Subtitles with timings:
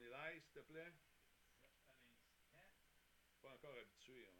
[0.00, 0.94] On est live, s'il te plaît.
[3.42, 4.26] Pas encore habitué.
[4.28, 4.32] hein.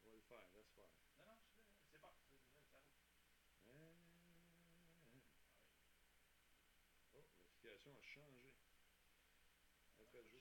[0.00, 0.88] On va le faire, laisse faire.
[1.18, 1.36] Non, non,
[1.92, 2.14] c'est pas.
[7.14, 7.24] Oh,
[7.60, 8.54] l'application a changé.
[10.00, 10.40] Après le jour.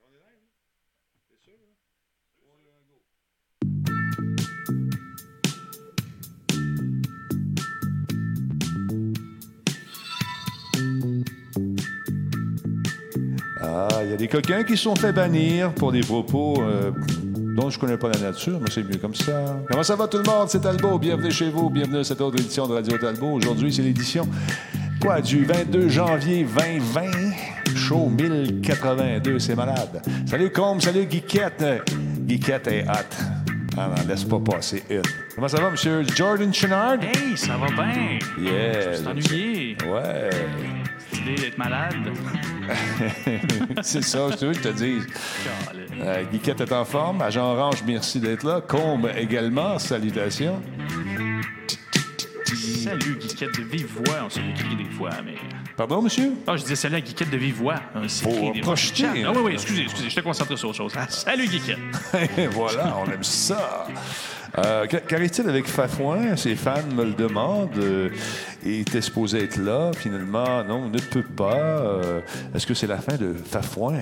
[0.00, 0.50] On est live, là?
[1.28, 1.83] T'es sûr, là?
[13.66, 16.90] Ah, il y a des coquins qui se sont fait bannir pour des propos euh,
[17.56, 19.58] dont je connais pas la nature, mais c'est mieux comme ça.
[19.70, 20.48] Comment ça va tout le monde?
[20.48, 20.98] C'est Talbot.
[20.98, 21.70] Bienvenue chez vous.
[21.70, 23.32] Bienvenue à cette autre édition de Radio Talbot.
[23.32, 24.28] Aujourd'hui, c'est l'édition
[25.00, 27.02] quoi, du 22 janvier 2020.
[27.74, 30.02] Show 1082, c'est malade.
[30.26, 31.64] Salut Combe, salut Guiquette.
[32.20, 33.24] Guiquette est hot.
[33.76, 35.02] Ah non, laisse pas passer hot.
[35.34, 36.98] Comment ça va, monsieur Jordan Chenard?
[37.02, 38.18] Hey, ça va bien.
[38.38, 38.98] Yeah.
[38.98, 39.76] Tu ennuyé.
[39.90, 40.30] Ouais.
[41.26, 41.94] Idée d'être malade.
[43.82, 45.06] c'est ça, je veux que je te dise.
[45.66, 45.86] Calais.
[46.00, 47.22] Euh, Guiquette est en forme.
[47.22, 48.60] Agent Orange, merci d'être là.
[48.60, 50.60] Combe également, salutations.
[52.82, 54.16] Salut, Guiquette de vive voix.
[54.26, 55.34] On s'est écrit des fois, mais.
[55.76, 56.32] Pardon, monsieur?
[56.46, 57.76] Ah, je disais salut à Guiquette de vive voix.
[57.94, 59.12] On écrit des projeter, fois.
[59.16, 59.22] hein.
[59.26, 60.08] Ah, oui, oui, excusez, excusez.
[60.10, 60.92] J'étais concentré sur autre chose.
[60.96, 61.78] Ah, salut, Guiquette.
[62.52, 63.86] voilà, on aime ça.
[64.58, 66.36] Euh, qu'a- Qu'arrive-t-il avec Fafouin?
[66.36, 68.12] Ses fans me le demandent.
[68.64, 69.90] Il était supposé être là.
[69.96, 71.54] Finalement, non, ne peut pas.
[71.80, 72.20] Euh,
[72.54, 74.00] Est-ce que c'est la fin de Fafouin?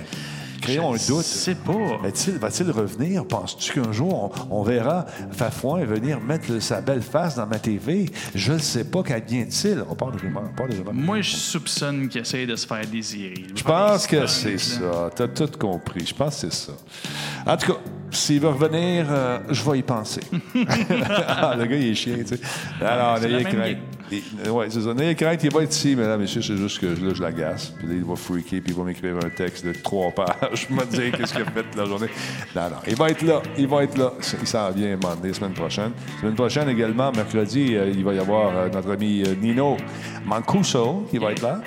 [0.62, 1.24] Créons un doute.
[1.24, 1.98] C'est pas.
[2.02, 3.24] Va-t-il va-t-il revenir?
[3.26, 8.10] Penses-tu qu'un jour, on, on verra Fafouin venir mettre sa belle face dans ma TV?
[8.34, 9.02] Je ne sais pas.
[9.02, 9.82] Qu'advient-il?
[9.88, 10.42] On parle de rumeurs.
[10.92, 13.44] Moi, je soupçonne qu'il essaie de se faire désirer.
[13.54, 15.10] Je pense que c'est ça.
[15.14, 16.06] T'as tout compris.
[16.06, 16.72] Je pense que c'est ça.
[17.46, 17.78] En tout cas,
[18.10, 20.20] s'il veut revenir, euh, je vais y penser.
[21.28, 22.40] Ah, le gars, il est chien, tu sais.
[22.80, 23.76] Alors, n'ayez crainte.
[24.10, 24.92] Il- Ouais, c'est ça.
[24.92, 26.42] N'ayez crainte, il va être ici, mesdames et messieurs.
[26.42, 27.72] C'est juste que là, je l'agace.
[27.78, 30.51] Puis là, il va freaker, puis il va m'écrire un texte de trois pages.
[30.54, 32.08] Je me dire qu'est-ce qu'il a fait la journée?
[32.54, 32.76] Non, non.
[32.86, 33.42] Il va être là.
[33.56, 34.12] Il va être là.
[34.40, 35.92] Il s'en vient la semaine prochaine.
[36.16, 39.76] La semaine prochaine également, mercredi, euh, il va y avoir euh, notre ami euh, Nino
[40.24, 41.60] Mancuso qui va être là.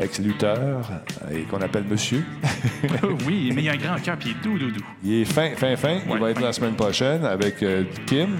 [0.00, 0.88] Ex-lutteur
[1.30, 2.24] et qu'on appelle monsieur.
[3.26, 4.84] oui, mais il a un grand cœur, puis il est doux, doux, doux.
[5.04, 5.98] Il est fin, fin, fin.
[6.06, 6.46] il Ouais, va être fin.
[6.46, 8.38] la semaine prochaine avec euh, Kim,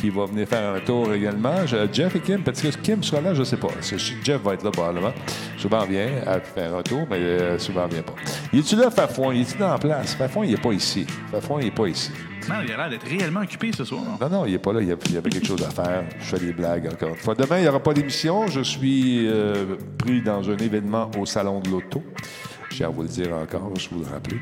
[0.00, 1.66] qui va venir faire un tour également.
[1.66, 3.68] Je- Jeff et Kim, peut-être que Kim sera là, je ne sais pas.
[4.24, 5.12] Jeff va être là probablement.
[5.58, 8.14] Souvent vient à faire un tour, mais euh, souvent vient pas.
[8.52, 9.34] Il est-tu là, Fafouin?
[9.34, 10.14] Il est-tu dans la place?
[10.14, 11.06] Fafouin, il n'est pas ici.
[11.30, 12.10] Fafouin, il n'est pas ici.
[12.48, 14.02] Non, il a l'air d'être réellement occupé ce soir.
[14.20, 14.80] Non, non, il n'est pas là.
[14.80, 16.04] Il y, avait quelque chose à faire.
[16.18, 17.34] Je fais des blagues encore une fois.
[17.34, 18.46] Demain, il n'y aura pas d'émission.
[18.48, 22.02] Je suis euh, pris dans un événement au Salon de l'Auto.
[22.70, 24.38] Je tiens à vous le dire encore, je vous le rappeler.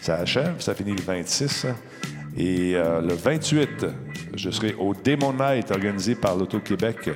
[0.00, 1.66] Ça achève, ça finit le 26.
[2.36, 3.86] Et euh, le 28,
[4.34, 7.10] je serai au Demon Night organisé par l'Auto-Québec.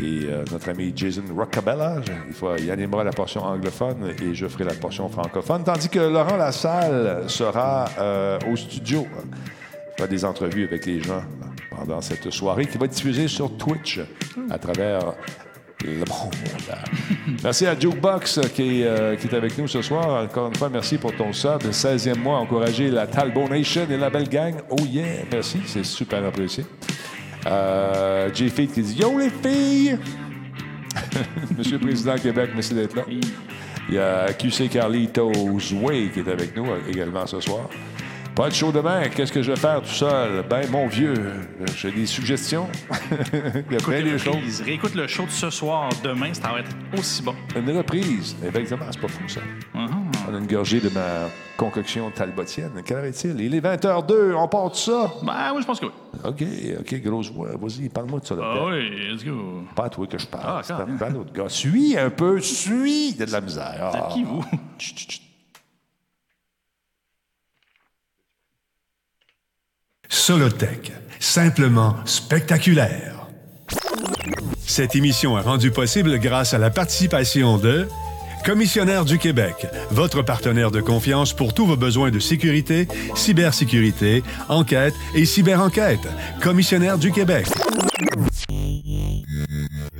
[0.00, 4.64] Et euh, notre ami Jason Rockabella, il, il animera la portion anglophone et je ferai
[4.64, 5.62] la portion francophone.
[5.62, 9.06] Tandis que Laurent Lassalle sera euh, au studio.
[9.12, 11.22] Il fera des entrevues avec les gens
[11.70, 14.00] pendant cette soirée qui va être diffusée sur Twitch
[14.48, 15.14] à travers
[15.84, 16.34] le monde.
[17.42, 20.24] merci à Jukebox qui euh, qui est avec nous ce soir.
[20.24, 21.62] Encore une fois, merci pour ton sub.
[21.62, 24.54] 16e mois, encourager la Talbot Nation et la belle gang.
[24.70, 26.64] Oh yeah, merci, c'est super apprécié.
[27.46, 28.50] Euh, J.
[28.50, 29.98] Feet qui dit Yo les filles!
[31.58, 33.04] Monsieur le Président Québec, merci d'être là.
[33.08, 35.32] Il y a QC Carlitos
[35.82, 37.68] Way qui est avec nous également ce soir.
[38.40, 39.02] Pas de show demain.
[39.10, 40.42] Qu'est-ce que je vais faire tout seul?
[40.48, 41.12] Ben, mon vieux,
[41.76, 42.68] j'ai des suggestions.
[43.70, 44.62] Il y a plein de choses.
[44.62, 47.34] Réécoute le show de ce soir, demain, ça va être aussi bon.
[47.54, 48.34] Une reprise?
[48.42, 49.42] Effectivement, c'est pas fou, ça.
[49.74, 50.10] Mhm.
[50.26, 52.80] On a une gorgée de ma concoction talbotienne.
[52.82, 53.38] Quelle heure est-il?
[53.38, 54.32] Il est 20h02.
[54.34, 55.12] On part de ça?
[55.22, 55.92] Ben oui, je pense que oui.
[56.24, 56.42] OK,
[56.80, 57.50] OK, grosse voix.
[57.60, 58.36] Vas-y, parle-moi de ça.
[58.36, 59.64] Là, Ah oui, let's go.
[59.76, 60.44] Pas à toi que je parle.
[60.46, 61.50] Ah, c'est à l'autre gars.
[61.50, 63.10] Suis un peu, suis.
[63.10, 63.90] Il y a de la misère.
[63.92, 64.08] Ah.
[64.14, 64.42] qui, vous?
[64.78, 65.29] Chut, chut, chut.
[70.10, 73.28] Solotech, simplement spectaculaire.
[74.66, 77.86] Cette émission est rendue possible grâce à la participation de
[78.44, 84.94] Commissionnaire du Québec, votre partenaire de confiance pour tous vos besoins de sécurité, cybersécurité, enquête
[85.14, 86.00] et cyberenquête.
[86.42, 87.46] Commissionnaire du Québec.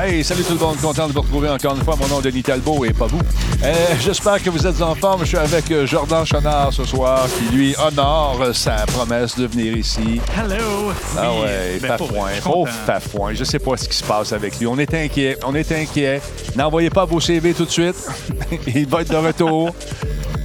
[0.00, 1.96] Hey, salut tout le monde, content de vous retrouver encore une fois.
[1.96, 3.18] Mon nom est Denis Talbot et pas vous.
[3.64, 5.22] Euh, J'espère que vous êtes en forme.
[5.22, 9.76] Je suis avec euh, Jordan Chenard ce soir qui lui honore sa promesse de venir
[9.76, 10.20] ici.
[10.36, 10.92] Hello!
[11.18, 12.72] Ah ouais, ben, Fafouin, pauvre.
[12.86, 13.34] Fafouin.
[13.34, 14.68] Je sais pas ce qui se passe avec lui.
[14.68, 16.20] On est inquiet, on est inquiet.
[16.54, 17.96] N'envoyez pas vos CV tout de suite.
[18.68, 19.74] il va être de retour.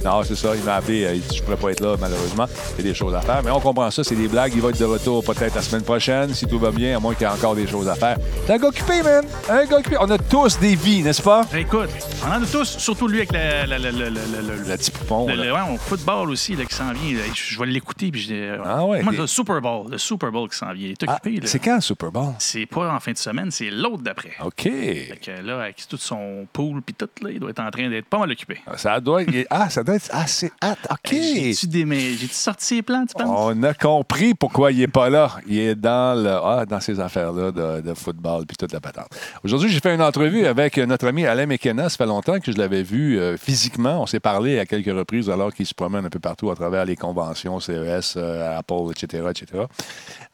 [0.04, 1.04] Non, c'est ça, il m'a appelé.
[1.04, 2.46] euh, Il dit Je pourrais pas être là, malheureusement.
[2.78, 3.40] Il y a des choses à faire.
[3.44, 4.52] Mais on comprend ça, c'est des blagues.
[4.54, 7.14] Il va être de retour peut-être la semaine prochaine, si tout va bien, à moins
[7.14, 8.16] qu'il y ait encore des choses à faire.
[8.46, 9.24] T'es un gars occupé, man.
[9.48, 9.96] Un gars occupé.
[10.00, 11.42] On a tous des vies, n'est-ce pas?
[11.56, 11.90] Écoute,
[12.26, 14.90] on en a tous, surtout lui avec la, la, la, la, la, la- Le petit
[14.90, 15.26] poupon.
[15.28, 17.18] le- le- ouais, au football aussi là, qui s'en vient.
[17.34, 18.10] Je, je vais l'écouter.
[18.10, 20.72] Puis je euh, Ah ouais, Moi, des- le Super Bowl, le Super Bowl qui s'en
[20.72, 20.86] vient.
[20.88, 21.36] Il est Ah, occupé.
[21.40, 21.46] là.
[21.46, 22.32] c'est quand le Super Bowl?
[22.38, 24.32] C'est pas en fin de semaine, c'est l'autre d'après.
[24.44, 24.62] OK.
[24.62, 27.88] Fait que là, avec tout son pool puis tout, là, il doit être en train
[27.88, 28.58] d'être pas mal occupé.
[28.76, 29.30] Ça doit être.
[29.50, 30.52] Ah, ça doit Ah, c'est.
[30.60, 31.10] Ah, OK.
[31.12, 33.28] J'ai-tu des- sorti ses plans, tu penses?
[33.28, 35.36] On a compris pourquoi il n'est pas là.
[35.46, 39.08] Il est dans, le, ah, dans ces affaires-là de, de football puis toute la patente.
[39.44, 41.88] Aujourd'hui, j'ai fait une entrevue avec notre ami Alain McKenna.
[41.88, 44.02] Ça fait longtemps que je l'avais vu euh, physiquement.
[44.02, 46.84] On s'est parlé à quelques reprises alors qu'il se promène un peu partout à travers
[46.84, 49.64] les conventions, CES, euh, Apple, etc., etc.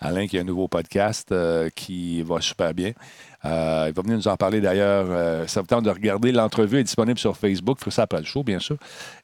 [0.00, 2.92] Alain qui a un nouveau podcast euh, qui va super bien.
[3.48, 5.06] Euh, il va venir nous en parler d'ailleurs.
[5.08, 6.32] Euh, ça de regarder.
[6.32, 7.78] L'entrevue est disponible sur Facebook.
[7.88, 8.76] Ça après le show, bien sûr.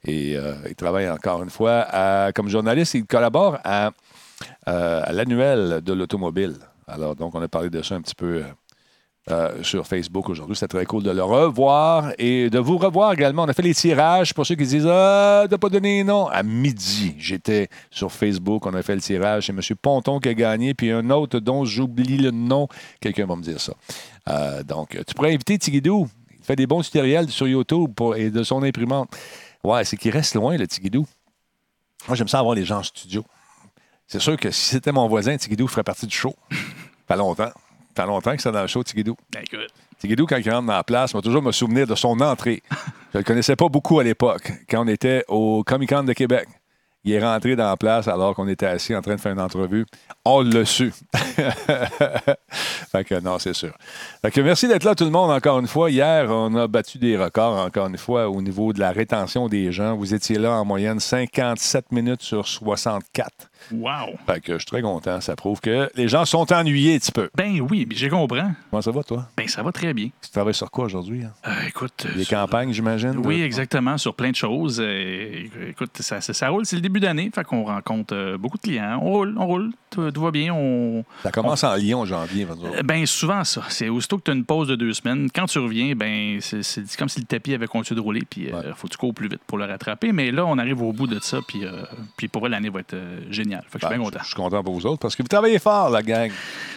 [0.05, 1.87] Et euh, il travaille encore une fois
[2.35, 2.95] comme journaliste.
[2.95, 3.91] Il collabore à,
[4.69, 6.55] euh, à l'annuel de l'automobile.
[6.87, 8.43] Alors, donc, on a parlé de ça un petit peu.
[9.31, 10.55] Euh, sur Facebook aujourd'hui.
[10.55, 13.45] C'était très cool de le revoir et de vous revoir également.
[13.45, 16.27] On a fait les tirages pour ceux qui disent Ah, t'as pas donné non.
[16.27, 18.67] À midi, j'étais sur Facebook.
[18.67, 19.47] On a fait le tirage.
[19.47, 19.61] C'est M.
[19.81, 22.69] Ponton qui a gagné, puis un autre dont j'oublie le nom.
[23.01, 23.73] Quelqu'un va me dire ça.
[24.29, 26.07] Euh, donc, tu pourrais inviter Tigidou.
[26.39, 29.09] Il fait des bons tutoriels sur YouTube et de son imprimante.
[29.65, 31.07] Ouais, c'est qu'il reste loin, le Tigidou.
[32.07, 33.25] Moi, j'aime ça avoir les gens en studio.
[34.07, 36.35] C'est sûr que si c'était mon voisin, Tigidou ferait partie du show.
[37.07, 37.51] Pas longtemps.
[37.95, 39.17] Pas longtemps que c'est dans le show, Tigidou.
[39.33, 42.21] Ben, écoute, Tigidou, quand il rentre dans la place, va toujours me souvenir de son
[42.21, 42.63] entrée.
[43.13, 46.49] Je le connaissais pas beaucoup à l'époque, quand on était au Comic-Con de Québec.
[47.07, 49.41] Il est rentré dans la place alors qu'on était assis en train de faire une
[49.41, 49.85] entrevue.
[50.25, 50.91] On l'a su.
[51.15, 53.75] fait que non, c'est sûr.
[54.23, 55.91] Fait que merci d'être là tout le monde encore une fois.
[55.91, 59.71] Hier, on a battu des records encore une fois au niveau de la rétention des
[59.71, 59.97] gens.
[59.97, 63.51] Vous étiez là en moyenne 57 minutes sur 64.
[63.73, 64.17] Wow!
[64.27, 65.21] Fait que je suis très content.
[65.21, 67.29] Ça prouve que les gens sont ennuyés un petit peu.
[67.35, 68.41] Ben oui, j'ai compris.
[68.71, 69.27] Comment ça va, toi?
[69.37, 70.09] Ben ça va très bien.
[70.23, 71.25] Tu travailles sur quoi aujourd'hui?
[71.25, 71.33] hein?
[71.47, 72.07] Euh, écoute.
[72.17, 73.17] Les euh, campagnes, j'imagine?
[73.25, 74.81] Oui, de- exactement, sur plein de choses.
[74.81, 78.57] Euh, écoute, ça, ça, ça roule, c'est le début d'année, fait qu'on rencontre euh, beaucoup
[78.59, 78.99] de clients.
[79.03, 80.53] On roule, on roule, tout, tout va bien.
[80.55, 81.05] On...
[81.23, 82.45] Ça commence en Lyon, janvier.
[82.45, 82.83] va dire.
[82.85, 83.63] Ben souvent ça.
[83.69, 86.97] C'est aussitôt que tu as une pause de deux semaines, quand tu reviens, ben c'est
[86.97, 88.61] comme si le tapis avait continué de rouler, puis Ouais.
[88.77, 90.13] faut que tu cours plus vite pour le rattraper.
[90.13, 91.63] Mais là, on arrive au bout de ça, puis,
[92.17, 93.21] puis pour vrai, l'année va être euh,
[93.55, 93.65] géniale.
[93.69, 94.23] Fait que je suis Ben, bien je content.
[94.23, 96.31] je suis content pour vous autres parce que vous travaillez fort, la gang.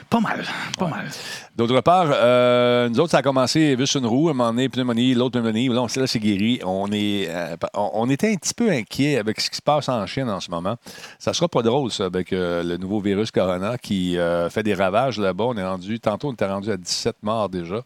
[0.10, 0.42] Pas mal,
[0.80, 1.10] pas mal.
[1.58, 5.14] D'autre part, euh, nous autres, ça a commencé juste une roue, un moment donné, pneumonie,
[5.14, 5.68] l'autre pneumonie.
[5.68, 6.62] Là, on- là, c'est guéri.
[6.64, 9.90] On, est, euh, on, on était un petit peu inquiet avec ce qui se passe
[9.90, 10.78] en Chine en ce moment.
[11.20, 14.18] Ça sera pas drôle, ça, avec euh, le nouveau virus Corona qui
[14.50, 15.44] fait des ravages là-bas.
[15.46, 17.82] On est rendu, tantôt, on était rendu à 17 morts déjà.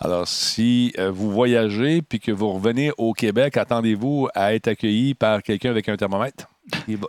[0.00, 5.44] Alors, si vous voyagez puis que vous revenez au Québec, attendez-vous à être accueilli par
[5.44, 6.46] quelqu'un avec un thermomètre.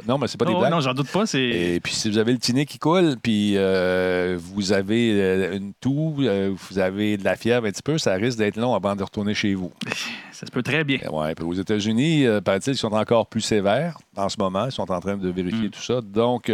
[0.07, 0.71] Non, mais c'est pas des Oh, blagues.
[0.71, 1.25] non, j'en doute pas.
[1.35, 5.73] Et puis, si vous avez le tinet qui coule, puis euh, vous avez euh, une
[5.79, 8.95] toux, euh, vous avez de la fièvre un petit peu, ça risque d'être long avant
[8.95, 9.71] de retourner chez vous.
[10.31, 10.99] ça se peut très bien.
[11.11, 14.65] Ouais, puis aux États-Unis, euh, paraît-il, ils sont encore plus sévères en ce moment.
[14.65, 15.71] Ils sont en train de vérifier Mm.
[15.71, 16.01] tout ça.
[16.01, 16.51] Donc,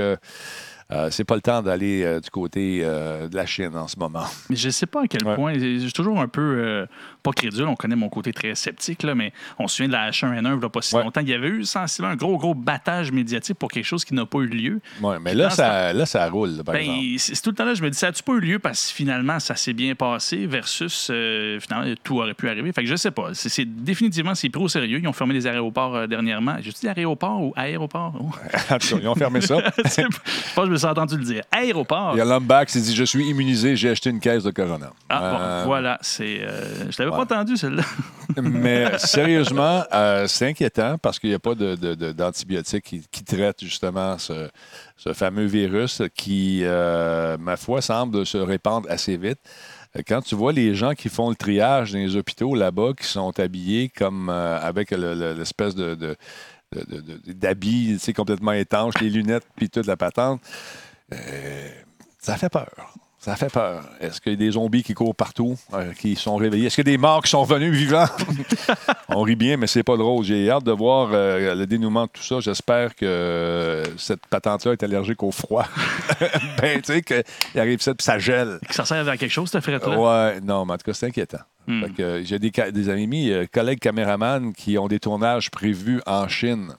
[0.91, 3.98] euh, c'est pas le temps d'aller euh, du côté euh, de la Chine en ce
[4.00, 4.24] moment.
[4.50, 5.36] Mais je sais pas à quel Ouais.
[5.36, 5.53] point.
[5.53, 6.86] Je suis toujours un peu euh,
[7.22, 7.65] pas crédule.
[7.65, 10.62] On connaît mon côté très sceptique, là, mais on se souvient de la H1N1 il
[10.63, 11.03] y a pas si Ouais.
[11.03, 11.22] longtemps.
[11.22, 14.25] Il y avait eu sensiblement un gros, gros battage médiatique pour quelque chose qui n'a
[14.25, 14.81] pas eu lieu.
[15.01, 17.00] Ouais, mais là, ça, là, ça roule, là, par Ben, exemple.
[17.19, 18.93] c'est tout le temps là, je me dis, ça a-tu pas eu lieu parce que
[18.96, 22.72] finalement, ça s'est bien passé versus euh, finalement, tout aurait pu arriver?
[22.74, 23.29] Fait que je sais pas.
[23.34, 25.00] C'est définitivement, c'est pris au sérieux.
[25.01, 26.55] Ils ont fermé les aéroports euh, dernièrement.
[26.62, 28.13] J'ai dit aéroport ou aéroport?
[28.72, 28.96] Oh.
[29.01, 29.58] Ils ont fermé ça.
[29.77, 30.01] je
[30.53, 31.43] pense que je me entendu le dire.
[31.51, 32.12] Aéroport.
[32.13, 34.91] Il y a Lumback qui dit Je suis immunisé, j'ai acheté une caisse de Corona.
[35.09, 35.98] Ah, bon, Euh, voilà.
[36.01, 37.17] C'est, euh, je l'avais ouais.
[37.25, 37.83] pas entendu, celle-là.
[38.41, 43.03] Mais sérieusement, euh, c'est inquiétant parce qu'il n'y a pas de- de- de- d'antibiotiques qui,
[43.12, 44.50] qui traitent justement ce,
[44.98, 49.39] ce fameux virus qui, euh, ma foi, semble se répandre assez vite.
[50.07, 53.38] Quand tu vois les gens qui font le triage dans les hôpitaux là-bas, qui sont
[53.39, 56.15] habillés comme euh, avec le- le- l'espèce de-
[56.71, 60.41] d'habits sais, complètement étanches, les lunettes, puis toute la patente,
[61.13, 61.69] euh,
[62.19, 62.93] ça fait peur.
[63.19, 63.83] Ça fait peur.
[63.99, 66.67] Est-ce qu'il y a des zombies qui courent partout, euh, qui sont réveillés?
[66.67, 68.05] Est-ce qu'il y a des morts qui sont revenus vivants?
[69.09, 70.23] On rit bien, mais c'est pas drôle.
[70.23, 72.39] J'ai hâte de voir euh, le dénouement de tout ça.
[72.39, 75.65] J'espère que euh, cette patente-là est allergique au froid.
[76.61, 78.57] ben, tu sais, qu'il arrive ça, puis ça gèle.
[78.65, 79.99] Que ça sert à quelque chose, cette frette-là?
[79.99, 81.39] Ouais, non, mais en tout cas, c'est inquiétant.
[81.67, 81.83] Hmm.
[81.83, 86.69] Fait que, J'ai des, des amis, collègues caméramans qui ont des tournages prévus en Chine.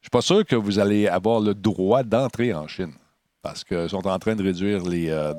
[0.00, 2.94] Je suis pas sûr que vous allez avoir le droit d'entrer en Chine
[3.42, 5.32] parce qu'ils sont en train de réduire les, euh,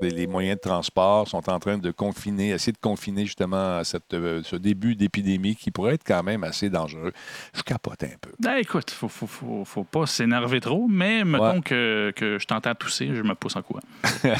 [0.00, 4.14] les- les moyens de transport, sont en train de confiner, essayer de confiner justement cette,
[4.14, 7.12] euh, ce début d'épidémie qui pourrait être quand même assez dangereux.
[7.54, 8.30] Je capote un peu.
[8.38, 11.60] Ben, écoute, faut, faut, faut, faut pas s'énerver trop, mais mettons Ouais.
[11.62, 13.80] que, que je t'entends tousser, je me pousse en courant.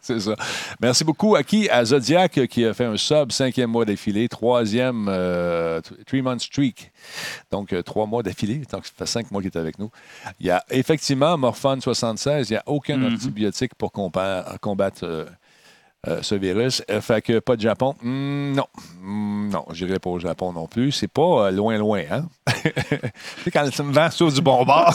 [0.00, 0.34] c'est ça.
[0.80, 1.68] Merci beaucoup à qui?
[1.68, 6.92] À Zodiac qui a fait un sub, cinquième mois d'affilée, troisième euh, three month streak.
[7.50, 8.62] Donc, euh, trois mois d'affilée.
[8.72, 9.90] Donc, ça fait cinq mois qu'il est avec nous.
[10.40, 12.50] Il y a effectivement Morphone 76.
[12.50, 13.14] Il n'y a aucun Mhm.
[13.14, 14.58] antibiotique pour compa-
[15.00, 15.24] combattre euh,
[16.08, 16.82] euh, ce virus.
[16.90, 17.94] Euh, fait que pas de Japon.
[18.02, 18.66] Hmm, non.
[19.02, 20.92] Hmm, non, je n'irai pas au Japon non plus.
[20.92, 22.26] C'est pas euh, loin, loin, hein?
[22.62, 22.70] tu
[23.44, 24.94] sais, quand tu me vends sur du bon bord.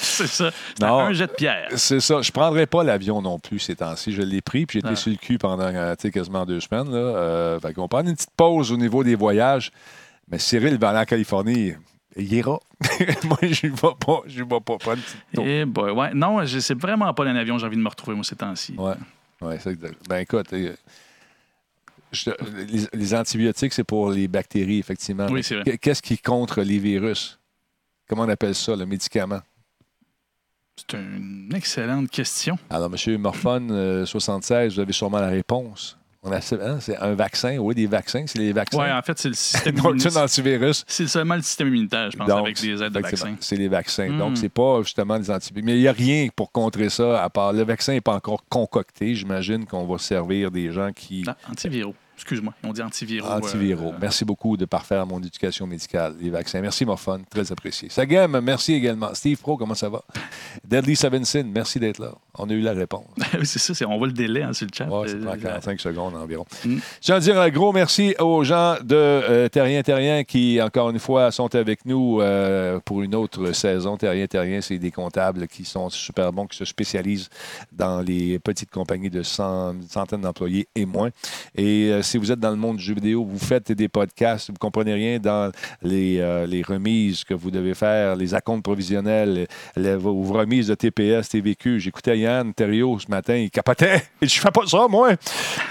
[0.00, 0.50] c'est ça.
[0.78, 0.98] C'est Non.
[1.00, 1.68] un jet de pierre.
[1.76, 2.22] C'est ça.
[2.22, 4.12] Je ne prendrai pas l'avion non plus ces temps-ci.
[4.12, 4.96] Je l'ai pris, puis j'étais Ah.
[4.96, 6.90] sur le cul pendant tu sais, quasiment deux semaines.
[6.90, 6.98] Là.
[6.98, 9.70] Euh, fait qu'on prend une petite pause au niveau des voyages.
[10.28, 11.74] Mais Cyril va aller en Californie.
[12.18, 12.58] Il ira.
[13.24, 13.76] moi, je ne vais
[14.06, 14.20] pas.
[14.26, 15.44] Je vais pas prendre une petite tour.
[15.46, 16.10] Eh boy, ouais.
[16.14, 18.74] Non, je sais vraiment pas d'un avion, j'ai envie de me retrouver, moi, ces temps-ci.
[18.78, 18.94] Ouais.
[19.42, 19.96] Ouais c'est exact.
[20.08, 20.74] Ben écoute, euh,
[22.12, 25.26] je les, les antibiotiques, c'est pour les bactéries, effectivement.
[25.30, 25.64] Oui, c'est vrai.
[25.64, 27.38] qu- Qu'est-ce qui contre les virus?
[28.08, 29.40] Comment on appelle ça, le médicament?
[30.76, 32.58] C'est une excellente question.
[32.70, 33.16] Alors, M.
[33.18, 35.98] Morphone, euh, 76, vous avez sûrement la réponse.
[36.32, 37.56] Hein, c'est un vaccin.
[37.58, 38.24] Oui, des vaccins.
[38.26, 38.78] C'est les vaccins.
[38.78, 40.16] Ouais, en fait, c'est le système immunitaire.
[40.18, 40.84] antivirus.
[40.86, 43.36] C'est seulement le système immunitaire, je pense, Donc, avec des aides de vaccins.
[43.40, 44.08] C'est les vaccins.
[44.08, 44.18] Hmm.
[44.18, 45.64] Donc, c'est pas justement des antibiotiques.
[45.66, 48.44] Mais il n'y a rien pour contrer ça, à part le vaccin n'est pas encore
[48.48, 49.14] concocté.
[49.14, 51.24] J'imagine qu'on va servir des gens qui.
[51.26, 51.94] Ah, antiviraux.
[52.16, 53.28] Excuse-moi, on dit antiviraux.
[53.28, 53.90] Antiviraux.
[53.92, 56.62] euh, Merci beaucoup de parfaire mon éducation médicale, les vaccins.
[56.62, 57.24] Merci, Morphone.
[57.28, 57.90] Très apprécié.
[57.90, 59.12] Sagem, merci également.
[59.12, 60.02] Steve Pro, comment ça va?
[60.64, 62.12] Deadly Sevensin, merci d'être là.
[62.38, 63.04] On a eu la réponse.
[63.44, 64.86] c'est ça, c'est- on voit le délai hein, sur le chat.
[64.86, 66.44] Ouais, ça Euh, prend 45 secondes environ.
[66.64, 66.76] Mm.
[66.76, 70.90] Je tiens à dire un gros merci aux gens de euh, Terrien Terrien qui, encore
[70.90, 73.96] une fois, sont avec nous euh, pour une autre saison.
[73.96, 77.28] Terrien Terrien, c'est des comptables qui sont super bons, qui se spécialisent
[77.72, 81.10] dans les petites compagnies de cent- une centaine d'employés et moins.
[81.56, 84.48] Et euh, si vous êtes dans le monde du jeu vidéo, vous faites des podcasts,
[84.48, 85.50] vous ne comprenez rien dans
[85.82, 90.74] les, les remises que vous devez faire, les acomptes provisionnels, les, vos vos remises de
[90.74, 91.80] TPS, TVQ.
[91.80, 94.02] J'écoutais Yann Thériault ce matin, il capotait.
[94.20, 95.10] Et je fais pas ça, moi.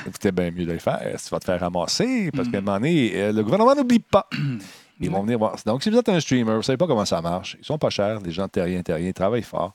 [0.05, 0.99] C'était bien mieux de le faire.
[1.01, 4.27] Tu vas te faire ramasser parce qu'à un moment donné, euh, le gouvernement n'oublie pas.
[5.01, 5.57] Ils vont venir voir.
[5.65, 7.57] Donc, si vous êtes un streamer, vous ne savez pas comment ça marche.
[7.59, 9.73] Ils sont pas chers, les gens de Terrien Terrien, ils travaillent fort.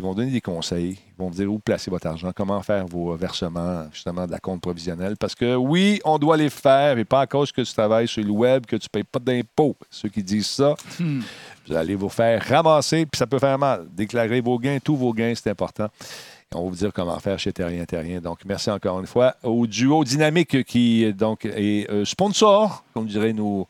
[0.00, 0.92] Ils vont donner des conseils.
[0.98, 4.38] Ils vont vous dire où placer votre argent, comment faire vos versements, justement, de la
[4.38, 5.18] compte provisionnelle.
[5.18, 8.24] Parce que oui, on doit les faire, et pas à cause que tu travailles sur
[8.24, 9.76] le web, que tu ne payes pas d'impôts.
[9.90, 11.20] Ceux qui disent ça, Hmm.
[11.66, 13.86] vous allez vous faire ramasser, puis ça peut faire mal.
[13.94, 15.88] Déclarez vos gains, tous vos gains, c'est important.
[16.50, 18.20] Et on va vous dire comment faire chez Terrien Terrien.
[18.22, 23.34] Donc, merci encore une fois au duo dynamique qui donc, est euh, sponsor, comme diraient
[23.34, 23.68] nos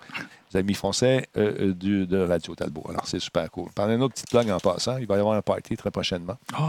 [0.56, 2.84] amis français, euh, euh, du- de Radio Talbot.
[2.88, 3.68] Alors, c'est super cool.
[3.74, 6.36] Pendant une autre petite blague en passant, il va y avoir un party très prochainement
[6.58, 6.64] Oh,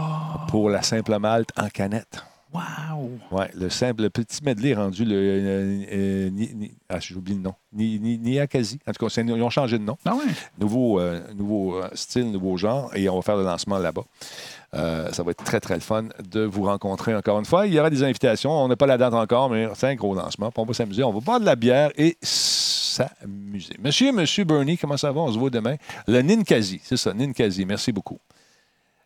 [0.48, 2.22] pour la simple malte en canette.
[2.54, 3.10] wow!
[3.30, 5.14] Oui, le simple, le petit medley rendu le.
[5.16, 7.54] euh, euh, ni- ni- ah, j'oublie le nom.
[7.72, 8.38] Ni, ni.
[8.40, 10.24] En tout cas, ils ont changé de nom Ah ouais?
[10.58, 14.02] nouveau, euh, nouveau style, nouveau genre, et on va faire le lancement là-bas.
[14.74, 17.66] Ça va être très, très le fun de vous rencontrer encore une fois.
[17.66, 18.50] Il y aura des invitations.
[18.52, 20.50] On n'a pas la date encore, mais c'est un gros lancement.
[20.56, 21.02] On va s'amuser.
[21.02, 22.16] On va boire de la bière et
[22.92, 23.74] s'amuser.
[23.82, 25.20] Monsieur, monsieur Bernie, comment ça va?
[25.20, 25.76] On se voit demain.
[26.06, 27.64] Le Ninkasi, c'est ça, Ninkasi.
[27.64, 28.18] Merci beaucoup.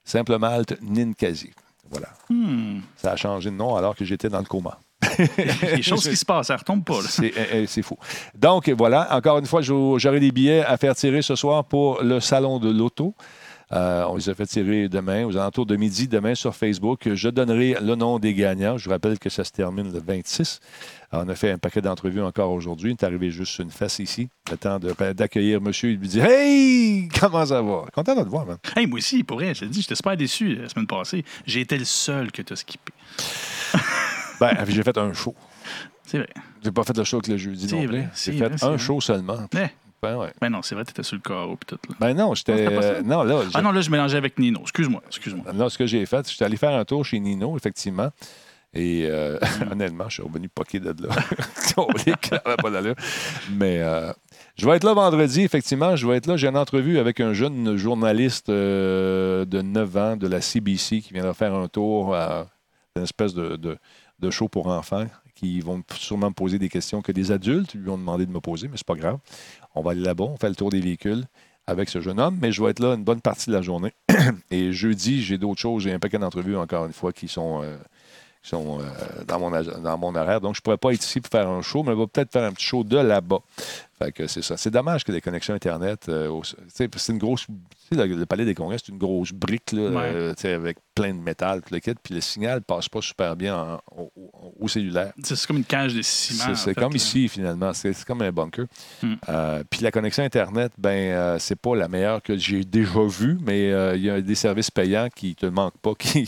[0.04, 1.50] Simple Malte Ninkasi.
[1.90, 2.08] Voilà.
[2.28, 2.80] Hmm.
[2.96, 4.78] Ça a changé de nom alors que j'étais dans le coma.
[5.62, 7.00] Les choses qui se passent, ça retombe pas.
[7.08, 7.96] C'est euh, c'est fou.
[8.34, 12.02] Donc, voilà, encore une fois, j'au- j'aurai des billets à faire tirer ce soir pour
[12.02, 13.14] le Salon de l'Auto.
[13.73, 17.08] Euh, on les a fait tirer demain, aux alentours de midi, demain sur Facebook.
[17.12, 18.78] Je donnerai le nom des gagnants.
[18.78, 20.61] Je vous rappelle que ça se termine le 26.
[21.11, 22.90] Alors, on a fait un paquet d'entrevues encore aujourd'hui.
[22.90, 24.28] Il est arrivé juste une face ici.
[24.50, 25.90] Le temps de- d'accueillir monsieur.
[25.90, 27.87] Il lui dit Hey, comment ça va?
[27.92, 28.58] Content de te voir, man.
[28.76, 31.25] Hey, moi aussi, pour vrai, je te dis, j'étais super déçu la semaine passée.
[31.44, 32.92] J'ai été le seul que tu as skippé.
[34.38, 35.35] Ben, j'ai fait un show.
[36.04, 36.28] C'est vrai.
[36.62, 38.08] J'ai pas fait le show avec le jeudi C'est non vrai, plus.
[38.12, 38.78] c'est J'ai fait un vrai.
[38.78, 39.38] show seulement.
[39.54, 39.64] Eh,
[40.02, 40.32] Ben, ouais.
[40.40, 41.78] ben non, c'est vrai, tu étais sur le carreau puis tout.
[41.90, 41.96] Là.
[42.00, 42.64] Ben non, j'étais.
[42.66, 42.70] ça?
[42.70, 44.60] euh, non, là, Ah non, là, je mélangeais avec Nino.
[44.60, 45.44] Excuse-moi, excuse-moi.
[45.52, 48.10] Là, ce que j'ai fait, j'étais allé faire un tour chez Nino, effectivement.
[48.74, 49.38] Et euh,
[49.72, 51.14] honnêtement, je suis revenu poqué de là.
[52.62, 52.94] Pas d'allure.
[53.52, 54.12] Mais euh,
[54.56, 55.96] je vais être là vendredi, effectivement.
[55.96, 56.36] Je vais être là.
[56.36, 61.12] J'ai une entrevue avec un jeune journaliste euh, de 9 ans de la CBC qui
[61.14, 62.46] viendra faire un tour à
[62.96, 63.78] une espèce de, de-
[64.20, 67.90] de show pour enfants qui vont sûrement me poser des questions que des adultes lui
[67.90, 69.18] ont demandé de me poser, mais c'est pas grave.
[69.76, 71.24] On va aller là-bas, on fait le tour des véhicules
[71.66, 73.92] avec ce jeune homme, mais je vais être là une bonne partie de la journée.
[74.50, 75.82] Et jeudi, j'ai d'autres choses.
[75.82, 77.76] J'ai un paquet d'entrevues, encore une fois, qui sont, euh,
[78.42, 80.40] qui sont euh, dans, mon, dans mon horaire.
[80.40, 82.32] Donc, je ne pourrais pas être ici pour faire un show, mais je vais peut-être
[82.32, 83.40] faire un petit show de là-bas.
[83.98, 84.56] Fait que c'est ça.
[84.56, 87.46] C'est dommage que les connexions Internet, euh, c'est une grosse.
[87.88, 90.12] Tu sais, le, le palais des congrès, c'est une grosse brique là, Ouais.
[90.14, 93.00] euh, tu sais, avec plein de métal, tout le kit, puis le signal passe pas
[93.02, 95.12] super bien en- au, au- au cellulaire.
[95.22, 96.54] C'est comme une cage de ciment.
[96.54, 96.96] C'est comme là.
[96.96, 97.72] ici, finalement.
[97.74, 98.64] C'est comme un bunker.
[99.02, 99.14] Hmm.
[99.28, 103.38] Euh, puis la connexion Internet, ben, euh, c'est pas la meilleure que j'ai déjà vue,
[103.44, 106.24] mais euh, il y a des services payants qui te manquent pas, qui,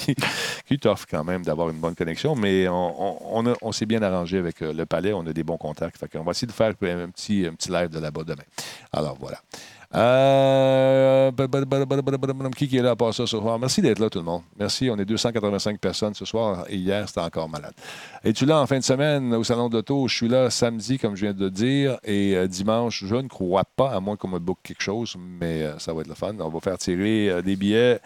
[0.67, 2.35] qui t'offrent quand même d'avoir une bonne connexion.
[2.35, 5.13] Mais on, on- on a- on s'est bien arrangé avec euh, le palais.
[5.15, 5.97] On a des bons contacts.
[5.99, 8.43] Fait on va essayer de faire un petit, un petit live de là-bas demain.
[8.93, 9.39] Alors, voilà.
[9.95, 13.59] Euh, Qui est là à part ça ce soir?
[13.59, 14.43] Merci d'être là, tout le monde.
[14.59, 14.91] Merci.
[14.91, 17.73] On est 285 personnes ce soir et hier, c'était encore malade.
[18.23, 20.07] Es-tu là en fin de semaine au Salon d'Auto?
[20.07, 23.65] Je suis là samedi, comme je viens de dire, et euh, dimanche, je ne crois
[23.65, 26.35] pas, à moins qu'on me book quelque chose, mais euh, ça va être le fun.
[26.39, 27.99] On va faire tirer des billets.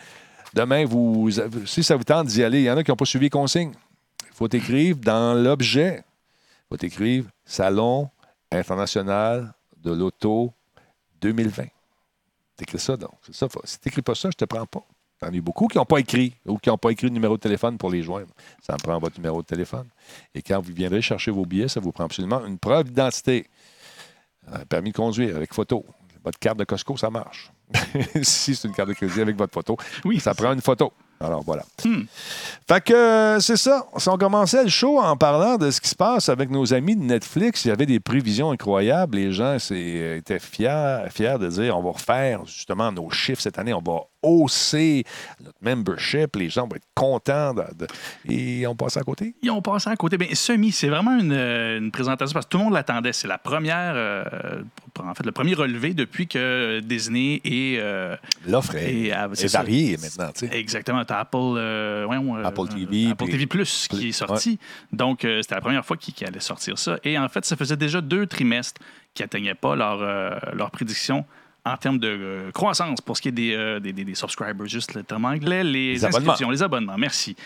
[0.54, 1.30] Demain, vous,
[1.66, 3.30] si ça vous tente d'y aller, il y en a qui n'ont pas suivi les
[3.30, 3.72] consignes.
[4.28, 6.04] Il faut t'écrire dans l'objet.
[6.06, 8.08] Il faut t'écrire Salon
[8.52, 10.52] international de l'auto
[11.22, 11.64] 2020.
[12.56, 13.12] T'écris ça, donc.
[13.22, 13.48] C'est ça.
[13.48, 14.82] faut- Si t'écris pas ça, je te prends pas.
[15.18, 17.36] T'en as eu beaucoup qui n'ont pas écrit ou qui n'ont pas écrit le numéro
[17.36, 18.28] de téléphone pour les joindre.
[18.60, 19.88] Ça me prend votre numéro de téléphone.
[20.34, 23.46] Et quand vous viendrez chercher vos billets, ça vous prend absolument une preuve d'identité.
[24.50, 25.86] Un permis de conduire avec photo.
[26.24, 27.50] Votre carte de Costco, ça marche.
[28.22, 30.92] si c'est une carte de crédit avec votre photo, Oui, ça prend une photo.
[31.22, 31.62] Alors voilà.
[31.84, 32.02] Hmm.
[32.68, 33.86] Fait que euh, c'est ça.
[33.96, 36.96] Si on commençait le show en parlant de ce qui se passe avec nos amis
[36.96, 39.16] de Netflix, il y avait des prévisions incroyables.
[39.16, 43.58] Les gens euh, étaient fiers, fiers de dire on va refaire justement nos chiffres cette
[43.58, 45.04] année, on va hausser
[45.42, 47.86] notre membership, les gens vont être contents de- de-
[48.32, 49.34] et on passe à côté?
[49.42, 50.16] Ils ont passé à côté.
[50.18, 53.12] Bien, semi, c'est vraiment une, euh, une présentation parce que tout le monde l'attendait.
[53.12, 54.24] C'est la première, euh,
[55.00, 57.76] en fait, le premier relevé depuis que Disney et.
[57.80, 59.58] euh, L'offre est, c'est est ça.
[59.58, 60.30] variée maintenant.
[60.34, 60.56] tu sais.
[60.56, 64.58] exactement, Apple, euh, voyons, euh, Apple TV, Apple TV Plus qui est sorti.
[64.92, 66.98] Donc, euh, c'était la première fois qu'ils qu'ils allaient sortir ça.
[67.04, 68.80] Et en fait, ça faisait déjà deux trimestres
[69.14, 71.24] qui n'atteignaient pas leur, euh, leur prédiction
[71.64, 74.66] en termes de euh, croissance pour ce qui est des, euh, des, des- des subscribers,
[74.66, 76.32] juste le terme anglais, les, Les abonnements.
[76.32, 76.98] inscriptions, les abonnements.
[76.98, 77.36] Merci.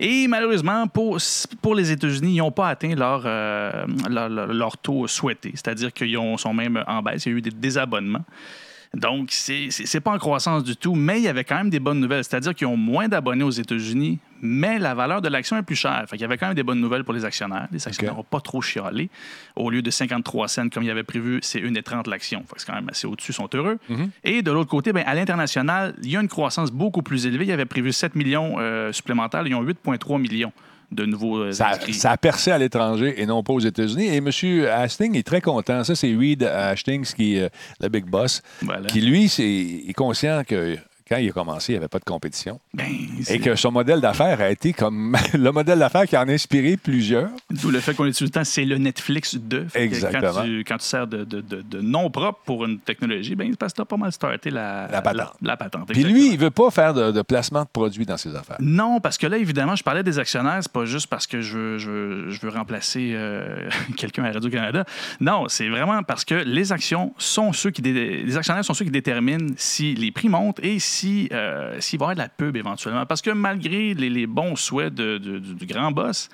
[0.00, 1.18] Et malheureusement, pour,
[1.60, 5.50] pour les États-Unis, ils n'ont pas atteint leur, euh, leur, leur- leur taux souhaité.
[5.54, 7.26] C'est-à-dire qu'ils ont- sont même en baisse.
[7.26, 8.24] Il y a eu des désabonnements.
[8.94, 11.80] Donc, c'est c'est pas en croissance du tout, mais il y avait quand même des
[11.80, 12.24] bonnes nouvelles.
[12.24, 16.04] C'est-à-dire qu'ils ont moins d'abonnés aux États-Unis, mais la valeur de l'action est plus chère.
[16.08, 17.68] Fait qu'il y avait quand même des bonnes nouvelles pour les actionnaires.
[17.70, 19.10] Les actionnaires n'ont pas trop chialé.
[19.56, 22.40] Au lieu de 53 cents comme il y avait prévu, c'est 1,30 l'action.
[22.48, 23.78] Fait que c'est quand même assez au-dessus, ils sont heureux.
[24.24, 27.44] Et de l'autre côté, ben, à l'international, il y a une croissance beaucoup plus élevée.
[27.44, 29.46] Il y avait prévu 7 millions euh, supplémentaires.
[29.46, 30.52] Ils ont 8,3 millions
[30.90, 31.94] de nouveaux euh, Ça, inscrits.
[31.94, 34.06] ça a percé à l'étranger et non pas aux États-Unis.
[34.06, 34.30] Et M.
[34.72, 35.84] Hastings est très content.
[35.84, 37.48] Ça, c'est Reed Hastings, qui est euh,
[37.80, 38.86] le big boss, Voilà.
[38.86, 40.76] qui, lui, c'est, il est conscient que
[41.08, 42.60] quand il a commencé, il n'y avait pas de compétition.
[42.74, 42.86] Ben,
[43.28, 46.76] Et que son modèle d'affaires a été comme le modèle d'affaires qui en a inspiré
[46.76, 47.30] plusieurs.
[47.50, 49.66] D'où le fait qu'on est tout le temps, c'est le Netflix de.
[49.74, 50.32] Exactement.
[50.32, 53.54] Quand tu, quand tu sers de, de, de- de nom propre pour une technologie, ben,
[53.56, 55.34] parce que tu as pas mal starté la, La patente.
[55.42, 58.16] La, la patente, Puis lui, il veut pas faire de, de placement de produits dans
[58.16, 58.56] ses affaires.
[58.60, 61.56] Non, parce que là, évidemment, je parlais des actionnaires, c'est pas juste parce que je
[61.56, 64.84] veux, je veux, je veux remplacer euh, quelqu'un à Radio-Canada.
[65.20, 67.82] Non, c'est vraiment parce que les actions sont ceux qui.
[67.82, 70.97] dé- Les actionnaires sont ceux qui déterminent si les prix montent et si,
[71.32, 73.06] euh, s'il va y avoir de la pub éventuellement.
[73.06, 76.28] Parce que malgré les, les bons souhaits de- de- du, du grand boss,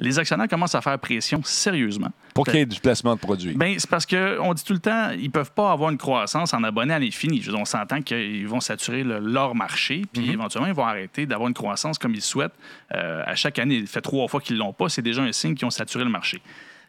[0.00, 2.10] les actionnaires commencent à faire pression sérieusement.
[2.34, 3.54] Pour qu'il y ait du placement de produits.
[3.54, 6.64] Ben, c'est parce qu'on dit tout le temps, ils peuvent pas avoir une croissance en
[6.64, 7.40] abonnés à l'infini.
[7.54, 11.54] On s'entend qu'ils vont saturer le- leur marché, puis éventuellement, ils vont arrêter d'avoir une
[11.54, 12.54] croissance comme ils souhaitent.
[12.92, 15.54] Euh, à chaque année, il fait trois fois qu'ils l'ont pas, c'est déjà un signe
[15.54, 16.42] qu'ils ont saturé le marché.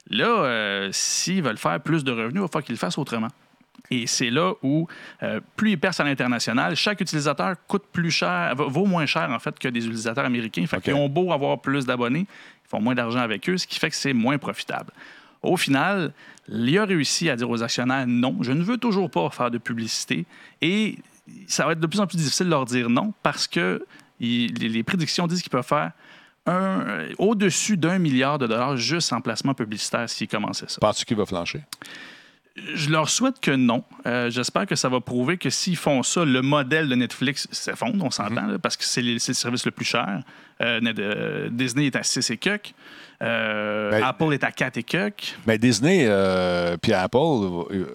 [0.10, 3.30] Là, euh, s'ils veulent faire plus de revenus, il va falloir qu'ils le fassent autrement.
[3.92, 4.88] Et c'est là où,
[5.24, 9.30] euh, plus ils percent à l'international, chaque utilisateur coûte plus cher, va- vaut moins cher
[9.32, 10.66] en fait que des utilisateurs américains.
[10.66, 10.84] Fait OK.
[10.84, 12.26] qu'ils ont beau avoir plus d'abonnés,
[12.66, 14.92] ils font moins d'argent avec eux, ce qui fait que c'est moins profitable.
[15.44, 16.12] Au final,
[16.50, 19.60] il a réussi à dire aux actionnaires non, je ne veux toujours pas faire de
[19.60, 20.26] publicité.
[20.62, 20.98] Et
[21.48, 23.86] ça va être de plus en plus difficile de leur dire non parce que
[24.20, 25.92] il- les, prédictions disent qu'ils peuvent faire
[26.48, 30.78] un- au-dessus d'un milliard de dollars juste en placement publicitaire s'ils commençaient ça.
[30.80, 31.62] Penses-tu qu'il va flancher?
[32.56, 33.84] Je leur souhaite que non.
[34.06, 38.04] Euh, J'espère que ça va prouver que s'ils font ça, le modèle de Netflix s'effondre,
[38.04, 40.22] on s'entend, là, parce que c'est le, service le plus cher.
[40.62, 42.74] Euh, euh, Disney est à 6 et quelques.
[43.22, 45.36] Euh, Ben- Apple est à 4 et quelques.
[45.46, 47.18] Mais Disney euh, puis Apple,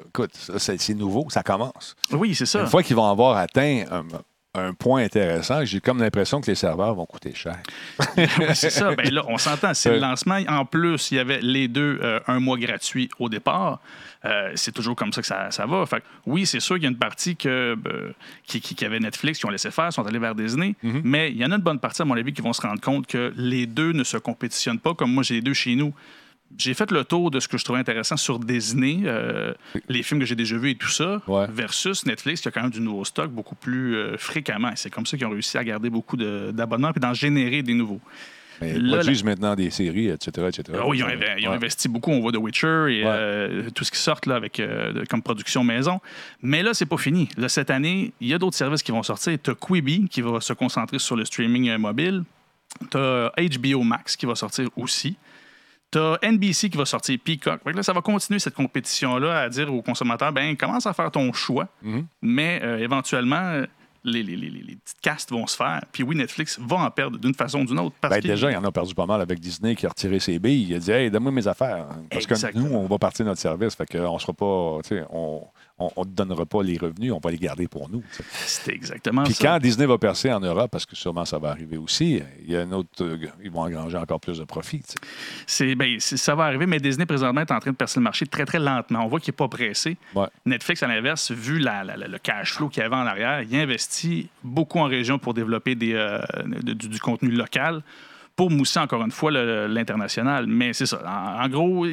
[0.09, 1.96] écoute, ça, c'est nouveau, ça commence.
[2.12, 2.61] Oui, c'est ça.
[2.61, 4.05] Une fois qu'ils vont avoir atteint un,
[4.55, 7.59] un point intéressant, j'ai comme l'impression que les serveurs vont coûter cher.
[8.16, 8.94] Oui, c'est ça.
[8.94, 9.75] Ben là, on s'entend.
[9.75, 10.38] C'est le lancement.
[10.49, 13.81] En plus, il y avait les deux, euh, un mois gratuit au départ.
[14.26, 15.87] Euh, c'est toujours comme ça que ça, ça va.
[15.87, 17.48] Fait que oui, c'est sûr qu'il y a une partie que,
[17.87, 18.12] euh,
[18.44, 20.74] qui, qui, qui avait Netflix, qui ont laissé faire, sont allés vers Disney.
[20.85, 21.00] Mm-hmm.
[21.04, 22.80] Mais il y en a une bonne partie, à mon avis, qui vont se rendre
[22.80, 24.92] compte que les deux ne se compétitionnent pas.
[24.94, 25.94] Comme moi, j'ai les deux chez nous.
[26.59, 29.54] J'ai fait le tour de ce que je trouvais intéressant sur Disney, euh,
[29.88, 31.46] les films que j'ai déjà vus et tout ça, Ouais.
[31.48, 34.72] versus Netflix qui a quand même du nouveau stock beaucoup plus euh, fréquemment.
[34.74, 38.00] C'est comme ça qu'ils ont réussi à garder beaucoup d'abonnements et d'en générer des nouveaux.
[38.61, 40.46] Mais ils produisent maintenant des séries, etc.
[40.49, 40.79] etc.
[40.81, 41.57] Ah oui, ils ont, inv- ils ont Ouais.
[41.57, 42.11] investi beaucoup.
[42.11, 43.05] On voit The Witcher et Ouais.
[43.07, 46.01] euh, tout ce qui sort là, avec, euh, comme production maison.
[46.42, 47.29] Mais là, c'est pas fini.
[47.37, 49.37] Là, cette année, il y a d'autres services qui vont sortir.
[49.42, 52.25] Tu as Quibi qui va se concentrer sur le streaming euh, mobile.
[52.90, 55.16] Tu as HBO Max qui va sortir aussi.
[55.92, 57.61] Tu as NBC qui va sortir Peacock.
[57.75, 61.33] Là, ça va continuer cette compétition-là à dire aux consommateurs ben commence à faire ton
[61.33, 61.66] choix.
[61.83, 62.07] Mhm.
[62.23, 63.62] Mais euh, éventuellement,
[64.05, 65.81] les, les, les, les- petites castes vont se faire.
[65.93, 67.95] Puis oui, Netflix va en perdre d'une façon ou d'une autre.
[68.01, 70.39] Parce Ben, déjà, il en a perdu pas mal avec Disney qui a retiré ses
[70.39, 70.67] billes.
[70.71, 71.87] Il a dit Hey, donne-moi mes affaires.
[72.11, 72.65] Parce Exactement.
[72.65, 73.75] que nous, on va partir de notre service.
[73.75, 74.79] Fait qu'on sera pas.
[74.83, 75.05] tu sais,
[75.81, 78.03] On ne te donnera pas les revenus, on va les garder pour nous.
[78.31, 79.45] C'était exactement Puis ça.
[79.49, 82.57] quand Disney va percer en Europe, parce que sûrement ça va arriver aussi, il y
[82.57, 82.88] a un autre.
[83.03, 84.81] euh, ils vont engranger encore plus de profit.
[84.81, 84.99] tu sais.
[85.47, 88.05] C'est, ben, c'est- ça va arriver, mais Disney présentement est en train de percer le
[88.05, 89.05] marché très, très lentement.
[89.05, 89.97] On voit qu'il n'est pas pressé.
[90.14, 90.27] Ouais.
[90.45, 93.40] Netflix, à l'inverse, vu la- la- la- le cash flow qu'il y avait en arrière,
[93.43, 96.21] il investit beaucoup en région pour développer des, euh,
[96.62, 97.83] du, du contenu local
[98.37, 100.47] pour mousser encore une fois l'international.
[100.47, 101.01] Mais c'est ça.
[101.07, 101.87] En, en gros,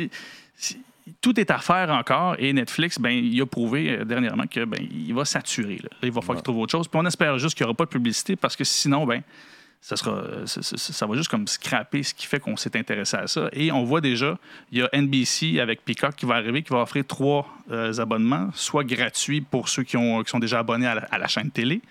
[0.55, 0.79] c'est-
[1.21, 4.79] tout est à faire encore et Netflix, ben, il a prouvé euh, dernièrement que ben,
[4.91, 5.79] il va saturer.
[5.83, 5.89] là.
[6.03, 6.87] Il va falloir qu'il trouve autre chose.
[6.87, 9.21] Puis on espère juste qu'il n'y aura pas de publicité parce que sinon, ben,
[9.79, 13.15] ça, sera, ça, ça- ça va juste comme scraper ce qui fait qu'on s'est intéressé
[13.15, 13.47] à ça.
[13.53, 14.37] Et on voit déjà,
[14.71, 18.49] il y a NBC avec Peacock qui va arriver, qui va offrir trois euh, abonnements,
[18.53, 21.51] soit gratuits pour ceux qui, ont, qui sont déjà abonnés à la, à la chaîne
[21.51, 21.81] télé.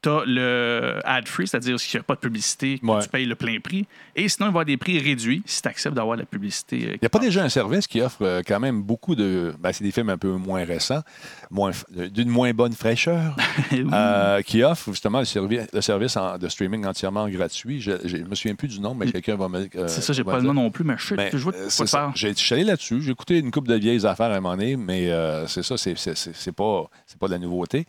[0.00, 3.02] Tu as le ad-free, c'est-à-dire qu'il n'y a pas de publicité, Ouais.
[3.02, 3.84] tu payes le plein prix.
[4.14, 6.76] Et sinon, il va y avoir des prix réduits si tu acceptes d'avoir la publicité.
[6.84, 9.52] euh, Il n'y a pas déjà un service qui offre euh, quand même beaucoup de.
[9.58, 11.02] Ben, c'est des films un peu moins récents,
[11.50, 13.34] moins d'une moins bonne fraîcheur,
[13.72, 13.84] Oui.
[13.92, 17.80] euh, qui offre justement le, servi- le service en- de streaming entièrement gratuit.
[17.80, 19.68] Je ne me souviens plus du nom, mais quelqu'un va me.
[19.74, 22.12] euh, c'est ça, j'ai pas le nom non plus, mais Ben, je parles.
[22.14, 23.02] J'ai- suis allé là-dessus.
[23.02, 25.76] J'ai écouté une couple de vieilles affaires à un moment donné, mais euh, c'est ça,
[25.76, 26.84] c'est, pas,
[27.18, 27.84] pas de la nouveauté.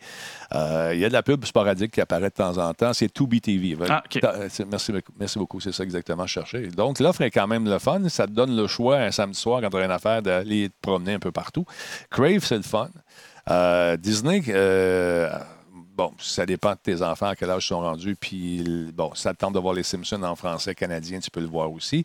[0.52, 2.92] Il y a de la pub sporadique qui apparaît de temps en temps.
[2.92, 3.76] C'est 2BTV.
[3.88, 4.20] Ah, OK.
[4.20, 5.60] Ta- c'est- Merci, beaucoup- merci beaucoup.
[5.60, 6.66] C'est ça exactement je cherchais.
[6.68, 8.08] Donc, l'offre est quand même le fun.
[8.08, 10.74] Ça te donne le choix un samedi soir quand tu as une affaire d'aller te
[10.80, 11.64] promener un peu partout.
[12.10, 12.88] Crave, c'est le fun.
[13.50, 15.30] Euh, Disney, euh,
[16.00, 18.16] bon, ça dépend de tes enfants, à quel âge ils sont rendus.
[18.18, 18.62] Puis,
[18.94, 21.70] bon, ça te tente de voir les Simpsons en français canadien, tu peux le voir
[21.70, 22.04] aussi.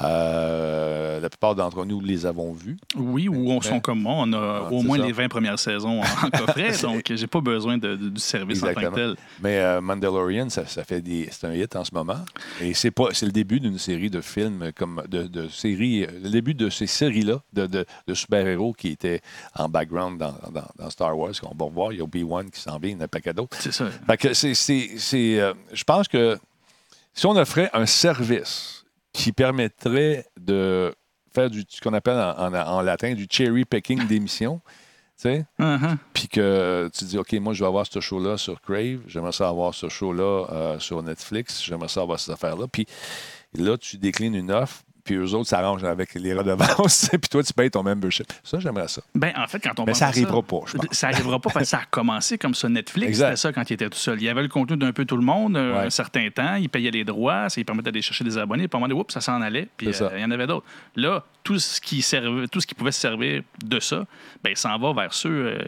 [0.00, 2.76] Euh, la plupart d'entre nous les avons vus.
[2.96, 5.04] Oui, ou on sont comme moi, on a Ah, au moins ça.
[5.04, 8.66] les 20 premières saisons en coffret, donc j'ai pas besoin de- de- du service en
[8.66, 8.96] tant Exactement.
[8.96, 9.16] que tel.
[9.42, 12.20] Mais euh, Mandalorian, ça, ça fait des, c'est un hit en ce moment.
[12.60, 16.30] Et c'est pas, c'est le début d'une série de films comme de, de séries, le
[16.30, 19.20] début de ces séries-là de, de- super-héros qui étaient
[19.56, 21.92] en background dans, dans- dans Star Wars qu'on va revoir.
[21.92, 23.56] Il y a Obi-Wan qui s'en vient, il y a un paquet d'autres.
[23.60, 23.86] C'est ça.
[24.06, 26.38] Fait que c'est, c'est- c'est, euh, je pense que
[27.12, 30.94] si on offrait un service qui permettrait de
[31.34, 34.60] faire du, ce qu'on appelle en, en- en latin du cherry picking d'émissions,
[35.16, 35.96] tu sais, Uh-huh.
[36.12, 39.48] puis que tu dis, OK, moi, je vais avoir ce show-là sur Crave, j'aimerais ça
[39.48, 42.66] avoir ce show-là euh, sur Netflix, j'aimerais ça avoir ces affaires-là.
[42.66, 42.86] Puis
[43.56, 47.52] là, tu déclines une offre, puis eux autres s'arrangent avec les redevances, puis toi, tu
[47.52, 48.32] payes ton membership.
[48.42, 49.02] Ça, j'aimerais ça.
[49.14, 50.86] Ben, en fait, quand on Mais ça à arrivera pas, je pense.
[50.92, 52.68] Ça arrivera pas parce que ça a commencé comme ça.
[52.68, 54.18] Netflix, c'était ça quand il était tout seul.
[54.20, 55.86] Il y avait le contenu d'un peu tout le monde euh, Ouais.
[55.86, 56.54] un certain temps.
[56.54, 58.66] Il payait les droits, ça lui permettait d'aller chercher des abonnés.
[58.68, 59.68] Puis à un moment donné, oups, ça s'en allait.
[59.76, 60.66] Puis euh, il y en avait d'autres.
[60.96, 64.06] Là, tout ce qui servait, tout ce qui pouvait se servir de ça,
[64.42, 65.58] ben, s'en va vers ceux, euh,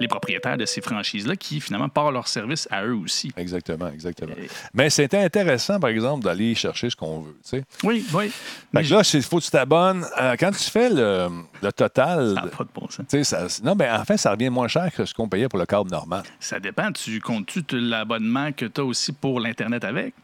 [0.00, 3.30] les propriétaires de ces franchises-là, qui finalement partent leur service à eux aussi.
[3.36, 4.32] Exactement, exactement.
[4.36, 7.64] Euh, Mais c'était intéressant, par exemple, d'aller chercher ce qu'on veut, tu sais.
[7.84, 8.30] Oui, oui.
[8.74, 10.06] Fait Là, il faut que tu t'abonnes.
[10.18, 11.28] Euh, quand tu fais le,
[11.62, 12.34] le total.
[12.34, 13.22] Ça n'a pas de bon sens.
[13.22, 15.66] ça- non, mais en fait, ça revient moins cher que ce qu'on payait pour le
[15.66, 16.22] câble normal.
[16.40, 16.90] Ça dépend.
[16.92, 20.14] Tu comptes-tu l'abonnement que tu as aussi pour l'Internet avec?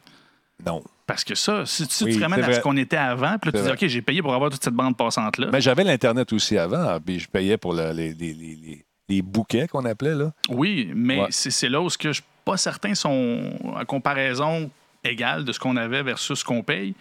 [0.65, 0.83] Non.
[1.13, 3.51] Parce que ça, si, si Oui, tu te ramènes à ce qu'on était avant, puis
[3.53, 3.73] là, tu dis.
[3.85, 5.49] OK, j'ai payé pour avoir toute cette bande passante-là.
[5.53, 9.21] Mais j'avais l'Internet aussi avant, puis je payais pour le- les, les- les- les- les
[9.23, 10.15] bouquets qu'on appelait.
[10.15, 10.33] Là.
[10.49, 11.27] Oui, mais Ouais.
[11.31, 14.71] c'est là où ce que je suis pas certain sont en comparaison
[15.05, 16.95] égale de ce qu'on avait versus ce qu'on paye.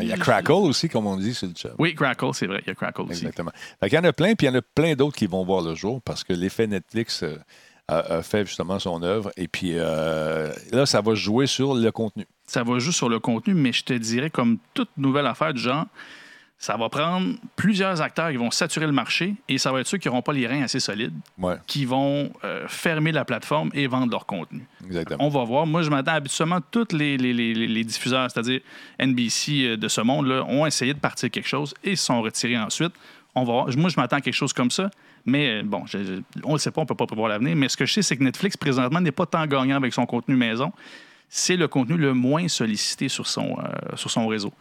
[0.00, 1.70] Il y a Crackle aussi, comme on dit sur le chat.
[1.78, 2.60] Oui, Crackle, c'est vrai.
[2.64, 3.12] Il y a Crackle aussi.
[3.26, 3.50] Exactement.
[3.82, 5.62] Qu'il y en a plein, puis il y en a plein d'autres qui vont voir
[5.62, 7.36] le jour parce que l'effet Netflix euh,
[8.22, 9.30] fait justement son œuvre.
[9.36, 12.26] Et puis euh, là, ça va jouer sur le contenu.
[12.46, 15.60] Ça va juste sur le contenu, mais je te dirais, comme toute nouvelle affaire du
[15.60, 15.86] genre,
[16.58, 19.98] ça va prendre plusieurs acteurs qui vont saturer le marché et ça va être ceux
[19.98, 23.88] qui n'auront pas les reins assez solides Ouais, qui vont euh, fermer la plateforme et
[23.88, 24.64] vendre leur contenu.
[24.86, 25.24] exactement.
[25.24, 25.66] On va voir.
[25.66, 28.60] Moi, je m'attends habituellement, tous les, les- les- les diffuseurs, c'est-à-dire
[29.00, 32.58] NBC euh, de ce monde-là, ont essayé de partir quelque chose et se sont retirés
[32.58, 32.92] ensuite.
[33.34, 33.68] On va voir.
[33.76, 34.88] Moi, je m'attends à quelque chose comme ça.
[35.24, 37.28] Mais euh, bon, je- je- on ne le sait pas, on ne peut pas prévoir
[37.28, 37.54] l'avenir.
[37.56, 40.06] Mais ce que je sais, c'est que Netflix, présentement, n'est pas tant gagnant avec son
[40.06, 40.72] contenu maison.
[41.28, 44.52] C'est le contenu le moins sollicité sur son, euh, sur son réseau.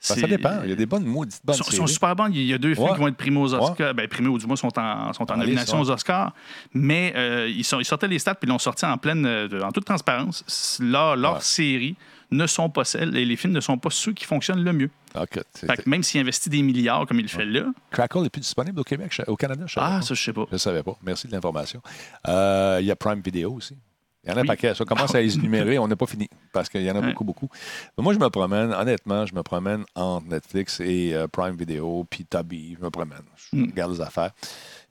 [0.00, 0.60] Ça, C'est- ça dépend.
[0.62, 2.28] Il y a des bonnes maudites bonnes sont, sont super bons.
[2.32, 2.92] Il y a deux films Ouais.
[2.94, 3.94] qui vont être primés aux Oscars.
[3.94, 6.32] Ben, primés ou du moins sont en, sont en nomination aux Oscars.
[6.72, 9.48] Mais euh, ils, sont, ils sortaient les stats puis ils l'ont sorti en pleine, euh,
[9.62, 10.78] en toute transparence.
[10.80, 11.40] Leur- Leurs Ouais.
[11.40, 11.96] séries
[12.30, 14.90] ne sont pas celles, et les films ne sont pas ceux qui fonctionnent le mieux.
[15.14, 15.40] OK.
[15.54, 18.30] C'est- Fait que même s'il investit des milliards comme il le fait là, Crackle n'est
[18.30, 20.02] plus disponible au Québec, au Canada, je ah, pas.
[20.02, 20.44] ça, je sais pas.
[20.48, 20.96] Je ne savais pas.
[21.02, 21.80] Merci de l'information.
[22.28, 23.76] Euh, il y a Prime Video aussi.
[24.24, 24.48] Il y en a un Oui.
[24.48, 24.74] paquet.
[24.74, 25.78] Ça commence à les énumérer.
[25.78, 27.06] On n'a pas fini parce qu'il y en a Ouais.
[27.06, 27.48] beaucoup, beaucoup.
[27.96, 32.04] Mais moi, je me promène, honnêtement, je me promène entre Netflix et euh, Prime Video,
[32.10, 32.76] puis Tubi.
[32.78, 33.22] Je me promène.
[33.36, 33.70] Je Mm.
[33.70, 34.32] regarde les affaires.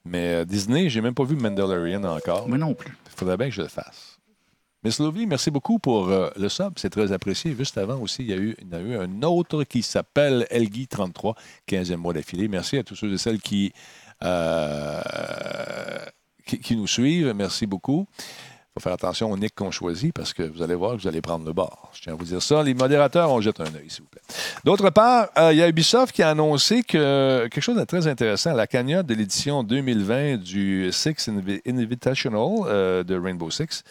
[0.05, 2.47] Mais euh, Disney, j'ai même pas vu Mandalorian encore.
[2.47, 2.95] Moi non plus.
[3.13, 4.16] Il faudrait bien que je le fasse.
[4.87, 6.71] Miss Lovely, merci beaucoup pour euh, le sub.
[6.77, 7.53] C'est très apprécié.
[7.53, 8.55] Juste avant aussi, il y, a eu,
[8.97, 11.35] un autre qui s'appelle Elgui33,
[11.67, 12.47] 15e mois d'affilée.
[12.47, 13.73] Merci à tous ceux et celles qui,
[14.23, 15.01] euh,
[16.71, 17.33] nous suivent.
[17.35, 18.07] Merci beaucoup.
[18.17, 21.07] Il faut faire attention au nick qu'on choisit parce que vous allez voir que vous
[21.09, 21.89] allez prendre le bord.
[21.93, 22.63] Je tiens à vous dire ça.
[22.63, 24.21] Les modérateurs, on jette un œil, s'il vous plaît.
[24.63, 28.07] D'autre part, euh, il y a Ubisoft qui a annoncé que quelque chose de très
[28.07, 33.83] intéressant, la cagnotte de l'édition 2020 du Six Invi- Invitational de Rainbow Six,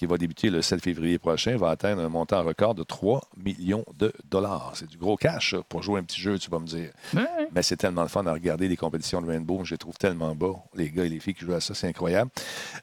[0.00, 3.84] qui va débuter le 7 février prochain, va atteindre un montant record de 3 millions
[3.98, 4.72] de dollars.
[4.74, 6.90] C'est du gros cash pour jouer un petit jeu, tu vas me dire.
[7.12, 7.26] Ouais.
[7.54, 9.60] Mais c'est tellement le fun à regarder les compétitions de Rainbow.
[9.62, 10.56] Je les trouve tellement beaux.
[10.74, 12.30] Les gars et les filles qui jouent à ça, c'est incroyable.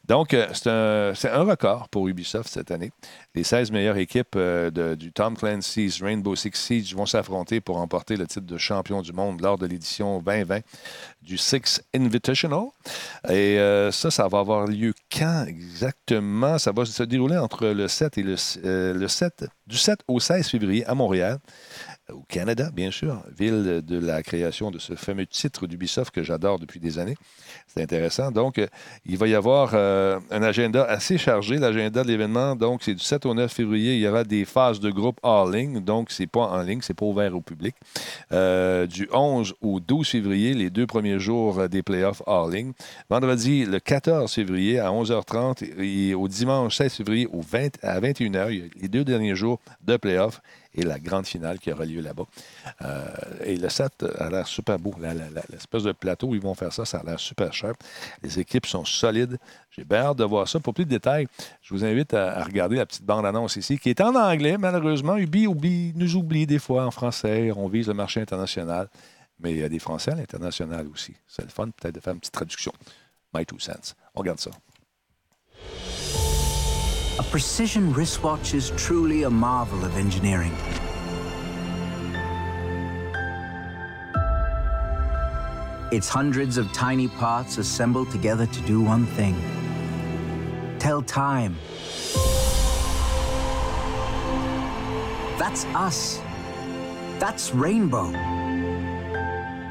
[0.08, 2.92] Donc, euh, c'est un, un record pour Ubisoft cette année.
[3.34, 7.78] Les 16 meilleures équipes euh, de- du Tom Clancy's Rainbow Six Siege vont s'affronter pour
[7.78, 10.60] remporter le titre de champion du monde lors de l'édition 2020
[11.22, 12.68] du Six Invitational.
[13.30, 16.58] Et euh, ça, ça va avoir lieu quand exactement?
[16.58, 20.20] Ça va se dérouler entre le 7 et le, euh, le 7, du 7 au
[20.20, 21.40] 16 février à Montréal
[22.14, 26.60] au Canada, bien sûr, ville de la création de ce fameux titre d'Ubisoft que j'adore
[26.60, 27.16] depuis des années.
[27.68, 28.32] C'est intéressant.
[28.32, 28.68] Donc, euh,
[29.06, 31.58] il va y avoir euh, un agenda assez chargé.
[31.58, 33.96] L'agenda de l'événement, donc, c'est du 7 au 9 février.
[33.96, 35.82] Il y aura des phases de groupe hors ligne.
[35.82, 37.76] Donc, c'est pas en ligne, c'est pas ouvert au public.
[38.32, 42.72] Euh, du 11 au 12 février, les deux premiers jours des playoffs hors ligne.
[43.10, 48.48] Vendredi, le 14 février à 11h30 et au dimanche 16 février au 20 à 21h,
[48.50, 50.42] il y a les deux derniers jours de playoffs
[50.78, 52.26] et la grande finale qui aura lieu là-bas.
[52.84, 53.06] Euh,
[53.44, 54.94] et le set a l'air super beau.
[55.50, 57.74] L'espèce de plateau où ils vont faire ça, ça a l'air super cher.
[58.22, 59.38] Les équipes sont solides.
[59.72, 60.60] J'ai bien hâte de voir ça.
[60.60, 61.28] Pour plus de détails,
[61.62, 65.18] je vous invite à, regarder la petite bande-annonce ici, qui est en anglais, malheureusement.
[65.18, 67.52] Ubi nous oublie des fois en français.
[67.56, 68.88] On vise le marché international.
[69.40, 71.14] Mais il y a des Français à l'international aussi.
[71.28, 72.72] C'est le fun peut-être de faire une petite traduction.
[73.34, 73.94] My two cents.
[74.16, 74.52] On regarde ça.
[77.20, 80.56] A precision wristwatch is truly a marvel of engineering.
[85.92, 89.36] It's hundreds of tiny parts assembled together to do one thing
[90.78, 91.58] tell time.
[95.40, 96.22] That's us.
[97.18, 98.12] That's Rainbow.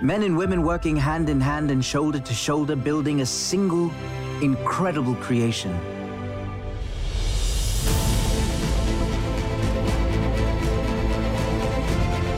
[0.03, 3.93] Men and women working hand in hand and shoulder to shoulder, building a single,
[4.43, 5.96] incredible creation.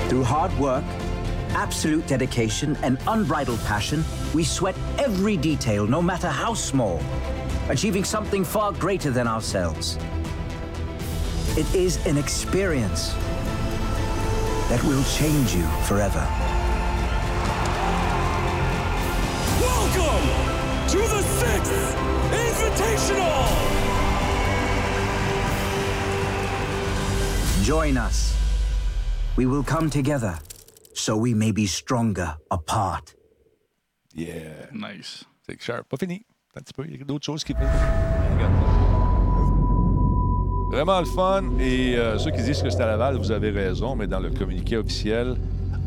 [0.09, 0.85] Through hard work,
[1.51, 7.03] absolute dedication, and unbridled passion, we sweat every detail, no matter how small,
[7.68, 9.99] achieving something far greater than ourselves.
[11.59, 13.12] It is an experience
[14.71, 16.27] that will change you forever.
[19.61, 21.97] Welcome to the sixth
[22.33, 23.44] Invitational!
[27.62, 28.28] Join us.
[29.38, 30.37] We will come together,
[30.94, 33.14] so we may be stronger apart.
[34.12, 34.66] Yeah.
[34.72, 35.27] Nice.
[35.46, 35.88] C'est sharp.
[35.88, 36.27] Pas fini.
[36.57, 36.85] Un petit peu.
[36.88, 37.68] Il y a d'autres choses qui peuvent.
[40.72, 41.57] Vraiment le fun.
[41.61, 44.31] Et euh, ceux qui disent que c'est à Laval, vous avez raison, mais dans le
[44.31, 45.37] communiqué officiel,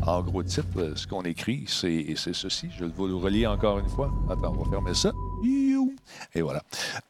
[0.06, 2.70] en gros titre, ce qu'on écrit, c'est ceci.
[2.78, 4.10] Je vais le relier encore une fois.
[4.30, 5.12] Attends, on va fermer ça.
[6.34, 6.62] Et voilà.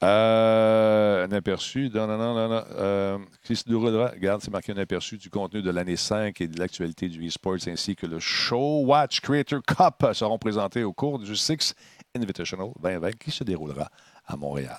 [0.02, 1.90] Euh, un aperçu.
[1.94, 2.64] Non, non, non, non.
[2.76, 3.18] Euh,
[3.66, 4.08] déroulera.
[4.08, 7.68] Regarde, c'est marqué un aperçu du contenu de l'année 5 et de l'actualité du e-sports
[7.68, 11.74] ainsi que le Show Watch Creator Cup seront présentés au cours du Six
[12.16, 13.88] Invitational 2020 qui se déroulera
[14.26, 14.78] à Montréal.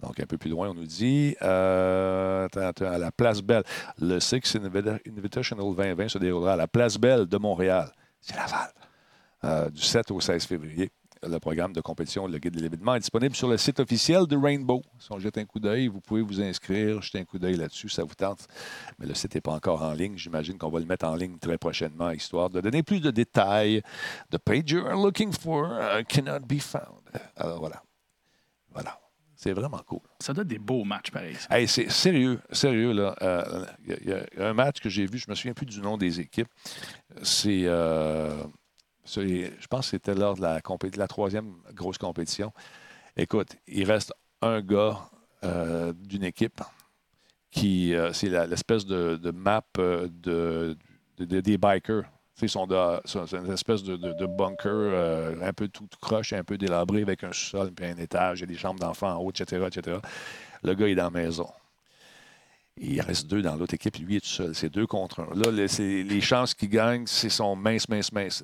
[0.00, 3.64] Donc, un peu plus loin, on nous dit euh, attends, attends, à la Place Belle.
[4.00, 7.90] Le Six Invita- Invitational 2020 se déroulera à la Place Belle de Montréal.
[8.20, 8.70] C'est Laval.
[9.44, 10.90] Euh, du 7 au 16 février.
[11.22, 14.36] Le programme de compétition, le guide de l'événement est disponible sur le site officiel de
[14.38, 14.80] Rainbow.
[14.98, 17.90] Si on jette un coup d'œil, vous pouvez vous inscrire, jeter un coup d'œil là-dessus,
[17.90, 18.46] ça vous tente.
[18.98, 20.16] Mais le site n'est pas encore en ligne.
[20.16, 23.82] J'imagine qu'on va le mettre en ligne très prochainement, histoire de donner plus de détails.
[24.30, 27.02] The page you are looking for uh, cannot be found.
[27.36, 27.82] Alors voilà.
[28.72, 28.98] Voilà.
[29.36, 30.00] C'est vraiment cool.
[30.20, 31.34] Ça donne des beaux matchs, pareil.
[31.50, 33.14] Hey, c'est sérieux, sérieux, là.
[33.22, 35.54] Euh, Il y, a- il y a un match que j'ai vu, je me souviens
[35.54, 36.48] plus du nom des équipes.
[37.22, 37.64] C'est.
[37.66, 38.46] euh, c'est-
[39.06, 40.60] je pense que c'était lors de la,
[40.96, 42.52] la troisième grosse compétition.
[43.16, 44.98] Écoute, il reste un gars
[45.44, 46.60] euh, d'une équipe
[47.50, 47.94] qui.
[47.94, 50.76] euh, c'est l'espèce de, de map euh, de,
[51.18, 52.04] de- de- des bikers.
[52.34, 57.32] C'est une espèce de, bunker un peu tout, tout croche, un peu délabré avec un
[57.32, 59.98] sous-sol puis un étage, il y a des chambres d'enfants en haut, etc., etc.
[60.62, 61.48] Le gars est dans la maison.
[62.78, 64.54] Il reste deux dans l'autre équipe, lui est tout seul.
[64.54, 65.34] C'est deux contre un.
[65.34, 68.42] Là, le- c'est- les chances qu'il gagne, c'est son mince, mince, mince.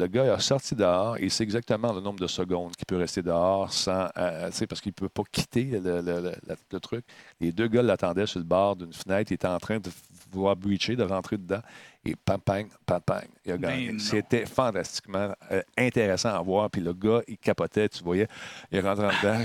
[0.00, 3.22] Le gars a sorti dehors et c'est exactement le nombre de secondes qu'il peut rester
[3.22, 4.08] dehors sans.
[4.16, 7.04] euh, sais, parce qu'il ne peut pas quitter le, le- le- le- le truc.
[7.40, 9.30] Les deux gars l'attendaient sur le bord d'une fenêtre.
[9.30, 9.90] Il était en train de
[10.32, 11.60] vouloir breacher, de rentrer dedans.
[12.04, 13.98] Et pam, pam, pam, pam, il a Ben gagné.
[13.98, 16.70] C'était fantastiquement euh, intéressant à voir.
[16.70, 18.26] Puis le gars, il capotait, tu voyais.
[18.72, 19.38] Il rentre en dedans.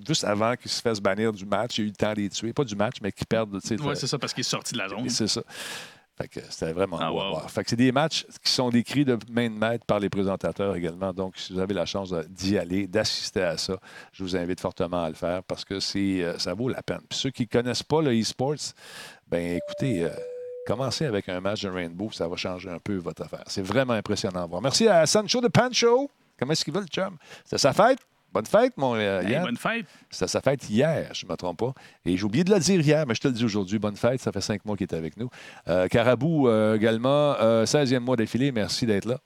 [0.06, 2.30] Juste avant qu'il se fasse bannir du match, il a eu le temps de les
[2.30, 2.54] tuer.
[2.54, 3.52] Pas du match, mais qu'il perde.
[3.54, 5.08] Ouais, c'est ça, parce qu'il est sorti de la zone.
[5.10, 5.42] C'est ça.
[6.16, 7.50] Fait que c'était vraiment Ah, beau à voir.
[7.50, 10.76] Fait que c'est des matchs qui sont décrits de main de maître par les présentateurs
[10.76, 11.12] également.
[11.12, 13.78] Donc, si vous avez la chance d'y aller, d'assister à ça,
[14.12, 17.00] je vous invite fortement à le faire parce que c'est, euh, ça vaut la peine.
[17.08, 18.74] Puis ceux qui ne connaissent pas le e-sports,
[19.28, 20.10] ben écoutez, euh,
[20.66, 23.44] commencez avec un match de Rainbow, ça va changer un peu votre affaire.
[23.46, 24.60] C'est vraiment impressionnant à voir.
[24.60, 26.10] Merci à Sancho de Pancho.
[26.38, 27.16] Comment est-ce qu'il va, le chum?
[27.44, 27.98] C'était sa fête?
[28.32, 29.42] Bonne fête, mon euh, Hey, Yann.
[29.44, 29.86] bonne fête.
[30.10, 31.74] C'était sa fête hier, je ne me trompe pas.
[32.06, 33.78] Et j'ai oublié de le dire hier, mais je te le dis aujourd'hui.
[33.78, 35.28] Bonne fête, ça fait cinq mois qu'il est avec nous.
[35.68, 39.18] Euh, Carabou euh, également, euh, 16e mois d'affilée, merci d'être là.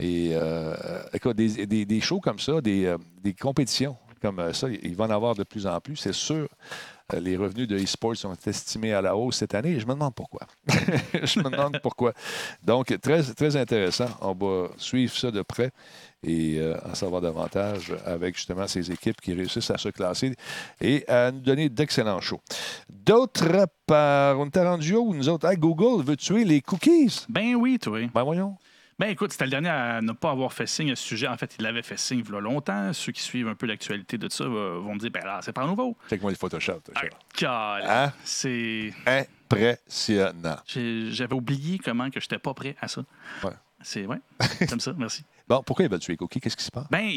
[0.00, 0.74] Et euh,
[1.12, 4.94] écoute, des, des- des shows comme ça, des, euh, des compétitions comme euh, ça, il
[4.94, 6.48] va en avoir de plus en plus, c'est sûr.
[7.14, 9.94] Euh, Les revenus de e-sports sont estimés à la hausse cette année et je me
[9.94, 10.42] demande pourquoi.
[10.68, 12.12] je me demande pourquoi.
[12.62, 14.08] Donc, très, très intéressant.
[14.20, 15.70] On va suivre ça de près
[16.22, 20.34] et euh, en savoir davantage avec justement ces équipes qui réussissent à se classer
[20.80, 22.40] et à nous donner d'excellents shows.
[22.90, 25.46] D'autre part, on est rendu où nous autres?
[25.46, 27.24] Ah, Google veut tuer les cookies?
[27.28, 28.00] Ben oui, toi.
[28.12, 28.56] Ben voyons.
[28.98, 31.28] Ben écoute, c'était le dernier à ne pas avoir fait signe à ce sujet.
[31.28, 32.92] En fait, il l'avait fait signe il y a longtemps.
[32.92, 35.64] Ceux qui suivent un peu l'actualité de ça vont me dire, ben là, c'est pas
[35.64, 35.96] nouveau.
[36.10, 36.80] Check-moi le Photoshop.
[37.44, 38.06] Ah.
[38.06, 38.12] Hein?
[38.24, 38.92] C'est.
[39.06, 40.56] Impressionnant.
[40.66, 43.02] J'avais oublié comment que j'étais pas prêt à ça.
[43.44, 43.52] Ouais.
[43.82, 44.18] C'est ouais,
[44.68, 45.24] comme ça, merci.
[45.48, 46.40] Bon, pourquoi tuer les cookies?
[46.40, 46.86] Qu'est-ce qui se passe?
[46.90, 47.08] Ben,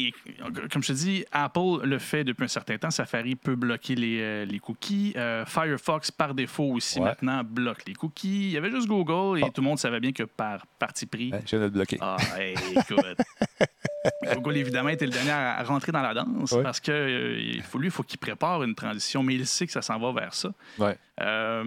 [0.72, 2.90] comme je te dis, Apple le fait depuis un certain temps.
[2.90, 5.12] Safari peut bloquer les, euh, les cookies.
[5.16, 7.04] Euh, Firefox, par défaut aussi, Ouais.
[7.06, 8.46] maintenant, bloque les cookies.
[8.46, 11.30] Il y avait juste Google et tout le monde savait bien que par parti pris.
[11.34, 11.98] Hein, je viens de le bloquer.
[12.00, 13.04] Ah, hey, écoute.
[14.34, 17.78] Google, évidemment, était le dernier à rentrer dans la danse parce que euh, il faut,
[17.78, 20.34] lui, il faut qu'il prépare une transition, mais il sait que ça s'en va vers
[20.34, 20.50] ça.
[21.20, 21.64] Euh,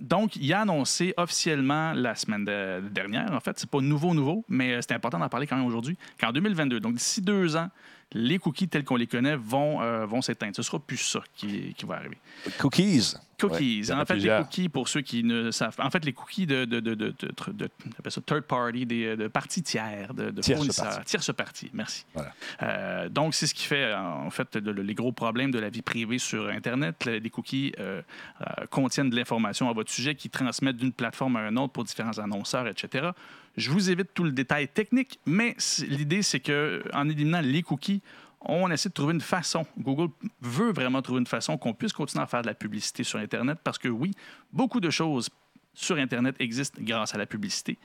[0.00, 4.44] donc, il a annoncé officiellement la semaine de- dernière, en fait, c'est pas nouveau, nouveau,
[4.48, 7.68] mais euh, c'est important d'en parler quand même aujourd'hui, qu'en 2022, donc d'ici deux ans,
[8.12, 10.56] les cookies tels qu'on les connaît vont, euh, vont s'éteindre.
[10.56, 12.18] Ce sera plus ça qui, qui va arriver.
[12.58, 13.14] Cookies.
[13.14, 13.80] Ouais, Cookies.
[13.88, 14.38] y en fait, plusieurs.
[14.40, 17.14] les cookies, pour ceux qui ne savent En fait, les cookies de, de, de, de,
[17.18, 21.04] de- de- on appelle ça third party, des, de parties tiers, de, fournisseurs.
[21.04, 22.04] Tierce partie, merci.
[22.12, 22.32] Voilà.
[22.62, 25.70] Euh, donc, c'est ce qui fait, en fait, le- le- les gros problèmes de la
[25.70, 27.04] vie privée sur Internet.
[27.06, 28.02] Le- Les cookies euh,
[28.42, 31.84] euh, contiennent de l'information à votre sujet qui transmettent d'une plateforme à une autre pour
[31.84, 33.10] différents annonceurs, etc.
[33.56, 35.56] Je vous évite tout le détail technique, mais
[35.88, 38.02] l'idée, c'est que en éliminant les cookies,
[38.40, 39.66] on essaie de trouver une façon.
[39.78, 43.18] Google veut vraiment trouver une façon qu'on puisse continuer à faire de la publicité sur
[43.18, 44.12] Internet parce que oui,
[44.52, 45.28] beaucoup de choses
[45.74, 47.78] sur Internet existent grâce à la publicité,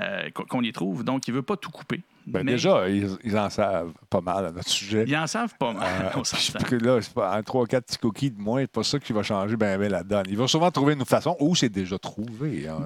[0.00, 1.04] euh, qu'on y trouve.
[1.04, 2.02] Donc, il ne veut pas tout couper.
[2.26, 5.04] Ben, Mais Déjà, ils, ils en savent pas mal à notre sujet.
[5.06, 6.12] Ils en savent pas mal.
[6.16, 9.22] Euh, que là, pas un 3-4 petits cookies de moins, c'est pas ça qui va
[9.22, 10.24] changer ben, ben la donne.
[10.28, 12.66] Ils vont souvent trouver une façon, ou c'est déjà trouvé.
[12.68, 12.78] hein.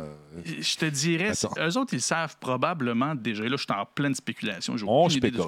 [0.44, 3.44] Je te dirais, eux autres, ils savent probablement déjà.
[3.44, 4.74] Et là, je suis en pleine spéculation.
[4.86, 5.40] On spécule.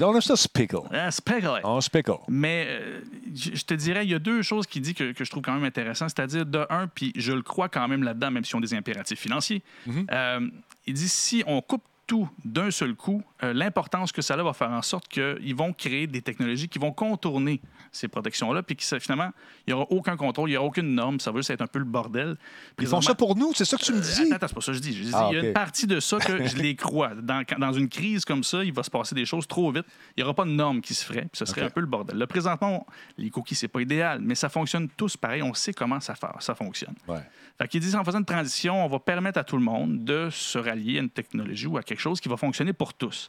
[0.00, 0.76] On a ça spickle.
[0.90, 1.62] Ah, spéculate.
[1.64, 2.12] On spickle.
[2.28, 3.00] Mais euh,
[3.34, 5.54] je te dirais, il y a deux choses qu'il dit que, que je trouve quand
[5.54, 6.08] même intéressant.
[6.08, 8.74] C'est-à-dire, de un, puis je le crois quand même là-dedans, même si on a des
[8.74, 9.62] impératifs financiers.
[9.86, 10.06] Mhm.
[10.10, 10.40] euh,
[10.86, 14.52] il dit si on coupe tout d'un seul coup, euh, l'importance que ça a va
[14.52, 18.82] faire en sorte qu'ils vont créer des technologies qui vont contourner ces protections-là, puis que
[18.84, 19.30] ça, finalement,
[19.66, 21.18] il n'y aura aucun contrôle, il n'y aura aucune norme.
[21.18, 22.36] Ça va juste être un peu le bordel.
[22.78, 24.20] Ils font ça pour nous, c'est ça que tu me Euh, dis?
[24.24, 24.92] Attends, attends, c'est pas ça que je dis.
[24.94, 27.12] Je dis, Ah, Il y a une partie de ça que je les crois.
[27.14, 29.86] Dans, une crise comme ça, il va se passer des choses trop vite.
[30.14, 31.22] Il n'y aura pas de normes qui se feraient.
[31.22, 32.18] Puis ce serait un peu le bordel.
[32.18, 32.92] Là, présentement, on-
[33.22, 35.42] les cookies, c'est pas idéal, mais ça fonctionne tous pareil.
[35.42, 36.94] On sait comment ça, fa- ça fonctionne.
[37.08, 37.22] Ouais.
[37.58, 40.28] Fait qu'il dit, en faisant une transition, on va permettre à tout le monde de
[40.30, 43.28] se rallier à une technologie ou à quelque chose qui va fonctionner pour tous.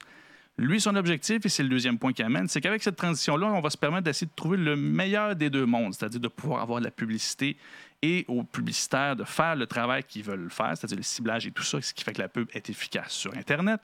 [0.58, 3.60] Lui, son objectif, et c'est le deuxième point qu'il amène, c'est qu'avec cette transition-là, on
[3.60, 6.80] va se permettre d'essayer de trouver le meilleur des deux mondes, c'est-à-dire de pouvoir avoir
[6.80, 7.58] de la publicité
[8.02, 11.64] et aux publicitaires de faire le travail qu'ils veulent faire, c'est-à-dire le ciblage et tout
[11.64, 13.82] ça, ce qui fait que la pub est efficace sur Internet.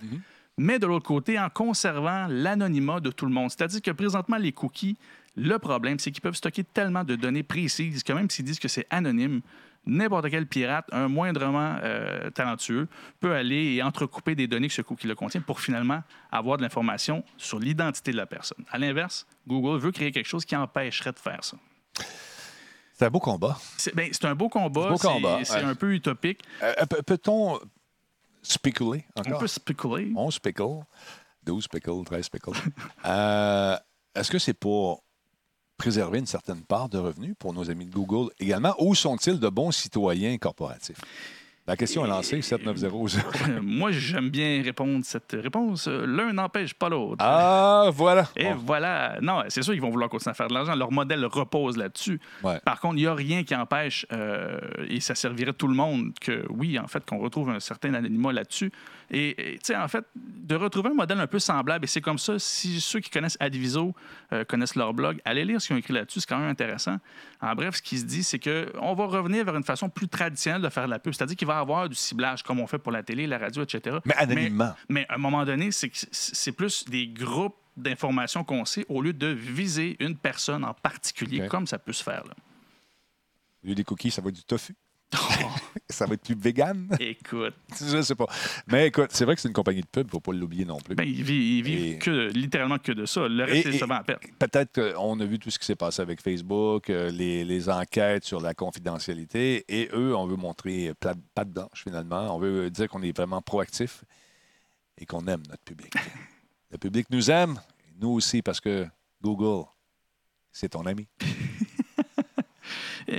[0.57, 3.49] Mais de l'autre côté, en conservant l'anonymat de tout le monde.
[3.51, 4.97] C'est-à-dire que présentement, les cookies,
[5.35, 8.67] le problème, c'est qu'ils peuvent stocker tellement de données précises que même s'ils disent que
[8.67, 9.41] c'est anonyme,
[9.85, 12.87] n'importe quel pirate, un moindrement euh, talentueux,
[13.19, 16.61] peut aller et entrecouper des données que ce cookie le contient pour finalement avoir de
[16.63, 18.63] l'information sur l'identité de la personne.
[18.71, 21.57] À l'inverse, Google veut créer quelque chose qui empêcherait de faire ça.
[22.93, 23.57] C'est un beau combat.
[23.77, 24.95] C'est ben, un beau combat,
[25.43, 25.63] c'est- ouais.
[25.63, 26.41] un peu utopique.
[26.61, 27.59] Euh, peut- Peut-on
[28.43, 29.37] spéculer encore?
[29.37, 30.11] On peut spéculer.
[30.15, 30.83] 11 pickles,
[31.43, 32.51] 12 pickles, 13 pickles.
[33.05, 33.75] Euh,
[34.13, 35.03] Est-ce que c'est pour
[35.81, 39.49] préserver une certaine part de revenus pour nos amis de Google également, ou sont-ils de
[39.49, 41.01] bons citoyens corporatifs?
[41.65, 43.19] La question est lancée, 7900.
[43.63, 45.87] Moi, j'aime bien répondre cette réponse.
[45.87, 47.17] L'un n'empêche pas l'autre.
[47.19, 48.27] Ah, voilà.
[48.35, 48.55] Et Bon.
[48.65, 49.17] voilà.
[49.21, 50.75] Non, c'est sûr qu'ils vont vouloir continuer à faire de l'argent.
[50.75, 52.19] Leur modèle repose là-dessus.
[52.43, 52.59] Ouais.
[52.65, 56.11] Par contre, il n'y a rien qui empêche, euh, et ça servirait tout le monde,
[56.19, 58.71] que oui, en fait, qu'on retrouve un certain anonymat là-dessus.
[59.11, 62.01] Et et, tu sais, en fait, de retrouver un modèle un peu semblable, et c'est
[62.01, 63.93] comme ça, si ceux qui connaissent Adviso
[64.33, 66.97] euh, connaissent leur blog, allez lire ce qu'ils ont écrit là-dessus, c'est quand même intéressant.
[67.41, 70.61] En bref, ce qui se dit, c'est qu'on va revenir vers une façon plus traditionnelle
[70.61, 72.79] de faire de la pub, c'est-à-dire qu'il va y avoir du ciblage, comme on fait
[72.79, 73.97] pour la télé, la radio, etc.
[74.05, 74.73] Mais anonymement.
[74.89, 79.27] Mais à un moment donné, c'est plus des groupes d'informations qu'on sait au lieu de
[79.27, 82.23] viser une personne en particulier, comme ça peut se faire.
[82.25, 82.33] Là.
[83.63, 84.75] Au lieu des cookies, ça va être du tofu.
[85.89, 86.87] ça va être plus vegan?
[86.99, 88.25] Écoute, Je sais pas.
[88.67, 90.65] Mais écoute, c'est vrai que c'est une compagnie de pub, il ne faut pas l'oublier
[90.65, 90.95] non plus.
[90.95, 93.27] ben, ils vivent, Et- que, littéralement que de ça.
[93.27, 94.23] Le reste, c'est à perte.
[94.39, 98.23] Peut-être qu'on a vu tout ce qui s'est passé avec Facebook, euh, les, les enquêtes
[98.25, 102.35] sur la confidentialité, et eux, on veut montrer plat- patte blanche finalement.
[102.35, 104.03] On veut dire qu'on est vraiment proactif
[104.97, 105.93] et qu'on aime notre public.
[106.71, 107.59] Le public nous aime,
[107.99, 108.87] nous aussi, parce que
[109.21, 109.65] Google,
[110.51, 111.07] c'est ton ami.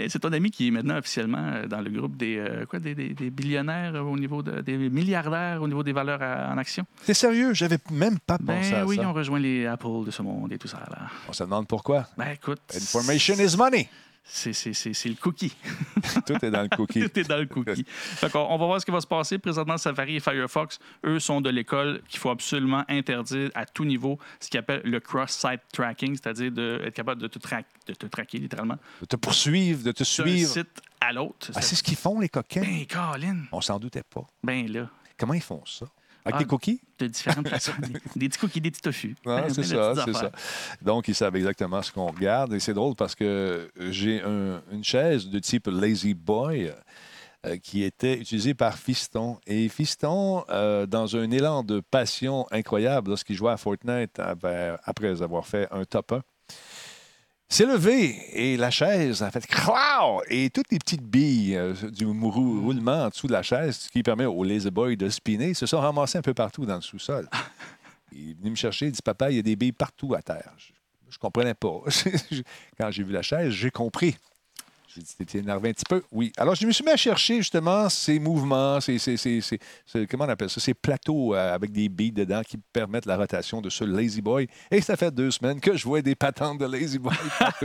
[0.08, 2.94] C'est ton ami qui est maintenant officiellement euh, dans le groupe des, euh, quoi, des,
[2.94, 6.84] des- des billionnaires au niveau de, des milliardaires au niveau des valeurs à- en action?
[7.02, 9.08] C'est sérieux, j'avais même pas pensé Ben à oui, ça.
[9.08, 10.78] on rejoint les Apple de ce monde et tout ça.
[10.90, 11.08] Là.
[11.28, 12.06] On se demande pourquoi.
[12.16, 13.88] Ben écoute, Information is money.
[14.24, 15.52] C'est le cookie.
[16.26, 17.00] Tout est dans le cookie.
[17.08, 17.84] Tout est dans le cookie.
[18.32, 19.38] Qu'on- on va voir ce qui va se passer.
[19.38, 24.18] Présentement, Safari et Firefox, eux, sont de l'école qu'il faut absolument interdire à tout niveau
[24.40, 28.38] ce qu'ils appellent le cross-site tracking, c'est-à-dire d'être capable de te, tra- de te traquer
[28.38, 30.48] littéralement De te poursuivre, de te d'un suivre.
[30.50, 31.50] site à l'autre.
[31.54, 32.62] Ah, c'est ce qu'ils font, les coquins?
[32.62, 34.24] Ben, Colin, On s'en doutait pas.
[34.44, 35.86] ben là, Comment ils font ça?
[36.24, 36.80] Avec Ah, des cookies?
[36.98, 37.72] de différentes façons.
[38.16, 39.14] Des, petits cookies, des petits.
[39.26, 40.30] Ah, Ben, c'est ben, ça, c'est ça.
[40.80, 42.52] Donc, ils savent exactement ce qu'on regarde.
[42.54, 46.72] Et c'est drôle parce que j'ai un- une chaise de type Lazy Boy
[47.44, 49.38] euh, qui était utilisée par Fiston.
[49.48, 55.20] Et Fiston, euh, dans un élan de passion incroyable lorsqu'il jouait à Fortnite avait- après
[55.22, 56.22] avoir fait un top 1,
[57.48, 62.06] s'est levé et la chaise a fait clow et toutes les petites billes euh, du
[62.06, 65.66] roulement en dessous de la chaise, ce qui permet au Lazy Boy de spinner, se
[65.66, 67.28] sont ramassées un peu partout dans le sous-sol.
[68.12, 70.20] Il est venu me chercher, il dit Papa, il y a des billes partout à
[70.20, 70.52] terre.
[70.58, 71.80] Je ne comprenais pas.
[72.78, 74.16] Quand j'ai vu la chaise, j'ai compris.
[74.94, 76.32] J'ai dit T'es énervé un petit peu Oui.
[76.36, 80.06] Alors, je me suis mis à chercher justement ces mouvements, ces, ces- ces- ces- ces-
[80.06, 83.60] comment on appelle ça Ces plateaux euh, avec des billes dedans qui permettent la rotation
[83.62, 84.46] de ce Lazy Boy.
[84.70, 87.14] Et ça fait deux semaines que je vois des patentes de Lazy Boy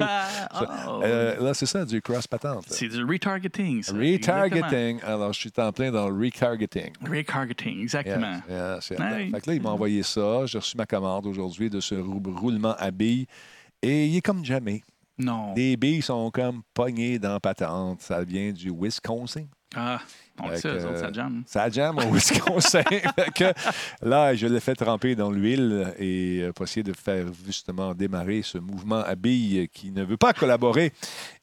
[0.59, 1.01] Oh.
[1.03, 2.65] euh, là, c'est ça, du cross-patente.
[2.67, 3.83] C'est du retargeting.
[3.83, 3.93] ça.
[3.99, 4.43] Exactement.
[4.43, 5.01] Retargeting.
[5.03, 6.91] Alors, je suis en plein dans le retargeting.
[7.07, 8.39] Retargeting, exactement.
[8.49, 8.99] Yes, yes, yes.
[9.17, 9.31] Oui.
[9.31, 10.45] Fait que là, il m'a envoyé ça.
[10.45, 13.27] J'ai reçu ma commande aujourd'hui de ce rou- roulement à billes.
[13.81, 14.81] Et il est comme jamais.
[15.17, 15.53] Non.
[15.55, 18.01] Les billes sont comme pognées dans patente.
[18.01, 19.45] Ça vient du Wisconsin.
[19.75, 19.99] Ah,
[20.39, 21.43] on le sait, eux autres, ça jam.
[21.45, 22.83] Ça jam au Wisconsin.
[23.15, 23.53] Fait que
[24.01, 28.43] là, je l'ai fait tremper dans l'huile et euh, pour essayer de faire justement démarrer
[28.43, 30.93] ce mouvement à billes qui ne veut pas collaborer.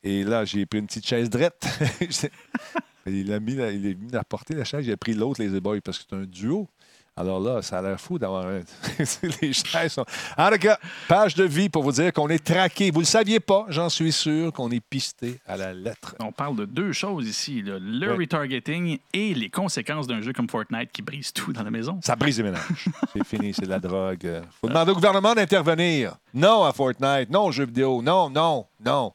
[0.02, 1.66] Et là, j'ai pris une petite chaise drette.
[3.06, 5.60] il, a mis, la- il est venu à porter la chaise, j'ai pris l'autre, les
[5.60, 6.68] boys, parce que c'est un duo.
[7.16, 8.60] Alors là, ça a l'air fou d'avoir un...
[9.40, 10.04] les chaises sont...
[10.36, 12.90] En tout cas, page de vie pour vous dire qu'on est traqué.
[12.90, 16.16] Vous ne le saviez pas, j'en suis sûr, qu'on est pisté à la lettre.
[16.18, 18.16] On parle de deux choses ici, là, le Ouais.
[18.16, 22.00] retargeting et les conséquences d'un jeu comme Fortnite qui brise tout dans la maison.
[22.02, 22.86] Ça brise les ménages.
[23.12, 24.24] C'est fini, c'est de la drogue.
[24.24, 26.16] Il faut demander au gouvernement d'intervenir.
[26.34, 27.30] Non à Fortnite.
[27.30, 28.02] Non aux jeux vidéo.
[28.02, 29.12] Non, non, non.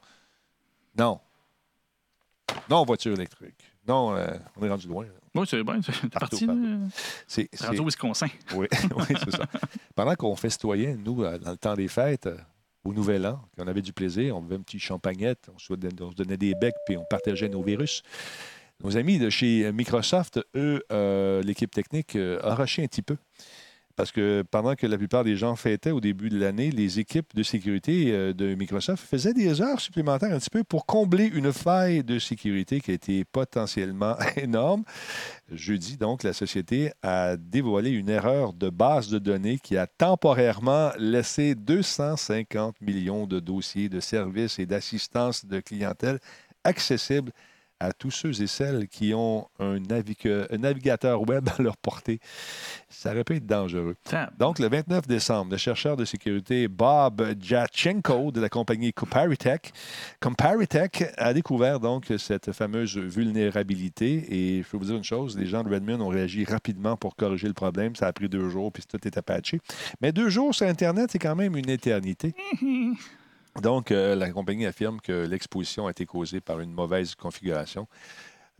[0.97, 1.19] Non.
[2.69, 3.59] Non aux voitures électriques.
[3.85, 4.25] Non, euh,
[4.55, 5.03] on est rendu loin.
[5.03, 5.11] là.
[5.35, 6.47] Oui, c'est bien, c'est parti.
[7.27, 8.27] C'est, rendu au Wisconsin.
[8.55, 9.45] Oui, oui, c'est ça.
[9.95, 12.37] Pendant qu'on fait citoyen, nous, euh, dans le temps des fêtes, euh,
[12.83, 16.01] au Nouvel An, qu'on avait du plaisir, on buvait un petit champagnette, on se donnait,
[16.01, 18.03] on se donnait des becs, puis on partageait nos virus.
[18.81, 23.17] Nos amis de chez Microsoft, eux, euh, l'équipe technique, euh, a rushé un petit peu.
[23.99, 27.35] Parce que pendant que la plupart des gens fêtaient au début de l'année, les équipes
[27.35, 31.51] de sécurité euh, de Microsoft faisaient des heures supplémentaires un petit peu pour combler une
[31.51, 34.85] faille de sécurité qui a été potentiellement énorme.
[35.51, 40.91] Jeudi, donc, la société a dévoilé une erreur de base de données qui a temporairement
[40.97, 46.19] laissé 250 millions de dossiers de services et d'assistance de clientèle
[46.63, 47.33] accessibles
[47.79, 52.19] à tous ceux et celles qui ont un, naviga- un navigateur web à leur portée.
[52.89, 53.95] Ça aurait pu être dangereux.
[54.37, 59.71] Donc, le 29 décembre, le chercheur de sécurité Bob Jachenko de la compagnie Comparitech,
[60.19, 64.25] Comparitech a découvert donc cette fameuse vulnérabilité.
[64.57, 67.15] Et je peux vous dire une chose, les gens de Redmond ont réagi rapidement pour
[67.15, 67.95] corriger le problème.
[67.95, 69.59] Ça a pris deux jours, puis tout était patché.
[70.01, 72.33] Mais deux jours sur Internet, c'est quand même une éternité.
[73.61, 77.87] Donc, euh, la compagnie affirme que l'exposition a été causée par une mauvaise configuration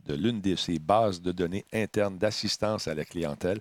[0.06, 3.60] de l'une de ses bases de données internes d'assistance à la clientèle.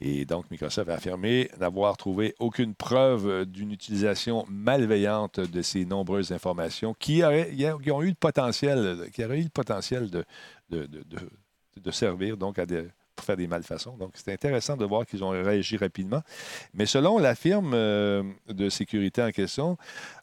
[0.00, 6.32] Et donc, Microsoft a affirmé n'avoir trouvé aucune preuve d'une utilisation malveillante de ces nombreuses
[6.32, 10.24] informations qui, auraient- qui ont eu le potentiel, qui auraient eu le potentiel de,
[10.68, 11.04] de, de-
[11.82, 12.88] de- servir donc à des-
[13.22, 13.96] faire des malfaçons.
[13.96, 16.22] Donc, c'est intéressant de voir qu'ils ont réagi rapidement.
[16.74, 19.76] Mais selon la firme euh, de sécurité en question,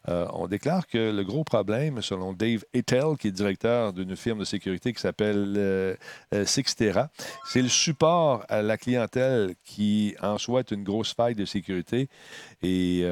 [0.08, 4.40] euh, on déclare que le gros problème, selon Dave Etel, qui est directeur d'une firme
[4.40, 5.94] de sécurité qui s'appelle euh,
[6.44, 7.10] Sixtera,
[7.46, 12.08] c'est le support à la clientèle qui, en soi, est une grosse faille de sécurité.
[12.62, 13.06] Et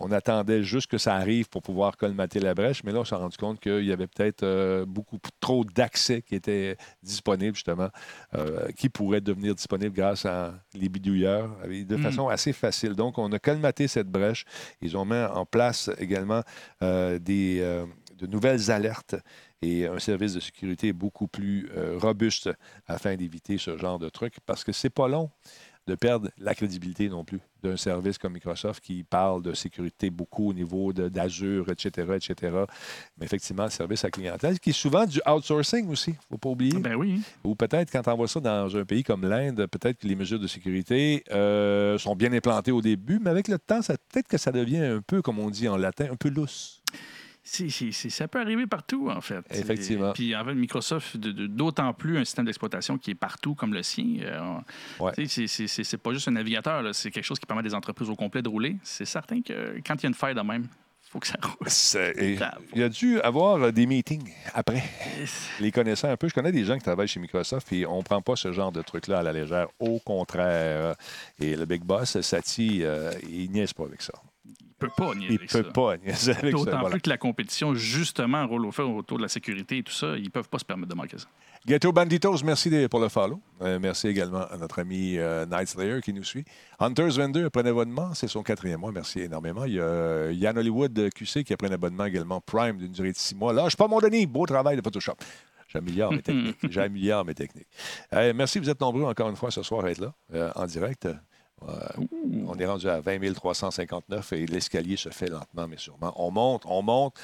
[0.00, 2.84] on attendait juste que ça arrive pour pouvoir colmater la brèche.
[2.84, 6.76] Mais là, on s'est rendu compte qu'il y avait peut-être beaucoup trop d'accès qui étaient
[7.02, 7.88] disponibles, justement,
[8.76, 12.02] qui pourraient devenir disponibles grâce à les bidouilleurs et de Mm.
[12.02, 12.94] façon assez facile.
[12.94, 14.44] Donc, on a colmaté cette brèche.
[14.80, 16.42] Ils ont mis en place également
[16.82, 17.86] euh, des, euh,
[18.18, 19.16] de nouvelles alertes
[19.62, 22.50] et un service de sécurité beaucoup plus euh, robuste
[22.86, 25.30] afin d'éviter ce genre de truc parce que c'est pas long
[25.86, 30.50] de perdre la crédibilité non plus d'un service comme Microsoft qui parle de sécurité beaucoup
[30.50, 32.56] au niveau d'Azure, etc., etc.
[33.18, 36.38] Mais effectivement, le service à clientèle, qui est souvent du outsourcing aussi, il ne faut
[36.38, 36.78] pas oublier.
[36.78, 37.20] Ben oui.
[37.44, 40.40] Ou peut-être quand on voit ça dans un pays comme l'Inde, peut-être que les mesures
[40.40, 44.52] de sécurité euh, sont bien implantées au début, mais avec le temps, peut-être que ça
[44.52, 46.82] devient un peu, comme on dit en latin, un peu lousse.
[47.48, 49.44] Ça peut arriver partout, en fait.
[49.50, 50.10] Effectivement.
[50.10, 53.82] Et Puis, en fait, Microsoft, d'autant plus un système d'exploitation qui est partout comme le
[53.84, 54.04] sien.
[54.22, 54.58] euh,
[54.98, 55.12] Ouais.
[55.28, 58.42] c'est- pas juste un navigateur, c'est quelque chose qui permet à des entreprises au complet
[58.42, 58.76] de rouler.
[58.82, 61.36] C'est certain que quand il y a une faille de même, il faut que ça
[61.40, 61.68] roule.
[62.20, 62.38] Il
[62.80, 64.82] y a dû avoir euh, des meetings après?
[65.60, 68.02] Les connaissant un peu, je connais des gens qui travaillent chez Microsoft et on ne
[68.02, 69.68] prend pas ce genre de truc-là à la légère.
[69.78, 70.96] Au contraire.
[71.40, 74.14] Et le big boss, Satie, euh, il niaise pas avec ça.
[74.78, 75.62] Il peut pas niaiser Il peut ça.
[75.64, 76.50] pas niaiser avec ça.
[76.50, 76.90] D'autant voilà.
[76.90, 80.16] plus que la compétition, justement, roule au fait autour de la sécurité et tout ça.
[80.18, 81.26] Ils peuvent pas se permettre de manquer ça.
[81.66, 83.40] Ghetto Banditos, merci pour le follow.
[83.62, 86.44] Euh, merci également à notre ami euh, Night Slayer qui nous suit.
[86.78, 89.64] Hunters 22 a pris un abonnement, c'est son quatrième mois, merci énormément.
[89.64, 92.92] Il y a euh, Yann Hollywood QC qui a pris un abonnement également Prime d'une
[92.92, 93.52] durée de six mois.
[93.52, 95.16] Lâche pas mon Denis, beau travail de Photoshop.
[95.68, 96.58] J'améliore mes techniques.
[96.70, 97.66] J'améliore mes techniques.
[98.12, 101.08] Euh, merci, vous êtes nombreux encore une fois ce soir à être là, en direct.
[102.46, 106.12] On est rendu à 20 359 et l'escalier se fait lentement mais sûrement.
[106.16, 107.14] On monte, on monte.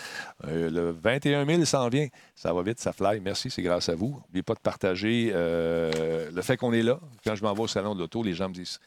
[0.45, 2.09] Euh, le 21 000 s'en vient.
[2.35, 3.21] Ça va vite, ça fly.
[3.21, 4.21] Merci, c'est grâce à vous.
[4.27, 6.99] N'oubliez pas de partager euh, le fait qu'on est là.
[7.25, 8.79] Quand je m'en vais au salon de l'auto, les gens me disent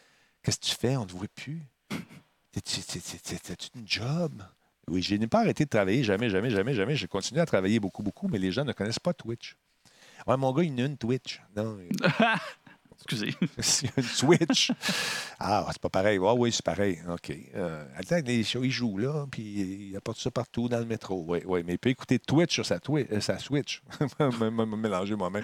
[0.44, 0.96] Qu'est-ce que tu fais?
[0.96, 1.64] On ne te voit plus.
[2.54, 4.44] T'as-tu une job?
[4.88, 6.04] Oui, je n'ai pas arrêté de travailler.
[6.04, 6.96] Jamais, jamais, jamais, jamais.
[6.96, 9.56] J'ai continué à travailler beaucoup, beaucoup, mais les gens ne connaissent pas Twitch.
[10.28, 11.42] Ouais, mon gars, il a une Twitch.
[12.96, 13.36] Excusez.
[13.60, 14.72] C'est Switch.
[15.40, 16.18] Ah, c'est pas pareil.
[16.24, 17.00] Ah oui, c'est pareil.
[17.10, 17.32] OK.
[17.56, 21.24] Euh, attends, les shows, ils jouent là, puis il apporte ça partout dans le métro.
[21.28, 21.62] Oui, oui.
[21.66, 23.82] Mais il peut écouter Twitch sur sa, twi- euh, sa Switch.
[24.20, 25.44] me mélanger moi-même.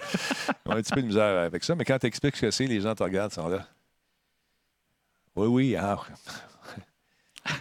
[0.65, 2.51] On a un petit peu de misère avec ça, mais quand tu expliques ce que
[2.51, 3.67] c'est, les gens te regardent, sont là.
[5.35, 5.75] Oui, oui.
[5.75, 5.99] Ah.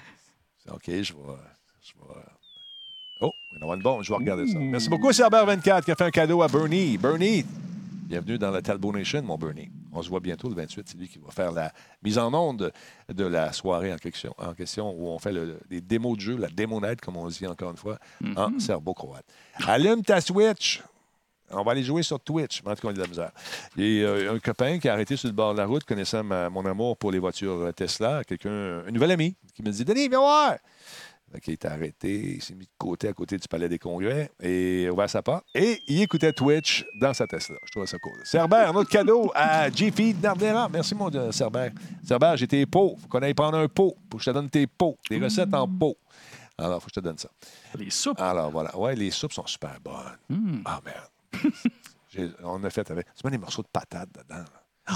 [0.72, 1.02] OK, je vais.
[1.82, 2.14] Je vais
[3.22, 4.58] Oh, il y en a une bonne, je vais regarder ça.
[4.58, 6.96] Merci beaucoup, Cerber24 qui a fait un cadeau à Bernie.
[6.96, 7.44] Bernie,
[8.10, 9.70] bienvenue dans la Talbot Nation, mon Bernie.
[9.92, 10.82] On se voit bientôt le 28.
[10.88, 12.72] C'est lui qui va faire la mise en onde
[13.08, 16.36] de la soirée en question, en question où on fait le- les démos de jeu,
[16.36, 17.98] la démonette, comme on dit encore une fois,
[18.36, 19.24] en serbo-croate.
[19.66, 20.82] Allume ta Switch.
[21.52, 22.62] On va aller jouer sur Twitch.
[22.64, 23.30] En tout cas, on a de la misère.
[23.76, 26.48] Et euh, un copain qui a arrêté sur le bord de la route, connaissant ma-
[26.50, 30.08] mon amour pour les voitures euh, Tesla, quelqu'un, une nouvelle amie, qui me dit Denis,
[30.08, 30.56] viens voir.
[31.32, 34.32] Fait qu'il était arrêté, il s'est mis de côté à côté du palais des congrès
[34.40, 35.44] et a ouvert sa porte.
[35.54, 37.56] Et il écoutait Twitch dans sa Tesla.
[37.64, 38.18] Je trouvais ça cool.
[38.24, 40.68] Cerber, un autre cadeau à G-Feed Nardera.
[40.68, 41.68] Merci, mon euh, Cerber.
[42.04, 42.96] Cerber, j'ai tes pots.
[43.00, 43.96] Faut qu'on aille prendre un pot.
[44.10, 44.98] Faut que je te donne tes pots.
[45.08, 45.96] Des recettes en pot.
[46.58, 47.30] Alors, faut que je te donne ça.
[47.78, 48.20] Les soupes.
[48.20, 48.76] Alors, voilà.
[48.76, 50.62] Ouais, les soupes sont super bonnes.
[50.64, 51.54] Ah, merde.
[52.42, 53.06] On a fait avec.
[53.14, 54.44] Tu mets des morceaux de patates dedans.
[54.88, 54.94] là.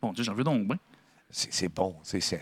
[0.00, 0.78] Bon Dieu, j'en veux donc bien.
[1.30, 1.96] C'est bon.
[2.02, 2.40] C'est c'est-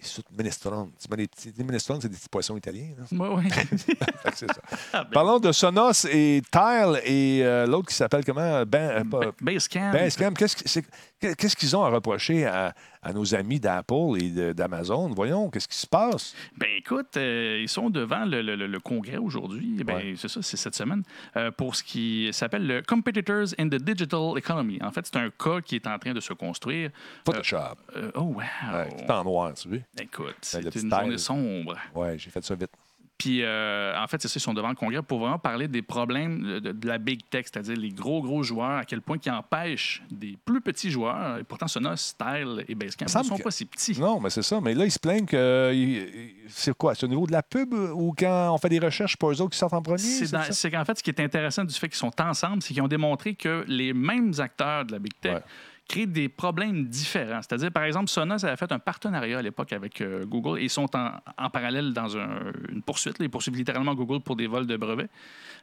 [0.00, 0.90] Les soupes minestrone.
[1.16, 2.90] Des petits- des minestrone, c'est des petits poissons italiens.
[3.10, 3.48] Oui, oui.
[4.34, 4.60] C'est ça.
[4.92, 8.64] Ah, ben, Parlons de Sonos et Tile et euh, l'autre qui s'appelle comment?
[8.64, 9.92] Ben, euh, Basecamp.
[9.92, 10.32] Basecamp.
[10.34, 10.84] Qu'est-ce que- c'est-
[11.20, 15.08] qu'est-ce qu'ils ont à reprocher à, à nos amis d'Apple et d'Amazon?
[15.10, 16.34] Voyons, qu'est-ce qui se passe?
[16.56, 19.82] Ben écoute, euh, ils sont devant le, le- le- le congrès aujourd'hui.
[19.84, 20.14] Ben, Ouais.
[20.16, 21.02] C'est ça, c'est cette semaine.
[21.36, 24.78] euh, pour ce qui s'appelle le Competitors in the Digital Economy.
[24.82, 26.90] En fait, c'est un cas qui est en train de se construire.
[27.24, 27.58] Photoshop.
[27.96, 28.36] Euh, oh, wow!
[28.72, 29.78] Ouais, tout en noir, tu vois?
[30.00, 30.88] Écoute, Ben, c'est une style.
[30.90, 31.76] journée sombre.
[31.94, 32.70] Ouais, j'ai fait ça vite.
[33.18, 35.82] Puis, euh, en fait, c'est ça, ils sont devant le Congrès pour vraiment parler des
[35.82, 40.02] problèmes de, la big tech, c'est-à-dire les gros, gros joueurs, à quel point qui empêchent
[40.08, 43.64] des plus petits joueurs, et pourtant Sonos, Style et Basecamp ne sont que- pas si
[43.64, 43.98] petits.
[44.00, 44.60] Non, mais c'est ça.
[44.60, 45.36] Mais là, ils se plaignent que.
[45.36, 46.06] euh,
[46.48, 46.94] C'est quoi?
[46.94, 49.50] C'est au niveau de la pub ou quand on fait des recherches pour eux autres
[49.50, 49.98] qui sortent en premier?
[49.98, 52.88] C'est qu'en fait, ce qui est intéressant du fait qu'ils sont ensemble, c'est qu'ils ont
[52.88, 55.42] démontré que les mêmes acteurs de la Big Tech Ouais.
[55.88, 57.40] Créent des problèmes différents.
[57.42, 60.70] C'est-à-dire, par exemple, Sonos avait fait un partenariat à l'époque avec euh, Google et ils
[60.70, 63.18] sont en, en parallèle dans un- une poursuite.
[63.18, 63.24] là.
[63.24, 65.08] Ils poursuivent littéralement Google pour des vols de brevets.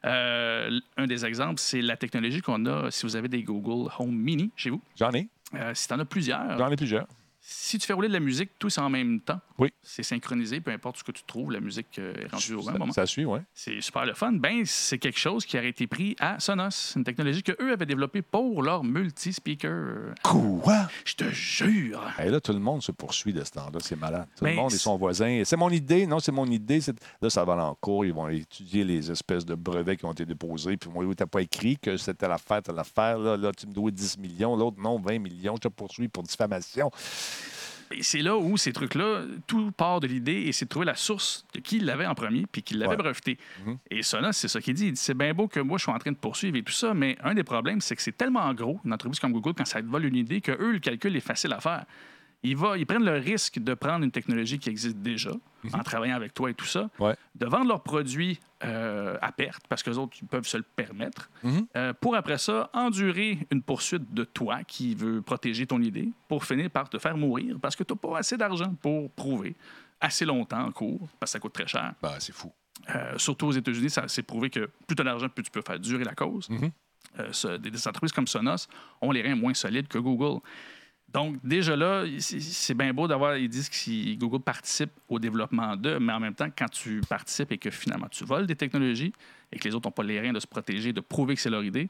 [0.03, 4.15] Euh, un des exemples, c'est la technologie qu'on a si vous avez des Google Home
[4.15, 4.82] Mini chez vous.
[4.97, 5.28] J'en ai.
[5.53, 7.07] Euh, si tu en as plusieurs, J'en ai plusieurs.
[7.47, 9.71] Si tu fais rouler de la musique tous en même temps, Oui.
[9.83, 12.77] c'est synchronisé, peu importe ce que tu trouves, la musique euh, est rendue au même
[12.79, 12.91] moment.
[12.91, 13.39] Ça, suit, oui.
[13.53, 14.31] C'est super le fun.
[14.33, 18.23] Ben, c'est quelque chose qui aurait été pris à Sonos, une technologie qu'eux avaient développée
[18.23, 20.13] pour leur multi-speaker.
[20.23, 20.87] Quoi?
[21.05, 22.01] Je te jure!
[22.19, 23.79] Et là, tout le monde se poursuit de ce temps-là.
[23.81, 24.27] C'est malade.
[24.37, 25.43] Tout le Ben, monde et son voisin.
[25.45, 26.07] C'est mon idée.
[26.07, 26.79] Non, c'est mon idée.
[27.21, 28.05] Là, ça va aller en cours.
[28.05, 30.77] Ils vont étudier les espèces de brevets qui ont été déposés.
[30.77, 33.17] Puis moi, tu n'as pas écrit que c'était l'affaire, t'as l'affaire.
[33.19, 34.55] Là, là, tu me dois 10 millions.
[34.55, 35.55] L'autre, non, 20 millions.
[35.55, 36.89] Je te poursuis pour diffamation.
[37.91, 40.95] Et c'est là où ces trucs-là, tout part de l'idée et c'est de trouver la
[40.95, 42.97] source de qui l'avait en premier puis qui l'avait Ouais.
[42.97, 43.38] breveté.
[43.65, 43.77] Mhm.
[43.91, 44.88] Et Sonos, c'est ça qu'il dit.
[44.88, 46.73] Il dit, C'est bien beau que moi, je suis en train de poursuivre et tout
[46.73, 49.65] ça, mais un des problèmes, c'est que c'est tellement gros, une entreprise comme Google, quand
[49.65, 51.86] ça te vole une idée, que eux, le calcul est facile à faire.
[52.43, 55.31] Ils, va- ils prennent le risque de prendre une technologie qui existe déjà,
[55.74, 57.16] en travaillant avec toi et tout ça, Ouais.
[57.36, 60.63] de vendre leurs produits euh, à perte, parce que les autres ils peuvent se le
[60.63, 61.68] permettre, Mhm.
[61.76, 66.43] euh, pour après ça endurer une poursuite de toi qui veut protéger ton idée, pour
[66.45, 69.55] finir par te faire mourir, parce que tu n'as pas assez d'argent pour prouver
[70.01, 71.93] assez longtemps en cours, parce que ça coûte très cher.
[72.01, 72.51] Ben, c'est fou.
[72.95, 75.61] Euh, surtout aux États-Unis, ça s'est prouvé que plus tu as d'argent, plus tu peux
[75.66, 76.49] faire durer la cause.
[76.49, 76.72] Mhm.
[77.32, 78.68] Ce- des, des entreprises comme Sonos
[79.01, 80.41] ont les reins moins solides que Google.
[81.16, 83.38] Donc, déjà là, c'est- bien beau d'avoir.
[83.38, 87.53] Ils disent que Google participe au développement d'eux, mais en même temps, quand tu participes
[87.53, 89.13] et que finalement tu voles des technologies
[89.49, 91.49] et que les autres n'ont pas les reins de se protéger, de prouver que c'est
[91.49, 91.88] leur idée,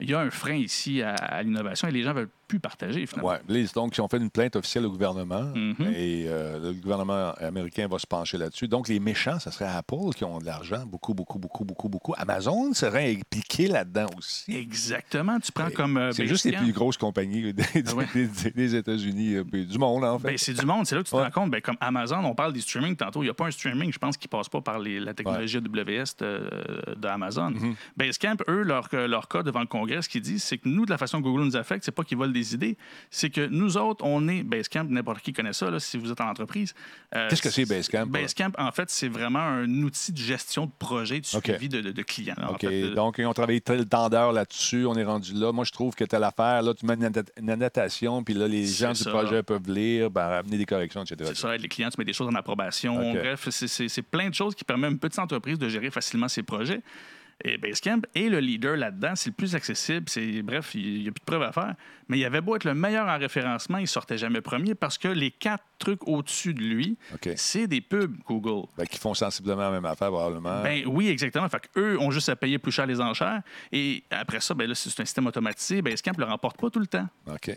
[0.00, 3.06] il y a un frein ici à, à l'innovation et les gens veulent plus partager
[3.06, 3.32] finalement.
[3.48, 5.74] Là, donc, ils ont fait une plainte officielle au gouvernement Mhm.
[5.94, 8.68] et euh, le gouvernement américain va se pencher là-dessus.
[8.68, 12.14] Donc, les méchants, ce serait Apple qui ont de l'argent, beaucoup, beaucoup, beaucoup, beaucoup, beaucoup.
[12.16, 14.54] Amazon serait impliqué là-dedans aussi.
[14.56, 15.38] Exactement.
[15.40, 15.96] Tu prends comme.
[15.96, 18.06] euh, C'est juste les plus grosses compagnies des, Ah ouais.
[18.14, 20.28] des- des États-Unis, euh, du monde, en fait.
[20.28, 20.86] Ben, c'est du monde.
[20.86, 21.24] C'est là que tu te Ouais.
[21.24, 21.50] rends compte.
[21.50, 23.22] Ben, comme Amazon, on parle du streaming tantôt.
[23.22, 25.56] Il n'y a pas un streaming, je pense, qui passe pas par les- la technologie
[25.58, 27.50] AWS de, de Amazon.
[27.50, 27.74] Mm-hmm.
[27.96, 30.90] Basecamp, eux, leur, leur cas devant le Congrès, ce qu'ils disent, c'est que nous, de
[30.90, 32.76] la façon que Google nous affecte, c'est pas qu'ils volent des idées.
[33.10, 36.20] C'est que nous autres, on est Basecamp, n'importe qui connaît ça, là, si vous êtes
[36.20, 36.74] en entreprise.
[37.14, 38.06] Euh, Qu'est-ce que c'est, Basecamp?
[38.06, 41.92] Basecamp, en fait, c'est vraiment un outil de gestion de projet, de suivi de, de-
[41.92, 42.34] de clients.
[42.36, 42.60] là, en OK.
[42.60, 42.90] fait.
[42.90, 44.84] Donc, ils ont travaillé tel temps d'heures là-dessus.
[44.86, 45.52] On est rendu là.
[45.52, 48.46] Moi, je trouve que telle affaire, là, tu mets une, annota- une annotation, puis là,
[48.46, 51.30] les gens du projet peuvent lire, ben, amener des corrections, etc.
[51.34, 53.12] C'est ça, les clients, tu mets des choses en approbation.
[53.14, 56.42] Bref, c'est plein de choses qui permettent à une petite entreprise de gérer facilement ses
[56.42, 56.80] projets.
[57.42, 59.12] Et Basecamp est le leader là-dedans.
[59.14, 60.08] C'est le plus accessible.
[60.08, 61.74] C'est, bref, il n'y a plus de preuves à faire.
[62.08, 65.08] Mais il avait beau être le meilleur en référencement, il sortait jamais premier parce que
[65.08, 66.98] les quatre trucs au-dessus de lui,
[67.36, 68.68] c'est des pubs Google.
[68.76, 70.62] Ben, qui font sensiblement la même affaire, probablement.
[70.62, 71.48] Ben oui, exactement.
[71.48, 73.40] Fait eux ont juste à payer plus cher les enchères.
[73.72, 75.82] Et après ça, ben là, c'est un système automatisé.
[75.82, 77.08] Basecamp ne le remporte pas tout le temps.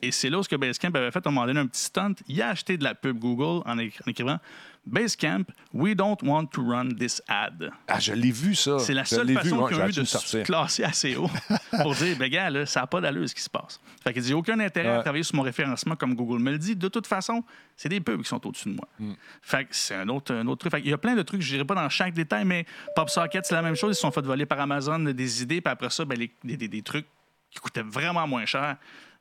[0.02, 2.16] Et c'est là où ce que Basecamp avait fait moment donné un petit stunt.
[2.28, 4.40] Il a acheté de la pub Google en écrivant
[4.88, 7.70] Basecamp, we don't want to run this ad.
[7.88, 8.80] Ah, je l'ai vu, ça.
[8.80, 11.30] C'est la Je seule façon ouais, qu'ils ont eu de se classer assez haut
[11.82, 13.80] pour dire, ben gars, là, ça n'a pas d'allure ce qui se passe.
[14.04, 16.76] Fait qu'il dit, aucun intérêt à travailler sur mon référencement comme Google me le dit.
[16.76, 17.44] De toute façon,
[17.76, 18.88] c'est des pubs qui sont au-dessus de moi.
[19.00, 19.14] Hmm.
[19.42, 20.72] Fait que c'est un autre, un autre truc.
[20.72, 22.66] Fait qu'il y a plein de trucs, je dirais pas dans chaque détail, mais
[22.96, 23.92] PopSocket, c'est la même chose.
[23.92, 26.58] Ils se sont fait voler par Amazon des idées, puis après ça, ben, les- des,
[26.58, 27.06] des- des trucs
[27.52, 28.78] qui coûtaient vraiment moins cher.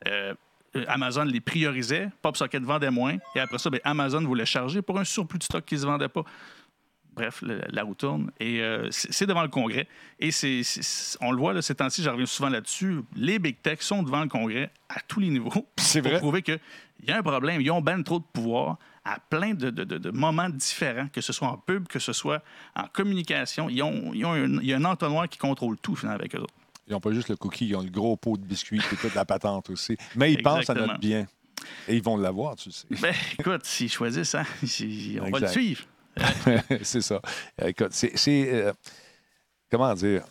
[0.06, 0.34] Euh,
[0.88, 5.04] Amazon les priorisait, PopSocket vendait moins, et après ça, ben, Amazon voulait charger pour un
[5.04, 6.22] surplus de stock qui ne se vendait pas.
[7.14, 8.30] Bref, le- la roue tourne.
[8.40, 9.88] Et euh, c'est devant le Congrès.
[10.20, 10.60] Et c'est,
[11.22, 13.00] on le voit, là, ces temps-ci, je reviens souvent là-dessus.
[13.14, 15.50] Les big tech sont devant le Congrès à tous les niveaux.
[15.78, 16.20] C'est pour vrai.
[16.20, 16.60] prouver qu'il
[17.08, 17.62] y a un problème.
[17.62, 21.22] Ils ont ben trop de pouvoir à plein de, de- de- de moments différents, que
[21.22, 22.42] ce soit en pub, que ce soit
[22.74, 23.70] en communication.
[23.70, 26.34] Ils ont, ils ont un, il y a un entonnoir qui contrôle tout, finalement, avec
[26.34, 26.52] eux autres.
[26.86, 29.14] Ils n'ont pas juste le cookie, ils ont le gros pot de biscuits et toute
[29.14, 29.96] la patente aussi.
[30.14, 31.26] Mais ils pensent à notre bien.
[31.88, 32.86] Et ils vont l'avoir, tu sais.
[33.00, 34.44] Ben, écoute, s'ils choisissent, hein,
[35.20, 35.84] on va le suivre.
[36.82, 37.20] c'est ça.
[37.62, 38.16] Écoute, c'est.
[38.16, 38.72] c'est, euh,
[39.70, 40.22] comment dire?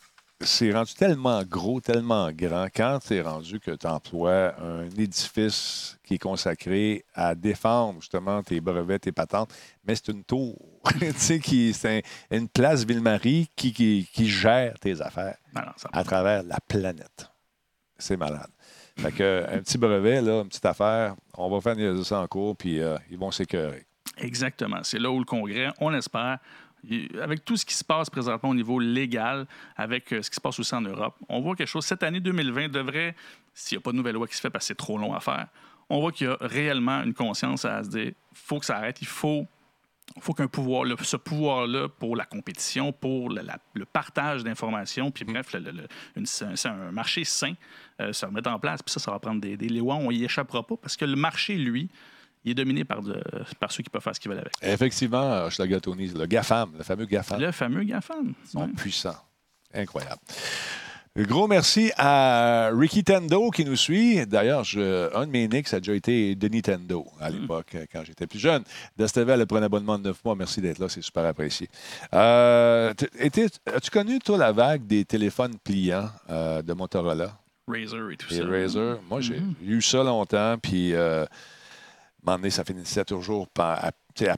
[0.42, 6.16] C'est rendu tellement gros, tellement grand, quand c'est rendu que tu emploies un édifice qui
[6.16, 9.54] est consacré à défendre justement tes brevets, tes patentes,
[9.88, 10.58] mais c'est une tour,
[11.00, 12.00] tu sais, qui c'est
[12.32, 16.44] un- une place Ville-Marie qui, qui, qui gère tes affaires Non, non, ça- à travers
[16.44, 17.32] la planète.
[17.98, 18.50] C'est malade.
[18.98, 22.58] Fait que, un petit brevet, là, une petite affaire, on va faire ça en cours,
[22.58, 23.86] puis euh, ils vont s'écœurer.
[24.18, 24.80] Exactement.
[24.84, 26.65] C'est là où le Congrès, on espère, il-
[27.22, 30.42] avec tout ce qui se passe présentement au niveau légal, avec euh, ce qui se
[30.42, 31.86] passe aussi en Europe, on voit quelque chose.
[31.86, 33.16] Cette année 2020 devrait,
[33.54, 35.14] s'il n'y a pas de nouvelle loi qui se fait parce que c'est trop long
[35.14, 35.48] à faire,
[35.90, 39.02] on voit qu'il y a réellement une conscience à se dire faut que ça arrête,
[39.02, 39.46] il faut.
[40.20, 45.88] faut qu'un pouvoir, ce pouvoir-là pour la compétition, pour le, partage d'informations, puis bref, le-
[46.16, 47.54] un, marché sain,
[48.02, 48.82] euh, se remettre en place.
[48.82, 51.16] Puis ça, ça va prendre des, des lois, on y échappera pas, parce que le
[51.16, 51.90] marché, lui,
[52.46, 53.22] il est dominé par, de-
[53.60, 54.54] par ceux qui peuvent faire ce qu'ils veulent avec.
[54.62, 56.14] Effectivement, euh, je le.
[56.14, 58.34] Le GAFAM, le fameux GAFAM, Le fameux GAFAM.
[58.50, 58.68] sont Ouais.
[58.78, 59.18] puissants.
[59.74, 60.22] Incroyable.
[61.18, 64.26] Gros merci à Ricky Tendo qui nous suit.
[64.28, 64.66] D'ailleurs,
[65.16, 68.40] un de mes nicks a déjà été Denis Tendo à l'époque, euh, quand j'étais plus
[68.40, 68.64] jeune.
[68.98, 70.36] Destevel a pris un abonnement de 9 mois.
[70.36, 71.70] Merci d'être là, c'est super apprécié.
[72.14, 72.94] Euh,
[73.74, 77.38] As-tu connu, toi, la vague des téléphones pliants euh, de Motorola?
[77.68, 78.46] Razer et tout Les ça.
[78.46, 79.00] Razer.
[79.10, 81.26] Moi, j'ai eu ça longtemps, puis euh,
[82.34, 83.92] donné, ça finissait toujours par, à,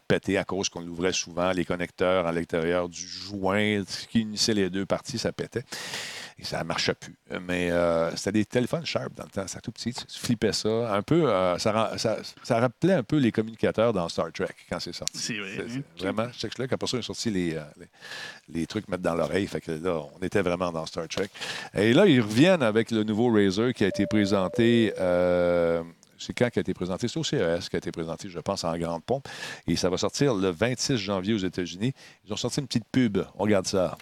[0.08, 4.54] péter à cause qu'on l'ouvrait souvent, les connecteurs à l'extérieur du joint ce qui unissait
[4.54, 5.64] les deux parties, ça pétait.
[6.40, 7.16] Et ça ne marchait plus.
[7.42, 10.94] Mais euh, c'était des téléphones Sharp dans le temps, c'était tout petit, tu flippais ça.
[10.94, 14.80] Un peu, euh, ça, ça, ça rappelait un peu les communicateurs dans Star Trek quand
[14.80, 15.18] c'est sorti.
[15.18, 15.82] C'est vrai, C'est- hein?
[15.96, 17.88] c'est Vraiment, je sais que là, qu'après ça, ils ont sorti les, euh, les,
[18.60, 19.48] les trucs mettre dans l'oreille.
[19.48, 21.30] Fait que là, on était vraiment dans Star Trek.
[21.74, 24.94] Et là, ils reviennent avec le nouveau Razer qui a été présenté.
[25.00, 25.82] euh,
[26.18, 27.08] c'est quand qui a été présenté?
[27.08, 29.28] C'est au CES qui a été présenté, je pense, en grande pompe.
[29.68, 31.94] Et ça va sortir le 26 janvier aux États-Unis.
[32.26, 33.20] Ils ont sorti une petite pub.
[33.36, 33.98] On regarde ça.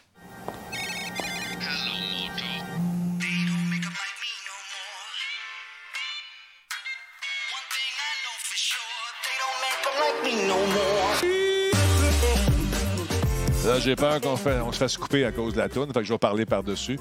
[13.85, 14.35] J'ai peur qu'on
[14.71, 16.99] se fasse couper à cause de la toune, fait que je vais parler par-dessus.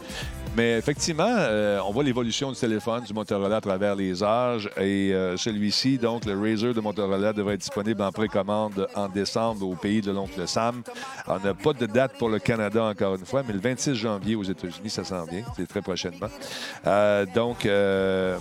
[0.56, 4.70] Mais effectivement, euh, on voit l'évolution du téléphone du Motorola à travers les âges.
[4.76, 9.66] Et euh, celui-ci, donc le Razer de Motorola, devrait être disponible en précommande en décembre
[9.66, 10.82] au pays de l'oncle Sam.
[11.26, 14.36] On n'a pas de date pour le Canada encore une fois, mais le 26 janvier
[14.36, 15.42] aux États-Unis, ça s'en vient.
[15.56, 16.28] C'est très prochainement.
[16.86, 18.36] Euh, donc, on-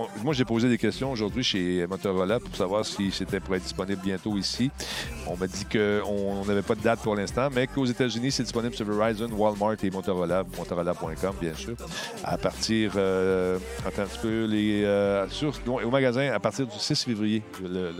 [0.00, 3.64] on- moi, j'ai posé des questions aujourd'hui chez Motorola pour savoir si c'était pour être
[3.64, 4.70] disponible bientôt ici.
[5.26, 8.74] On m'a dit qu'on n'avait pas de date pour l'instant, mais qu'aux États-Unis, c'est disponible
[8.74, 11.74] sur Verizon, Walmart et Motorola, Motorola.com, bien sûr.
[12.22, 15.26] À partir, euh, attends un petit peu, les, euh,
[15.82, 17.42] au magasin, à partir du 6 février,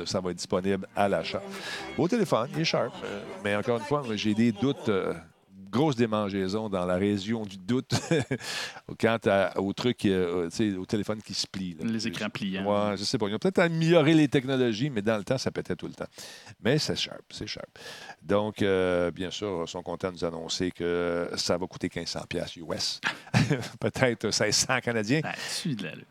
[0.04, 1.42] ça va être disponible à l'achat.
[1.96, 4.90] Beau téléphone, il est sharp, euh, mais encore une fois, j'ai des doutes.
[5.76, 7.92] Euh, grosse démangeaison dans la région du doute
[9.00, 10.48] quant à- au truc, euh,
[10.78, 11.76] au téléphone qui se plie.
[11.78, 11.84] là.
[11.90, 12.64] Les écrans pliants.
[12.64, 13.28] Ouais, je sais pas.
[13.28, 16.08] Ils ont peut-être amélioré les technologies, mais dans le temps, ça pétait tout le temps.
[16.62, 17.68] Mais c'est sharp, c'est sharp.
[18.22, 22.20] Donc, euh, bien sûr, ils sont contents de nous annoncer que ça va coûter 1500
[22.28, 23.00] pièces US.
[23.80, 25.20] peut-être 1600 canadiens.
[25.22, 25.32] Ben,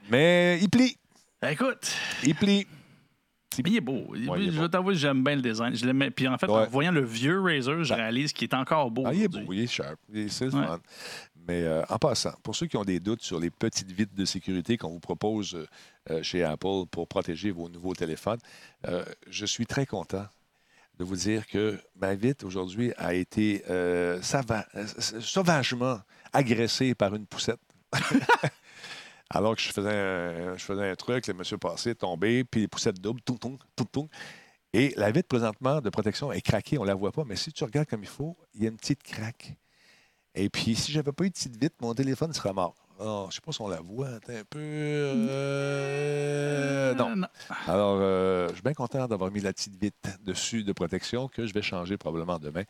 [0.10, 0.98] Mais il plie.
[1.42, 1.92] Ben, écoute,
[2.24, 2.66] Il plie.
[3.66, 4.08] Il est beau.
[4.16, 4.62] il est je beau.
[4.64, 5.76] vais t'avouer, j'aime bien le design.
[5.76, 6.12] Je l'aimais.
[6.12, 6.54] Puis en fait, Ouais.
[6.62, 9.04] en voyant le vieux Razer, je réalise qu'il est encore beau.
[9.06, 9.98] Ah, il est beau, il est sharp.
[10.14, 10.66] Il- C'est le Ouais.
[10.66, 10.80] fun.
[11.48, 14.26] Mais euh, en passant, pour ceux qui ont des doutes sur les petites vitres de
[14.26, 15.68] sécurité qu'on vous propose euh,
[16.10, 18.40] euh, chez Apple pour protéger vos nouveaux téléphones,
[18.88, 20.26] euh, je suis très content
[20.98, 23.64] de vous dire que ma vitre aujourd'hui a été
[24.22, 24.66] sava-
[25.20, 26.00] sauvagement
[26.34, 27.60] agressée par une poussette.
[29.30, 32.68] Alors que je faisais un, je faisais un truc, le monsieur passé, tombé, puis les
[32.68, 34.08] poussettes doubles, tung, tung, tung, tung.
[34.74, 37.52] Et la vitre présentement de protection est craquée, on ne la voit pas, mais si
[37.52, 39.56] tu regardes comme il faut, il y a une petite craque.
[40.36, 42.76] Et puis, si j'avais pas eu de petite vitre, mon téléphone serait mort.
[43.00, 44.10] Oh, je ne sais pas si on la voit.
[44.10, 44.60] Attends un peu.
[44.60, 45.86] Euh,
[46.96, 47.16] non.
[47.16, 47.28] non.
[47.68, 51.46] Alors, euh, je suis bien content d'avoir mis la petite vitre dessus de protection que
[51.46, 52.64] je vais changer probablement demain.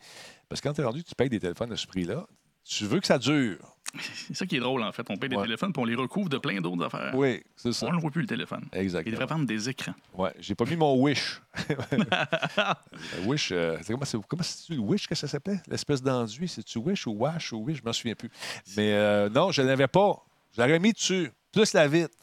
[0.48, 2.26] Parce que quand tu es rendu, tu payes des téléphones à ce prix-là,
[2.68, 3.58] tu veux que ça dure.
[4.26, 5.06] C'est ça qui est drôle, en fait.
[5.08, 5.44] On paye des Ouais.
[5.44, 7.14] téléphones puis on les recouvre de plein d'autres affaires.
[7.14, 7.86] Oui, c'est ça.
[7.86, 8.64] On ne voit plus le téléphone.
[8.74, 9.12] Il Exactement.
[9.12, 9.94] devrait prendre des écrans.
[10.12, 11.40] Ouais, j'ai pas mis mon Wish.
[13.24, 15.60] Wish, euh, c'est comment c'est comment c'est le Wish que ça s'appelait?
[15.68, 17.78] L'espèce d'enduit, c'est-tu Wish ou Wash ou Wish?
[17.78, 18.30] Je m'en souviens plus.
[18.76, 20.16] Mais euh, non, je l'avais pas.
[20.54, 21.30] Je l'aurais mis dessus.
[21.52, 22.14] Plus la vitre.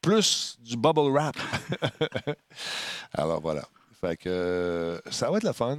[0.00, 1.36] Plus du bubble wrap.
[3.12, 3.64] Alors voilà.
[4.00, 5.78] Fait que euh, ça va être le fun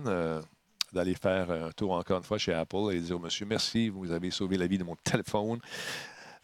[0.94, 3.90] euh, d'aller faire un tour encore une fois chez Apple et dire au monsieur merci,
[3.90, 5.60] vous avez sauvé la vie de mon téléphone.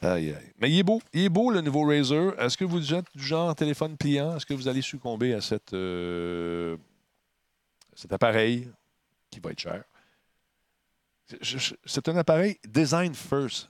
[0.02, 0.52] Aïe, aïe.
[0.60, 1.02] Mais il est beau.
[1.14, 2.34] Il est beau, le nouveau Razer.
[2.40, 4.36] Est-ce que vous êtes du genre téléphone pliant?
[4.36, 6.76] Est-ce que vous allez succomber à cette, euh,
[7.96, 8.68] cet appareil
[9.32, 9.84] qui va être cher?
[11.28, 13.70] C'est- je- je- un appareil design first.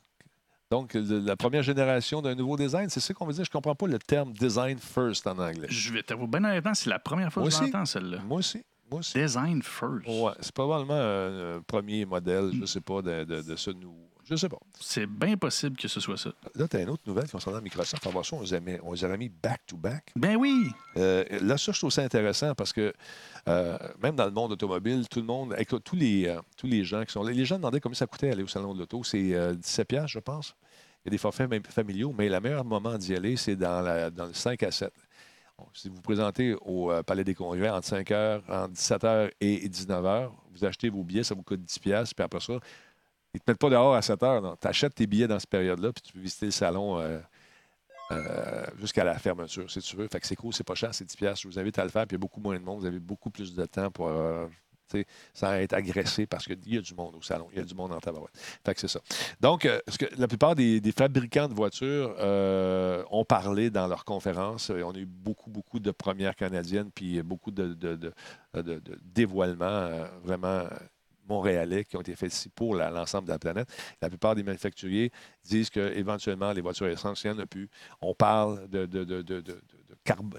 [0.72, 3.46] Donc, la première génération d'un nouveau design, c'est ça qu'on veut dire.
[3.46, 5.68] Je ne comprends pas le terme design first en anglais.
[5.70, 7.66] Je vais t'avouer, bien honnêtement, c'est la première fois Moi que aussi.
[7.72, 8.18] j'entends celle-là.
[8.28, 8.64] Moi aussi.
[8.92, 9.02] Moi.
[9.14, 10.08] Design first.
[10.08, 13.72] Ouais, c'est probablement un, un premier modèle, je ne sais pas, de, de, de ce
[13.72, 14.10] nouveau.
[14.28, 14.58] Je ne sais pas.
[14.80, 16.32] C'est bien possible que ce soit ça.
[16.56, 18.04] Là, tu as une autre nouvelle concernant Microsoft.
[18.08, 20.14] On va voir ça, on les a mis, on les mis back-to-back.
[20.16, 20.66] Ben oui!
[20.98, 22.92] Euh, là, ça, je trouve ça intéressant parce que
[23.48, 26.84] euh, même dans le monde automobile, tout le monde, écoute, tous les, euh, tous les
[26.84, 29.04] gens qui sont là, les gens demandaient combien ça coûtait aller au salon de l'auto.
[29.04, 30.56] C'est euh, 17 piastres, je pense.
[31.04, 33.82] Il y a des forfaits même familiaux, mais le meilleur moment d'y aller, c'est dans,
[33.82, 34.92] la- dans le 5 à 7.
[35.74, 39.32] Si vous vous présentez au euh, Palais des Congrès entre 5 h, entre 17 h
[39.40, 42.54] et 19 h, vous achetez vos billets, ça vous coûte 10 piastres, puis après ça,
[43.34, 44.56] ils ne te mettent pas dehors à 7 h.
[44.60, 47.20] Tu achètes tes billets dans cette période-là, puis tu peux visiter le salon euh,
[48.12, 50.08] euh, jusqu'à la fermeture, si tu veux.
[50.08, 51.42] Fait que c'est cool, c'est pas cher, c'est 10 piastres.
[51.44, 52.80] Je vous invite à le faire, puis il y a beaucoup moins de monde.
[52.80, 54.10] Vous avez beaucoup plus de temps pour...
[54.90, 57.62] tu sais, sans être agressé parce qu'il y a du monde au salon, il y
[57.62, 58.34] a du monde en tabarouette.
[58.76, 59.00] C'est ça.
[59.40, 64.70] Donc, euh, que la plupart des, fabricants de voitures euh, ont parlé dans leurs conférences.
[64.70, 67.76] Euh, On a eu beaucoup, beaucoup de premières canadiennes, puis beaucoup de,
[69.14, 69.90] dévoilements
[70.24, 70.66] vraiment
[71.28, 73.68] montréalais qui ont été faits ici pour l'ensemble de la planète.
[74.02, 75.12] La plupart des manufacturiers
[75.44, 77.70] disent qu'éventuellement, les voitures en a plus.
[78.02, 78.86] On parle de,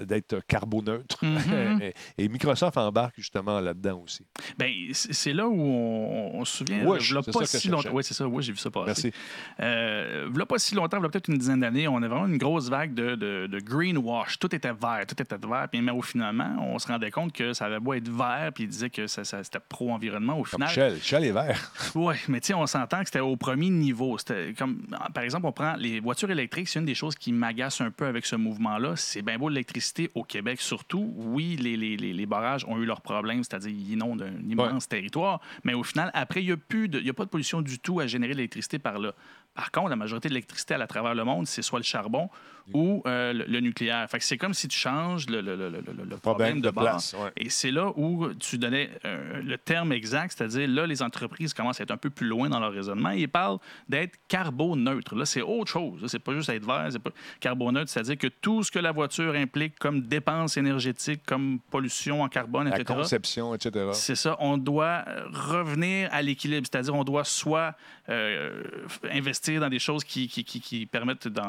[0.00, 1.24] d'être carboneutre.
[1.24, 1.80] Mhm.
[1.82, 4.26] et, et Microsoft embarque justement là-dedans aussi.
[4.58, 6.84] Ben, c'est là où on, on se souvient.
[6.86, 7.90] Wish, c'est pas si longtemps.
[7.92, 8.26] Oui, c'est ça.
[8.26, 8.86] Oui, j'ai vu ça passer.
[8.86, 9.12] Merci.
[9.60, 12.94] Euh, pas si longtemps, v'là peut-être une dizaine d'années, on avait vraiment une grosse vague
[12.94, 14.38] de, de, de greenwash.
[14.38, 15.66] Tout était vert, tout était vert.
[15.70, 18.64] Puis, mais au finalement, on se rendait compte que ça avait beau être vert, puis
[18.64, 20.34] il disait que ça, ça- c'était pro-environnement.
[20.38, 20.98] Au Comme final, Shell.
[21.02, 21.72] Shell est vert.
[21.94, 24.16] oui, mais tu sais, on s'entend que c'était au premier niveau.
[24.18, 24.82] C'était comme,
[25.14, 28.06] par exemple, on prend les voitures électriques, c'est une des choses qui m'agace un peu
[28.06, 28.94] avec ce mouvement-là.
[28.96, 31.12] C'est bien beau l'électricité au Québec, surtout.
[31.16, 35.40] Oui, les, les, les, barrages ont eu leurs problèmes, c'est-à-dire ils inondent un immense territoire,
[35.64, 37.62] mais au final, après, il n'y a, plus de- il y a pas de pollution
[37.62, 39.12] du tout à générer de l'électricité par là.
[39.54, 42.28] Par contre, la majorité de l'électricité à travers le monde, c'est soit le charbon
[42.74, 44.06] ou euh, le, le nucléaire.
[44.10, 45.70] Fait c'est comme si tu changes le, le- le-
[46.04, 46.84] le problème, de, base.
[46.84, 47.30] place, ouais.
[47.38, 51.80] Et c'est là où tu donnais euh, le terme exact, c'est-à-dire là, les entreprises commencent
[51.80, 53.10] à être un peu plus loin dans leur raisonnement.
[53.10, 55.14] Ils parlent d'être carboneutre.
[55.14, 56.04] Là, c'est autre chose.
[56.06, 59.25] C'est pas juste être vert, c'est pas carboneutre, c'est-à-dire que tout ce que la voiture
[59.34, 62.94] implique comme dépenses énergétiques, comme pollution en carbone, La etc.
[62.98, 63.86] conception, etc.
[63.92, 67.74] C'est ça, on doit euh, revenir à l'équilibre, c'est-à-dire on doit soit
[68.08, 68.62] euh,
[69.10, 71.40] investir dans des choses qui, qui, qui- qui permettent de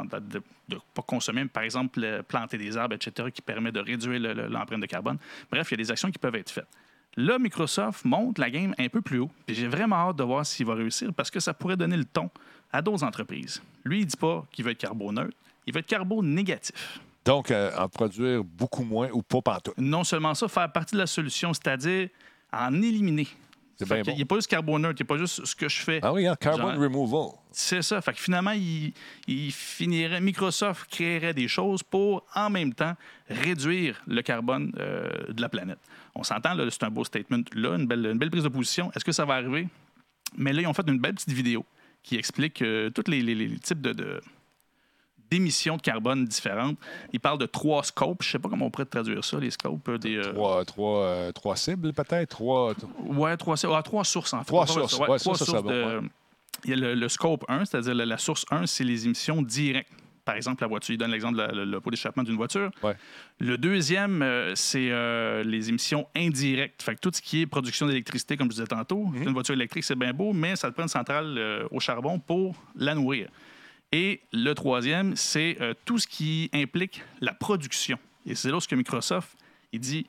[0.70, 4.48] ne pas consommer, par exemple planter des arbres, etc., qui permet de réduire le- le-
[4.48, 5.18] l'empreinte de carbone.
[5.52, 6.68] Bref, il y a des actions qui peuvent être faites.
[7.16, 9.32] Là, Microsoft monte la game un peu plus haut.
[9.48, 12.06] Puis j'ai vraiment hâte de voir s'il va réussir parce que ça pourrait donner le
[12.06, 12.30] ton
[12.72, 13.62] à d'autres entreprises.
[13.84, 15.34] Lui, il dit pas qu'il veut être carboneutre,
[15.66, 17.00] il veut être carbo-négatif.
[17.28, 19.78] Donc, euh, en produire beaucoup moins ou pas pantoute.
[19.78, 22.10] Non seulement ça, faire partie de la solution, c'est-à-dire
[22.52, 23.28] en éliminer.
[23.80, 24.12] C'est bien bon.
[24.14, 26.00] Il n'est pas juste carboneutre, il n'est pas juste ce que je fais.
[26.02, 27.28] Ah oui, hein, carbon Genre- removal.
[27.52, 28.02] C'est ça.
[28.02, 28.92] Fait que finalement, il,
[29.28, 32.94] il finirait, Microsoft créerait des choses pour, en même temps,
[33.30, 35.78] réduire le carbone euh, de la planète.
[36.16, 38.92] On s'entend, là, c'est un beau statement, là, une belle, une belle prise de position.
[38.96, 39.68] Est-ce que ça va arriver?
[40.38, 41.64] Mais là, ils ont fait une belle petite vidéo
[42.02, 44.22] qui explique euh, tous les, les- les types de- de,
[45.30, 46.78] d'émissions de carbone différentes.
[47.14, 48.24] Ils parlent de trois scopes.
[48.24, 49.88] Je ne sais pas comment on pourrait traduire ça, les scopes.
[49.90, 52.30] euh, Des, euh, Trois, trois, euh, trois cibles, peut-être?
[52.30, 52.74] Trois.
[53.06, 54.46] Ouais, trois, ah, trois sources, en fait.
[54.46, 54.98] Trois sources.
[55.00, 55.70] ouais, Ouais, trois ça, ça sources de-
[56.02, 56.08] ouais.
[56.64, 59.42] Il y a le, le scope 1, c'est-à-dire la, la source 1, c'est les émissions
[59.44, 59.92] directes.
[60.26, 60.94] Par exemple, la voiture.
[60.94, 62.70] Il donne l'exemple de la- le, pot d'échappement d'une voiture.
[62.84, 62.96] Ouais.
[63.40, 66.82] Le deuxième, euh, c'est euh, les émissions indirectes.
[66.84, 69.24] Fait que tout ce qui est production d'électricité, comme je disais tantôt, Mhm.
[69.24, 72.20] une voiture électrique, c'est bien beau, mais ça te prend une centrale euh, au charbon
[72.20, 73.30] pour la nourrir.
[73.92, 77.98] Et le troisième, c'est euh, tout ce qui implique la production.
[78.26, 79.38] Et c'est là ce que Microsoft,
[79.72, 80.06] il dit,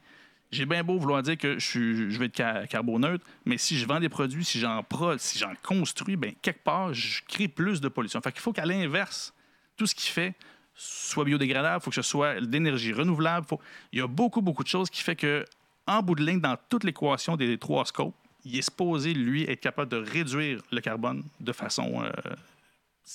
[0.51, 4.01] j'ai bien beau vouloir dire que je, vais être ca- carboneutre, mais si je vends
[4.01, 4.85] des produits, si j'en
[5.19, 8.21] si j'en construis, ben quelque part, je crée plus de pollution.
[8.21, 9.33] Fait qu'il faut qu'à l'inverse,
[9.77, 10.35] tout ce qui fait
[10.75, 13.47] soit biodégradable, il faut que ce soit d'énergie renouvelable.
[13.93, 15.45] Il y a beaucoup, beaucoup de choses qui fait que,
[15.87, 18.15] en bout de ligne, dans toute l'équation des trois scopes,
[18.45, 22.11] il est supposé, lui, être capable de réduire le carbone de façon euh,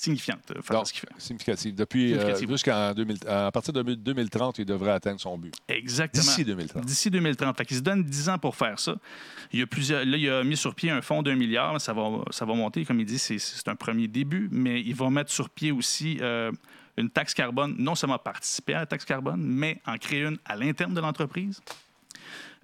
[0.08, 1.08] euh, à Donc, fait.
[1.18, 1.76] significatif.
[1.76, 2.50] Depuis, euh, Significatif.
[2.50, 5.54] jusqu'en 2000 à partir de 2030, il devrait atteindre son but.
[5.68, 6.24] Exactement.
[6.24, 6.86] D'ici 2030.
[6.86, 7.58] D'ici 2030.
[7.58, 8.96] Fait qu'il se donne 10 ans pour faire ça.
[9.52, 11.80] Il y a plusieurs, là, il a mis sur pied un fonds d'un milliard.
[11.80, 12.86] Ça va, ça va monter.
[12.86, 16.18] Comme il dit, c'est, c'est un premier début, mais il va mettre sur pied aussi
[16.22, 16.52] euh,
[16.98, 20.56] une taxe carbone, non seulement participer à la taxe carbone, mais en créer une à
[20.56, 21.62] l'interne de l'entreprise.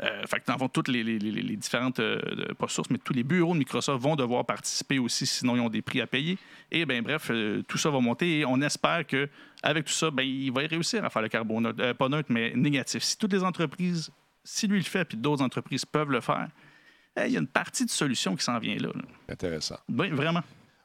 [0.01, 2.19] Euh, fait que dans le fond, toutes les, les- les- les différentes, euh,
[2.57, 5.69] pas sources, mais tous les bureaux de Microsoft vont devoir participer aussi, sinon ils ont
[5.69, 6.37] des prix à payer.
[6.71, 9.27] Et ben bref, euh, tout ça va monter et on espère que
[9.61, 12.07] avec tout ça, ben, il va y réussir à faire le carbone, neutre- euh, pas
[12.07, 13.03] neutre, mais négatif.
[13.03, 14.09] Si toutes les entreprises,
[14.43, 16.47] si lui le fait, puis d'autres entreprises peuvent le faire,
[17.17, 18.89] eh, il y a une partie de solution qui s'en vient là.
[18.95, 19.01] là.
[19.27, 19.79] Intéressant.
[19.89, 20.41] Oui, vraiment.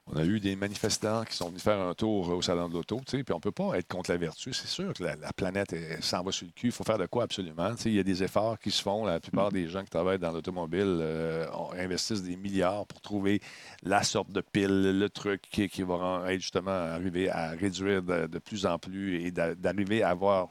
[0.07, 3.01] On a eu des manifestants qui sont venus faire un tour au Salon de l'Auto,
[3.07, 4.53] puis on ne peut pas être contre la vertu.
[4.53, 6.67] C'est sûr que la, la planète s'en va sur le cul.
[6.67, 7.75] Il faut faire de quoi absolument.
[7.87, 9.07] Il y a des efforts qui se font.
[9.07, 11.47] La plupart des gens qui travaillent dans l'automobile euh,
[11.79, 13.41] investissent des milliards pour trouver
[13.83, 18.27] la sorte de pile, le truc qui, qui va être justement arriver à réduire de,
[18.27, 20.51] de plus en plus et d'a- d'arriver à avoir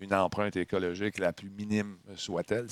[0.00, 2.66] une empreinte écologique la plus minime soit-elle.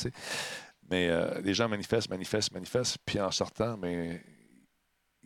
[0.90, 4.20] Mais euh, les gens manifestent, manifestent, manifestent, puis en sortant, mais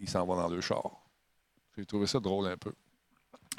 [0.00, 0.82] ils s'en vont dans le char.
[1.76, 2.72] J'ai trouvé ça drôle un peu.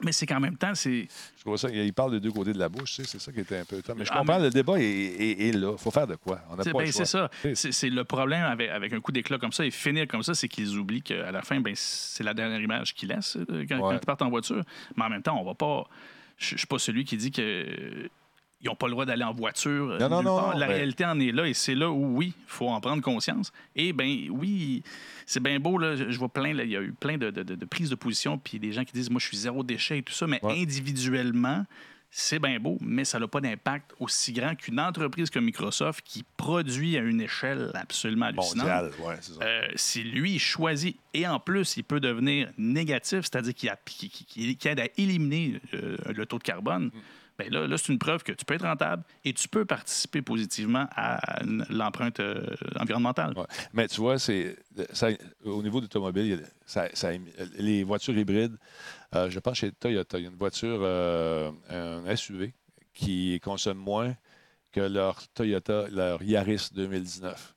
[0.04, 1.08] Mais c'est qu'en même temps, c'est.
[1.38, 3.32] Je trouve ça, il parle de deux côtés de la bouche, tu sais, c'est ça
[3.32, 3.82] qui était un peu.
[3.96, 5.74] Mais je Ah, comprends, mais- le débat est, est- est là.
[5.74, 6.42] Il faut faire de quoi?
[6.50, 7.30] On C'est pas ben, le c'est ça.
[7.54, 10.48] C'est- le problème avec, avec un coup d'éclat comme ça et finir comme ça, c'est
[10.48, 13.92] qu'ils oublient qu'à la fin, ben, c'est la dernière image qu'ils laissent euh, quand, quand
[13.92, 14.64] ils partent en voiture.
[14.96, 15.84] Mais en même temps, on va pas.
[16.38, 18.10] Je ne suis pas celui qui dit que.
[18.64, 19.92] Ils n'ont pas le droit d'aller en voiture.
[19.92, 22.44] euh, Non, non, non, La réalité en est là et c'est là où, oui, il
[22.48, 23.52] faut en prendre conscience.
[23.76, 24.84] Et ben oui,
[25.26, 25.78] c'est bien beau.
[25.80, 28.38] Là, je vois plein, là, il y a eu plein de, de- prises de position,
[28.38, 30.62] puis des gens qui disent Moi, je suis zéro déchet et tout ça, mais Ouais.
[30.62, 31.66] individuellement,
[32.14, 36.26] c'est bien beau, mais ça n'a pas d'impact aussi grand qu'une entreprise comme Microsoft qui
[36.36, 38.58] produit à une échelle absolument hallucinante.
[38.58, 39.40] Mondial, ouais, c'est ça.
[39.44, 43.70] Euh, si lui choisit et en plus il peut devenir négatif, c'est-à-dire qu'il
[44.66, 47.00] aide à éliminer euh, le taux de carbone, Mm.
[47.50, 50.88] Ben là, c'est une preuve que tu peux être rentable et tu peux participer positivement
[50.96, 52.46] à l'empreinte euh,
[52.80, 53.34] environnementale.
[53.74, 54.58] Mais tu vois, c'est
[55.44, 57.12] au niveau de l'automobile, il y a- ça-
[57.58, 58.58] les voitures hybrides,
[59.16, 62.54] euh, je pense chez Toyota, il y a une voiture, euh, un SUV,
[62.94, 64.16] qui consomme moins
[64.72, 67.56] que leur Toyota, leur Yaris 2019.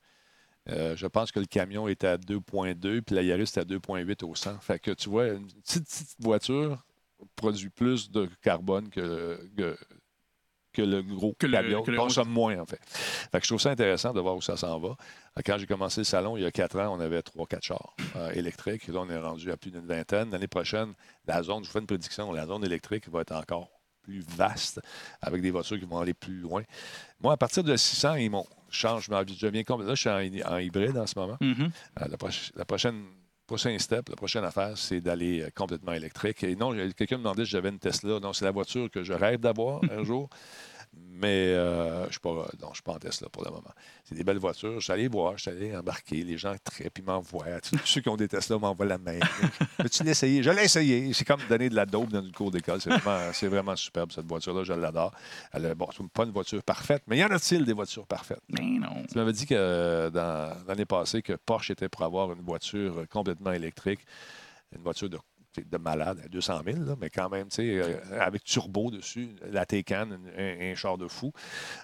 [0.70, 4.22] Euh, je pense que le camion est à 2,2 puis la Yaris est à 2,8
[4.24, 4.58] au 100.
[4.60, 6.82] Fait que tu vois, une petite, petite voiture
[7.36, 9.76] produit plus de carbone que, que,
[10.72, 11.84] que le gros Que le- camion.
[11.86, 12.80] le- consomme moins, en fait.
[12.84, 14.96] Fait que je trouve ça intéressant de voir où ça s'en va.
[15.44, 17.94] Quand j'ai commencé le salon, il y a quatre ans, on avait trois, quatre chars
[18.16, 18.88] euh, électriques.
[18.88, 20.30] Là, on est rendu à plus d'une vingtaine.
[20.30, 20.94] L'année prochaine,
[21.26, 23.68] la zone, je vous fais une prédiction, la zone électrique va être encore
[24.02, 24.80] plus vaste
[25.22, 26.62] avec des voitures qui vont aller plus loin.
[27.20, 29.04] Moi, à partir de 600, ils m'ont change.
[29.08, 29.90] Je deviens complètement.
[29.90, 31.36] Là, je suis en, hy- en hybride en ce moment.
[31.40, 31.70] Mhm.
[32.02, 33.04] Euh, la, proche- la prochaine
[33.46, 36.42] prochain step, la prochaine affaire, c'est d'aller euh, complètement électrique.
[36.44, 38.20] Et non, quelqu'un me demandait si j'avais une Tesla.
[38.20, 40.28] Non, c'est la voiture que je rêve d'avoir un jour.
[40.96, 43.70] Mais euh, je ne suis, pas- en Tesla pour le moment.
[44.04, 44.74] C'est des belles voitures.
[44.80, 46.22] Je suis allé voir, je suis allé embarquer.
[46.24, 47.60] Les gens très puis m'envoient.
[47.60, 49.18] Tous ceux qui ont des Tesla m'envoient la main.
[49.78, 50.42] Peux-tu l'essayer?
[50.42, 51.12] Je l'ai essayé.
[51.12, 52.80] C'est comme donner de la dope dans une cour d'école.
[52.80, 54.64] C'est vraiment, vraiment superbe, cette voiture-là.
[54.64, 55.12] Je l'adore.
[55.52, 58.42] Elle est- bon, c'est pas une voiture parfaite, mais y en a-t-il des voitures parfaites?
[58.48, 59.04] Mais non.
[59.10, 62.98] Tu m'avais dit que euh, dans l'année passée que Porsche était pour avoir une voiture
[62.98, 64.00] euh, complètement électrique,
[64.76, 65.18] une voiture de,
[65.62, 69.36] de malade à 200 000, là, mais quand même, tu sais, euh, avec turbo dessus,
[69.50, 71.32] la Taycan, un, un char de fou.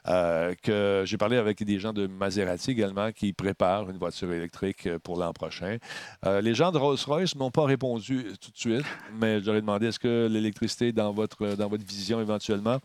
[0.09, 4.87] Euh, que j'ai parlé avec des gens de Maserati également qui préparent une voiture électrique
[4.87, 5.79] euh, pour l'an prochain.
[6.25, 10.29] Les gens de Rolls-Royce m'ont pas répondu tout de suite, mais j'aurais demandé est-ce que
[10.31, 12.79] l'électricité est dans votre, dans votre vision éventuellement?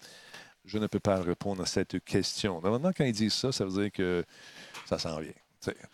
[0.66, 2.62] Je ne peux pas répondre à cette question.
[2.62, 4.24] Normalement, quand ils disent ça, ça veut dire que
[4.86, 5.32] ça s'en vient.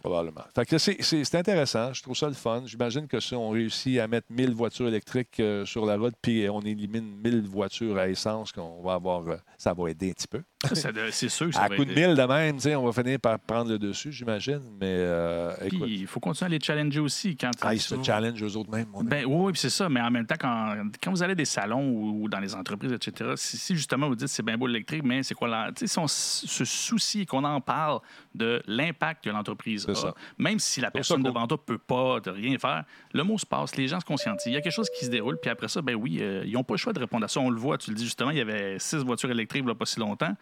[0.01, 0.41] Probablement.
[0.55, 1.93] Fait que c'est- c'est c'est intéressant.
[1.93, 2.63] Je trouve ça le fun.
[2.65, 6.47] J'imagine que si on réussit à mettre 1000 voitures électriques euh, sur la route, puis
[6.49, 10.27] on élimine 1000 voitures à essence, qu'on va avoir, euh, ça va aider un petit
[10.27, 10.41] peu.
[10.73, 12.07] C'est sûr que ça À va coup de aider.
[12.07, 14.61] 1000 de même, on va finir par prendre le dessus, j'imagine.
[14.79, 17.35] Mais euh, écoute, il faut continuer à les challenger aussi.
[17.35, 18.87] Quand ah, ils se challenge eux autres mêmes.
[18.91, 19.89] mon Ben oui, c'est ça.
[19.89, 22.53] Mais en même temps, quand, quand vous allez à des salons ou, ou dans les
[22.53, 25.71] entreprises, etc., si, si justement vous dites c'est bien beau l'électrique, mais c'est quoi la.
[25.75, 27.99] Si on se soucie qu'on en parle
[28.35, 30.13] de l'impact que l'entreprise C'est a, ça.
[30.37, 32.83] même si la personne devant toi peut pas de rien faire,
[33.13, 34.51] le mot se passe, les gens se conscientisent.
[34.51, 36.53] Il y a quelque chose qui se déroule, puis après ça, ben oui, euh, ils
[36.53, 37.39] n'ont pas le choix de répondre à ça.
[37.39, 39.71] On le voit, tu le dis justement, il y avait six voitures électriques il n'y
[39.71, 40.35] a pas si longtemps.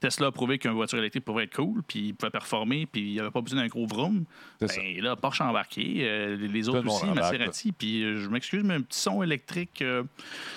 [0.00, 3.12] Tesla a prouvé qu'une voiture électrique pouvait être cool, puis il pouvait performer, puis il
[3.12, 4.24] n'y avait pas besoin d'un gros vroom.
[4.60, 4.68] Ben,
[5.02, 7.72] là, Porsche a embarqué, euh, les- les le autres aussi, Maserati.
[7.72, 10.02] Puis euh, je m'excuse, mais un petit son électrique, euh,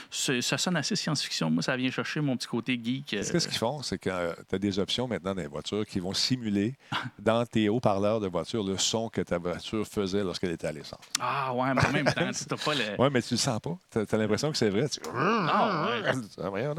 [0.09, 1.49] ça sonne assez science-fiction.
[1.49, 3.13] Moi, ça vient chercher mon petit côté geek.
[3.13, 3.81] euh, Qu'est-ce qu'ils font?
[3.81, 6.73] C'est que tu as des options maintenant dans les voitures qui vont simuler
[7.19, 10.99] dans tes haut-parleurs de voiture le son que ta voiture faisait lorsqu'elle était à l'essence.
[11.19, 12.81] Ah ouais, mais en même temps, tu pas le.
[12.99, 13.77] Oui, mais tu le sens pas.
[13.91, 14.87] Tu as, l'impression que c'est vrai.
[14.89, 14.99] Tu...
[15.13, 16.11] Ah, ouais.
[16.43, 16.73] Ah, voyons.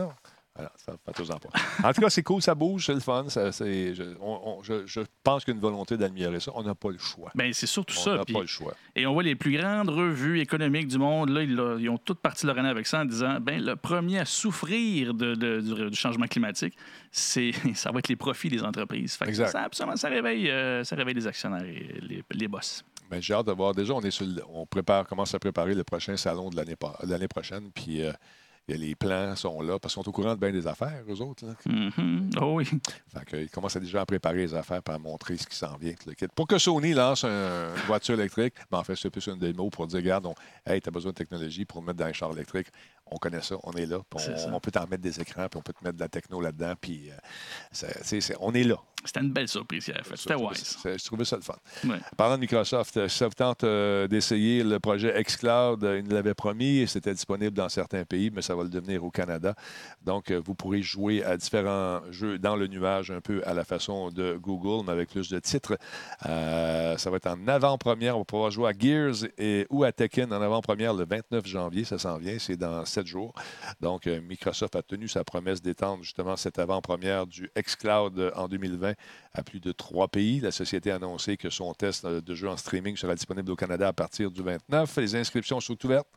[0.57, 1.49] Voilà, ça faites-en pas.
[1.89, 3.25] En tout cas, c'est cool, ça bouge, c'est le fun.
[3.29, 6.53] ça- c'est- je, on- on- je- je pense qu'il y a une volonté d'améliorer ça.
[6.55, 7.33] On n'a pas le choix.
[7.35, 8.17] Ben, c'est surtout on ça.
[8.19, 8.73] n'a puis- pas le choix.
[8.95, 12.21] Et on voit les plus grandes revues économiques du monde, là, ils, ils ont toutes
[12.21, 15.91] parti leur année avec ça en disant ben, le premier à souffrir de- de- du,
[15.91, 16.77] du changement climatique,
[17.11, 19.17] c'est ça va être les profits des entreprises.
[19.17, 19.49] Fait que Exact.
[19.49, 22.85] ça, absolument, ça réveille, euh, ça réveille les actionnaires et les, les boss.
[23.11, 23.75] Mais j'ai hâte de voir.
[23.75, 26.77] Déjà, on est sur le- on prépare, commence à préparer le prochain salon de l'année
[26.77, 27.71] pa- de l'année prochaine.
[27.75, 28.13] Puis euh,
[28.69, 31.45] les plans sont là parce qu'ils sont au courant de bien des affaires, eux autres.
[31.47, 31.55] Là.
[31.67, 32.31] Mhm.
[32.41, 32.65] Oh oui.
[33.09, 35.95] Fait qu'ils commencent à déjà à préparer les affaires pour montrer ce qui s'en vient.
[36.35, 39.69] Pour que Sony lance un- une voiture électrique, mais en fait, c'est plus une démo
[39.69, 40.35] pour dire, regarde, on,
[40.67, 42.69] hey, tu as besoin de technologie pour mettre dans les chars électriques.
[43.11, 43.99] On connaît ça, on est là.
[44.15, 46.41] on, on peut t'en mettre des écrans, puis on peut te mettre de la techno
[46.41, 46.75] là-dedans.
[46.81, 47.89] Puis euh,
[48.41, 48.77] on est là.
[49.07, 50.01] C'était une belle surprise hier.
[50.03, 50.17] fait.
[50.17, 50.79] C'était Ça, wise.
[50.83, 51.57] Je trouvais ça le fun.
[51.87, 51.99] Ouais.
[52.17, 56.13] Parlant de Microsoft, euh, ça vous tente euh, d'essayer le projet xCloud, euh, ils nous
[56.15, 59.55] l'avaient promis et c'était disponible dans certains pays, mais ça va le devenir au Canada.
[60.03, 63.65] Donc, euh, vous pourrez jouer à différents jeux dans le nuage, un peu à la
[63.65, 65.77] façon de Google, mais avec plus de titres.
[66.25, 68.17] Euh, ça va être en avant-première.
[68.17, 71.85] On va pouvoir jouer à Gears et, ou à Tekken en avant-première le 29 janvier.
[71.85, 73.35] Ça s'en vient, c'est dans jours.
[73.81, 78.49] Donc, euh, Microsoft a tenu sa promesse d'étendre justement cette avant-première du xCloud euh, en
[78.49, 78.95] 2020
[79.33, 80.41] à plus de trois pays.
[80.41, 83.57] La société a annoncé que son test euh, de jeu en streaming sera disponible au
[83.57, 84.97] Canada à partir du 29.
[84.99, 86.09] Les inscriptions sont ouvertes.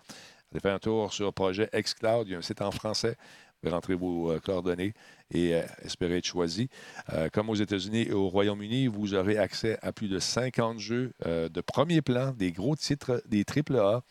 [0.51, 2.28] Allez faire un tour sur Projet xCloud.
[2.28, 3.17] Il y a un site en français.
[3.61, 4.93] Pouvez rentrer vos euh, coordonnées
[5.31, 6.69] et euh, espérer être choisi.
[7.11, 11.11] Euh, comme aux États-Unis et au Royaume-Uni, vous aurez accès à plus de 50 jeux
[11.25, 14.03] de premier plan, des gros titres, des AAA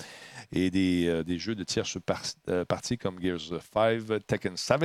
[0.52, 2.22] et des, des jeux de tierce par-
[2.66, 4.82] partie comme Gears 5, Tekken 7.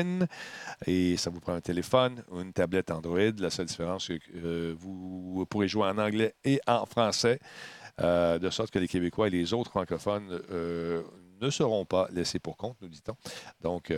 [0.86, 3.32] Et ça vous prend un téléphone ou une tablette Android.
[3.40, 7.40] La seule différence, c'est que vous pourrez jouer en anglais et en français,
[8.00, 10.42] de sorte que les Québécois et les autres francophones
[11.42, 13.16] ne seront pas laissés pour compte, nous dit-on.
[13.62, 13.92] Donc,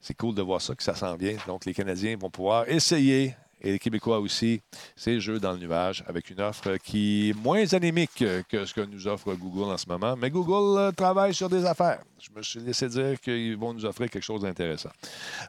[0.00, 1.36] c'est cool de voir ça, que ça s'en vient.
[1.46, 4.60] Donc, les Canadiens vont pouvoir essayer, et les Québécois aussi,
[4.96, 8.80] ces jeux dans le nuage avec une offre qui est moins anémique que ce que
[8.80, 10.16] nous offre Google en ce moment.
[10.16, 12.02] Mais Google euh, travaille sur des affaires.
[12.20, 14.90] Je me suis laissé dire qu'ils vont nous offrir quelque chose d'intéressant.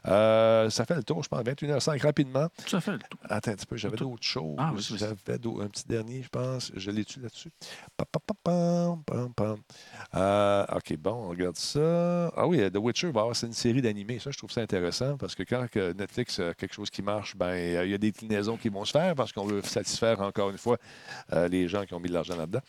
[0.06, 2.48] Euh, ça fait le tour, je pense, 21h05 rapidement.
[2.72, 2.92] À fait.
[2.92, 3.20] le tour.
[3.28, 4.56] Attends un petit peu, j'avais d'autres choses.
[4.58, 4.96] Ah, oui, oui.
[4.98, 5.12] j'avais
[5.62, 6.72] un petit dernier, je pense.
[6.74, 7.50] Je l'ai-tu là-dessus?
[10.14, 12.28] Euh, OK, bon, on regarde ça.
[12.36, 14.18] Ah oui, The Witcher, va avoir- c'est une série d'animés.
[14.18, 17.54] Ça, je trouve ça intéressant parce que quand Netflix a quelque chose qui marche, ben
[17.84, 20.76] il y a déclinaisons qui vont se faire parce qu'on veut satisfaire encore une fois
[21.32, 22.60] euh, les gens qui ont mis de l'argent là-dedans.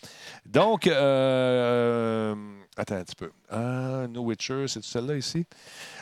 [0.46, 2.36] Donc, euh,
[2.78, 3.32] attends un petit peu.
[3.50, 5.46] Ah, No Witcher, c'est celle-là ici?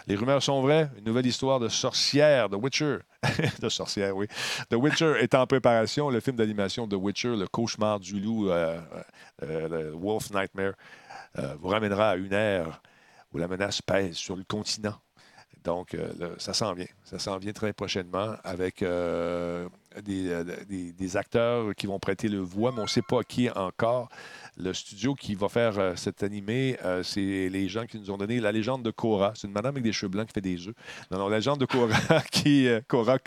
[0.07, 0.89] Les rumeurs sont vraies.
[0.97, 2.97] Une nouvelle histoire de sorcière, The Witcher.
[3.61, 4.27] de sorcière, oui.
[4.69, 6.09] The Witcher est en préparation.
[6.09, 8.79] Le film d'animation The Witcher, Le cauchemar du loup, euh,
[9.43, 10.73] euh, Wolf Nightmare,
[11.59, 12.81] vous ramènera à une ère
[13.33, 14.95] où la menace pèse sur le continent.
[15.63, 16.87] Donc, euh, ça s'en vient.
[17.03, 19.69] Ça s'en vient très prochainement avec euh,
[20.03, 23.21] des, euh, des- des acteurs qui vont prêter le voix, mais on ne sait pas
[23.23, 24.09] qui encore.
[24.57, 28.39] Le studio qui va faire euh, cet animé, c'est les gens qui nous ont donné
[28.39, 29.33] la légende de Korra.
[29.35, 30.73] C'est une madame avec des cheveux blancs qui fait des œufs.
[31.11, 33.19] Non, non, la légende de Korra, qui euh, Korra,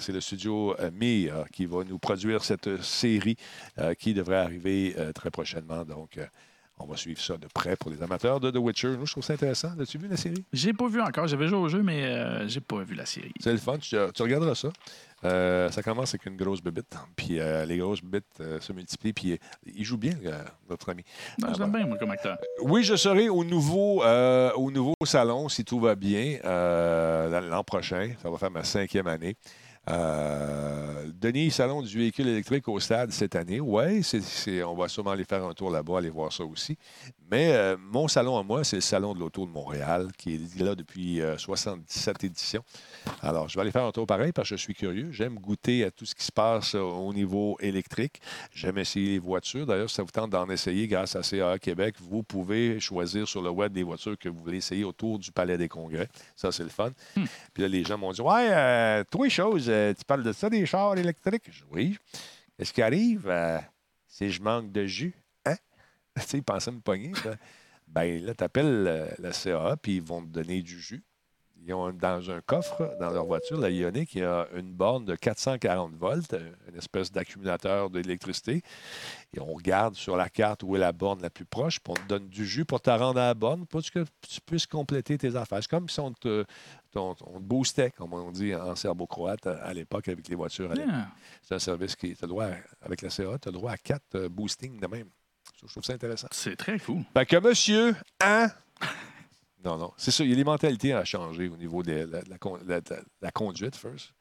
[0.00, 3.36] c'est le studio Mir qui va nous produire cette série
[3.98, 5.84] qui devrait arriver très prochainement.
[5.84, 6.18] Donc,
[6.82, 8.96] on va suivre ça de près pour les amateurs de The Witcher.
[8.98, 9.70] Nous, je trouve ça intéressant.
[9.80, 10.44] As-tu vu la série?
[10.52, 11.26] J'ai pas vu encore.
[11.28, 13.32] J'avais joué au jeu, mais euh, j'ai pas vu la série.
[13.40, 13.78] C'est le fun.
[13.78, 14.68] Tu, tu regarderas ça.
[15.24, 16.96] Euh, ça commence avec une grosse bébite.
[17.14, 19.12] Puis euh, les grosses bébites euh, se multiplient.
[19.12, 19.38] Puis
[19.74, 20.14] il joue bien,
[20.68, 21.04] notre ami.
[21.38, 22.36] Non, Ah, J'aime bien, moi, comme acteur.
[22.62, 28.12] Oui, je serai au nouveau, au nouveau salon, si tout va bien, l'an prochain.
[28.22, 29.36] Ça va faire ma cinquième année.
[31.22, 33.60] Denis, salon du véhicule électrique au stade cette année.
[33.60, 34.04] Oui,
[34.66, 36.76] on va sûrement aller faire un tour là-bas, aller voir ça aussi.
[37.32, 40.60] Mais euh, mon salon à moi, c'est le salon de l'auto de Montréal, qui est
[40.60, 42.62] là depuis euh, 77 éditions.
[43.22, 45.10] Alors, je vais aller faire un tour pareil parce que je suis curieux.
[45.12, 48.20] J'aime goûter à tout ce qui se passe euh, au niveau électrique.
[48.52, 49.64] J'aime essayer les voitures.
[49.64, 53.40] D'ailleurs, si ça vous tente d'en essayer grâce à CAA Québec, vous pouvez choisir sur
[53.40, 56.08] le web des voitures que vous voulez essayer autour du Palais des Congrès.
[56.36, 56.90] Ça, c'est le fun.
[57.14, 60.50] Puis là, les gens m'ont dit Ouais, euh, toi, chose, euh, tu parles de ça,
[60.50, 61.96] des chars électriques Oui.
[62.58, 63.58] Qu'est-ce qui arrive euh,
[64.06, 65.14] si je manque de jus
[66.20, 67.12] Tu sais, ils pensaient me pogner.
[67.14, 67.34] ça.
[67.88, 71.02] Ben là, tu appelles la CAA, puis ils vont te donner du jus.
[71.64, 75.04] Ils ont dans un coffre, dans leur voiture, la Ioniq, il y a une borne
[75.04, 78.62] de 440 volts, euh, une espèce d'accumulateur d'électricité.
[79.32, 82.02] Et on regarde sur la carte où est la borne la plus proche, puis on
[82.02, 85.16] te donne du jus pour te rendre à la borne, pour que tu puisses compléter
[85.16, 85.58] tes affaires.
[85.62, 86.44] C'est comme si on te,
[86.96, 90.72] on, on te boostait, comme on dit en serbo-croate à, l'époque avec les voitures.
[90.76, 91.06] Ah.
[91.42, 93.76] C'est un service qui, tu droit, à- avec la CA, tu as le droit à
[93.76, 95.08] quatre euh, boostings de même.
[95.64, 96.28] Je trouve ça intéressant.
[96.32, 97.02] C'est très cool.
[97.14, 98.50] Fait que monsieur, hein?
[99.64, 99.92] Non, non.
[99.96, 100.24] C'est ça.
[100.24, 103.02] Il y a les mentalités à changer au niveau de la, la con- la- la-
[103.20, 104.12] la conduite, first.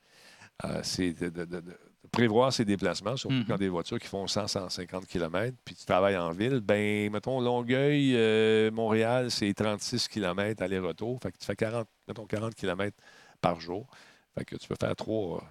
[0.66, 1.78] Euh, c'est de, de- de- de
[2.12, 3.46] prévoir ses déplacements, surtout Mhm.
[3.48, 6.60] quand des voitures qui font 100-150 km, puis tu travailles en ville.
[6.60, 11.20] Ben, mettons, Longueuil, euh, Montréal, c'est 36 km aller-retour.
[11.24, 12.96] Fait que tu fais 40, mettons, 40 km
[13.42, 13.88] par jour.
[14.38, 15.44] Fait que tu peux faire trois,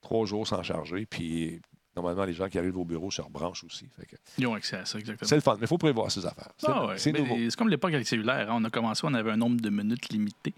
[0.00, 1.04] trois jours sans charger.
[1.06, 1.60] Puis,
[1.96, 3.86] normalement, les gens qui arrivent au bureau se rebranchent aussi.
[3.98, 5.28] Fait que Ils ont accès à ça, exactement.
[5.28, 6.52] c'est le fun, mais il faut prévoir ses affaires.
[6.56, 7.36] C'est Ah ouais, c'est nouveau.
[7.36, 8.50] C'est comme l'époque avec le cellulaire.
[8.50, 8.56] hein.
[8.60, 10.54] On a commencé, on avait un nombre de minutes limité.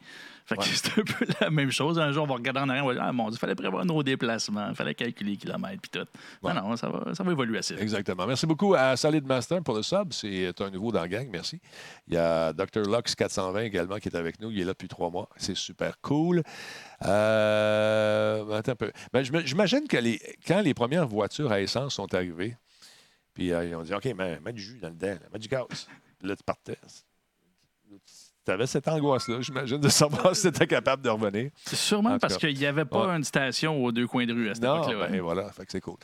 [0.47, 0.67] Fait que Ouais.
[0.75, 1.99] c'est un peu la même chose.
[1.99, 3.55] Un jour, on va regarder en arrière, on va dire Ah mon Dieu, il fallait
[3.55, 6.07] prévoir nos déplacements, il fallait calculer les kilomètres puis tout.
[6.47, 6.53] Ouais.
[6.53, 7.75] Non, non, ça va, ça va évoluer assez.
[7.81, 8.27] Exactement.
[8.27, 10.13] Merci beaucoup à Solid Master pour le sub.
[10.13, 11.27] C'est un nouveau dans la gang.
[11.33, 11.61] Merci.
[12.09, 12.83] Il y a Dr.
[12.83, 14.51] Lux 420 également qui est avec nous.
[14.51, 15.31] Il est là depuis trois mois.
[15.39, 16.43] C'est super cool.
[17.05, 18.93] Euh, attends un peu.
[19.13, 22.57] Ben, J'imagine que les, quand les premières voitures à essence sont arrivées,
[23.33, 25.49] puis euh, ils ont dit OK, mets, mets du jus dans le dedans, mets du
[25.49, 25.89] gaz.
[26.19, 26.77] Puis là, tu partais.
[28.45, 31.51] Tu avais cette angoisse-là, j'imagine, de savoir si tu étais capable de revenir.
[31.65, 33.17] C'est sûrement parce qu'il n'y avait pas Ouais.
[33.17, 35.09] une station aux deux coins de rue à cette époque-là.
[35.09, 35.23] ben hein.
[35.23, 35.97] voilà, fait que c'est cool.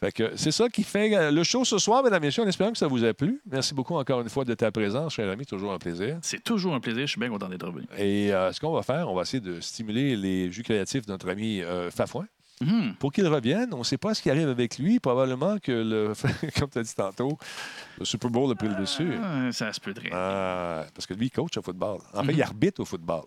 [0.00, 2.46] Fait que c'est ça qui fait euh, le show ce soir, mesdames et messieurs, en
[2.46, 3.40] espérant que ça vous a plu.
[3.50, 6.18] Merci beaucoup encore une fois de ta présence, cher ami, toujours un plaisir.
[6.22, 7.02] C'est toujours un plaisir.
[7.02, 7.86] Je suis bien content d'être revenu.
[7.96, 11.10] Et euh, ce qu'on va faire, on va essayer de stimuler les jus créatifs de
[11.10, 12.26] notre ami euh, Fafouin.
[12.60, 12.94] Mhm.
[12.98, 14.98] Pour qu'il revienne, on ne sait pas ce qui arrive avec lui.
[15.00, 16.12] Probablement que, le,
[16.58, 17.38] comme tu as dit tantôt,
[17.98, 19.14] le Super Bowl a pris le dessus.
[19.22, 20.10] Ah, ça se peut très.
[20.12, 21.98] Ah, parce que lui, il coach au football.
[22.14, 22.38] En fait, Mhm.
[22.38, 23.22] il arbitre au football.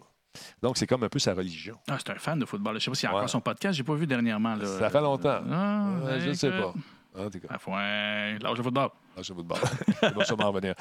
[0.61, 1.77] Donc, c'est comme un peu sa religion.
[1.89, 2.73] Ah, c'est un fan de football.
[2.73, 3.17] Je ne sais pas s'il y a Ouais.
[3.19, 3.75] encore son podcast.
[3.77, 4.55] J'ai pas vu dernièrement.
[4.55, 4.65] Là.
[4.65, 5.41] Ça fait longtemps.
[5.51, 6.73] Ah, Euh, je ne sais pas.
[7.17, 7.47] En tout cas.
[7.49, 8.89] Ah, lâche le football.
[9.17, 9.57] Ah, c'est football.
[10.03, 10.73] Il va sûrement revenir.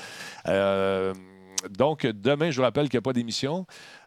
[0.46, 1.12] Euh,
[1.68, 3.66] donc, demain, je vous rappelle qu'il n'y a pas d'émission.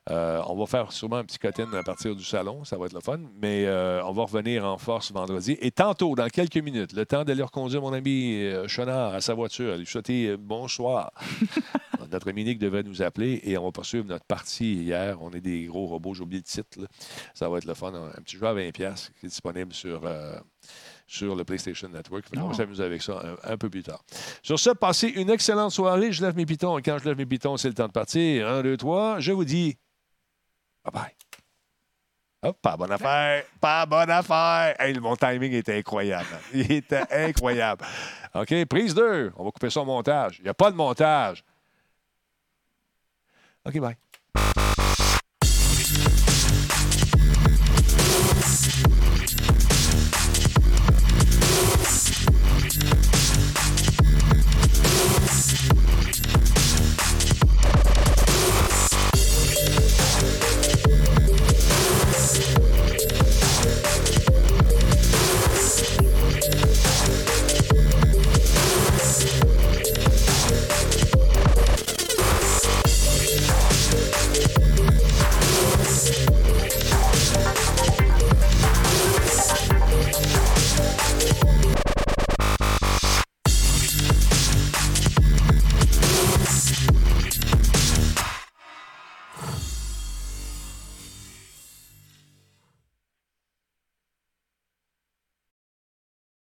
[0.10, 2.64] Euh, on va faire sûrement un petit cotine à partir du salon.
[2.64, 3.20] Ça va être le fun.
[3.42, 5.58] Mais euh, on va revenir en force vendredi.
[5.62, 9.34] Et tantôt, dans quelques minutes, le temps d'aller reconduire mon ami euh, Chenard à sa
[9.34, 11.12] voiture, lui souhaiter euh, bonsoir.
[12.12, 15.18] notre ami Nick devrait nous appeler et on va poursuivre notre partie hier.
[15.22, 16.14] On est des gros robots.
[16.14, 16.82] J'ai oublié le titre.
[16.82, 16.88] là.
[17.34, 17.94] Ça va être le fun.
[17.94, 20.02] Un petit jeu à 20$ qui est disponible sur.
[21.06, 22.26] Sur le PlayStation Network.
[22.28, 24.04] Fait qu'on va s'amuser avec ça un, un peu plus tard.
[24.42, 26.12] Sur ce, passez une excellente soirée.
[26.12, 26.78] Je lève mes pitons.
[26.78, 28.48] Et quand je lève mes pitons, c'est le temps de partir.
[28.48, 29.20] Un, deux, trois.
[29.20, 29.78] Je vous dis
[30.84, 31.12] bye bye.
[32.46, 33.46] Hop, pas bonne affaire.
[33.62, 34.76] Pas bonne affaire.
[34.78, 36.28] Hey, mon timing était incroyable.
[36.54, 37.86] Il était incroyable.
[38.36, 39.32] OK, prise 2.
[39.38, 40.40] On va couper ça au montage.
[40.40, 41.44] Il n'y a pas de montage.
[43.66, 43.96] OK, bye.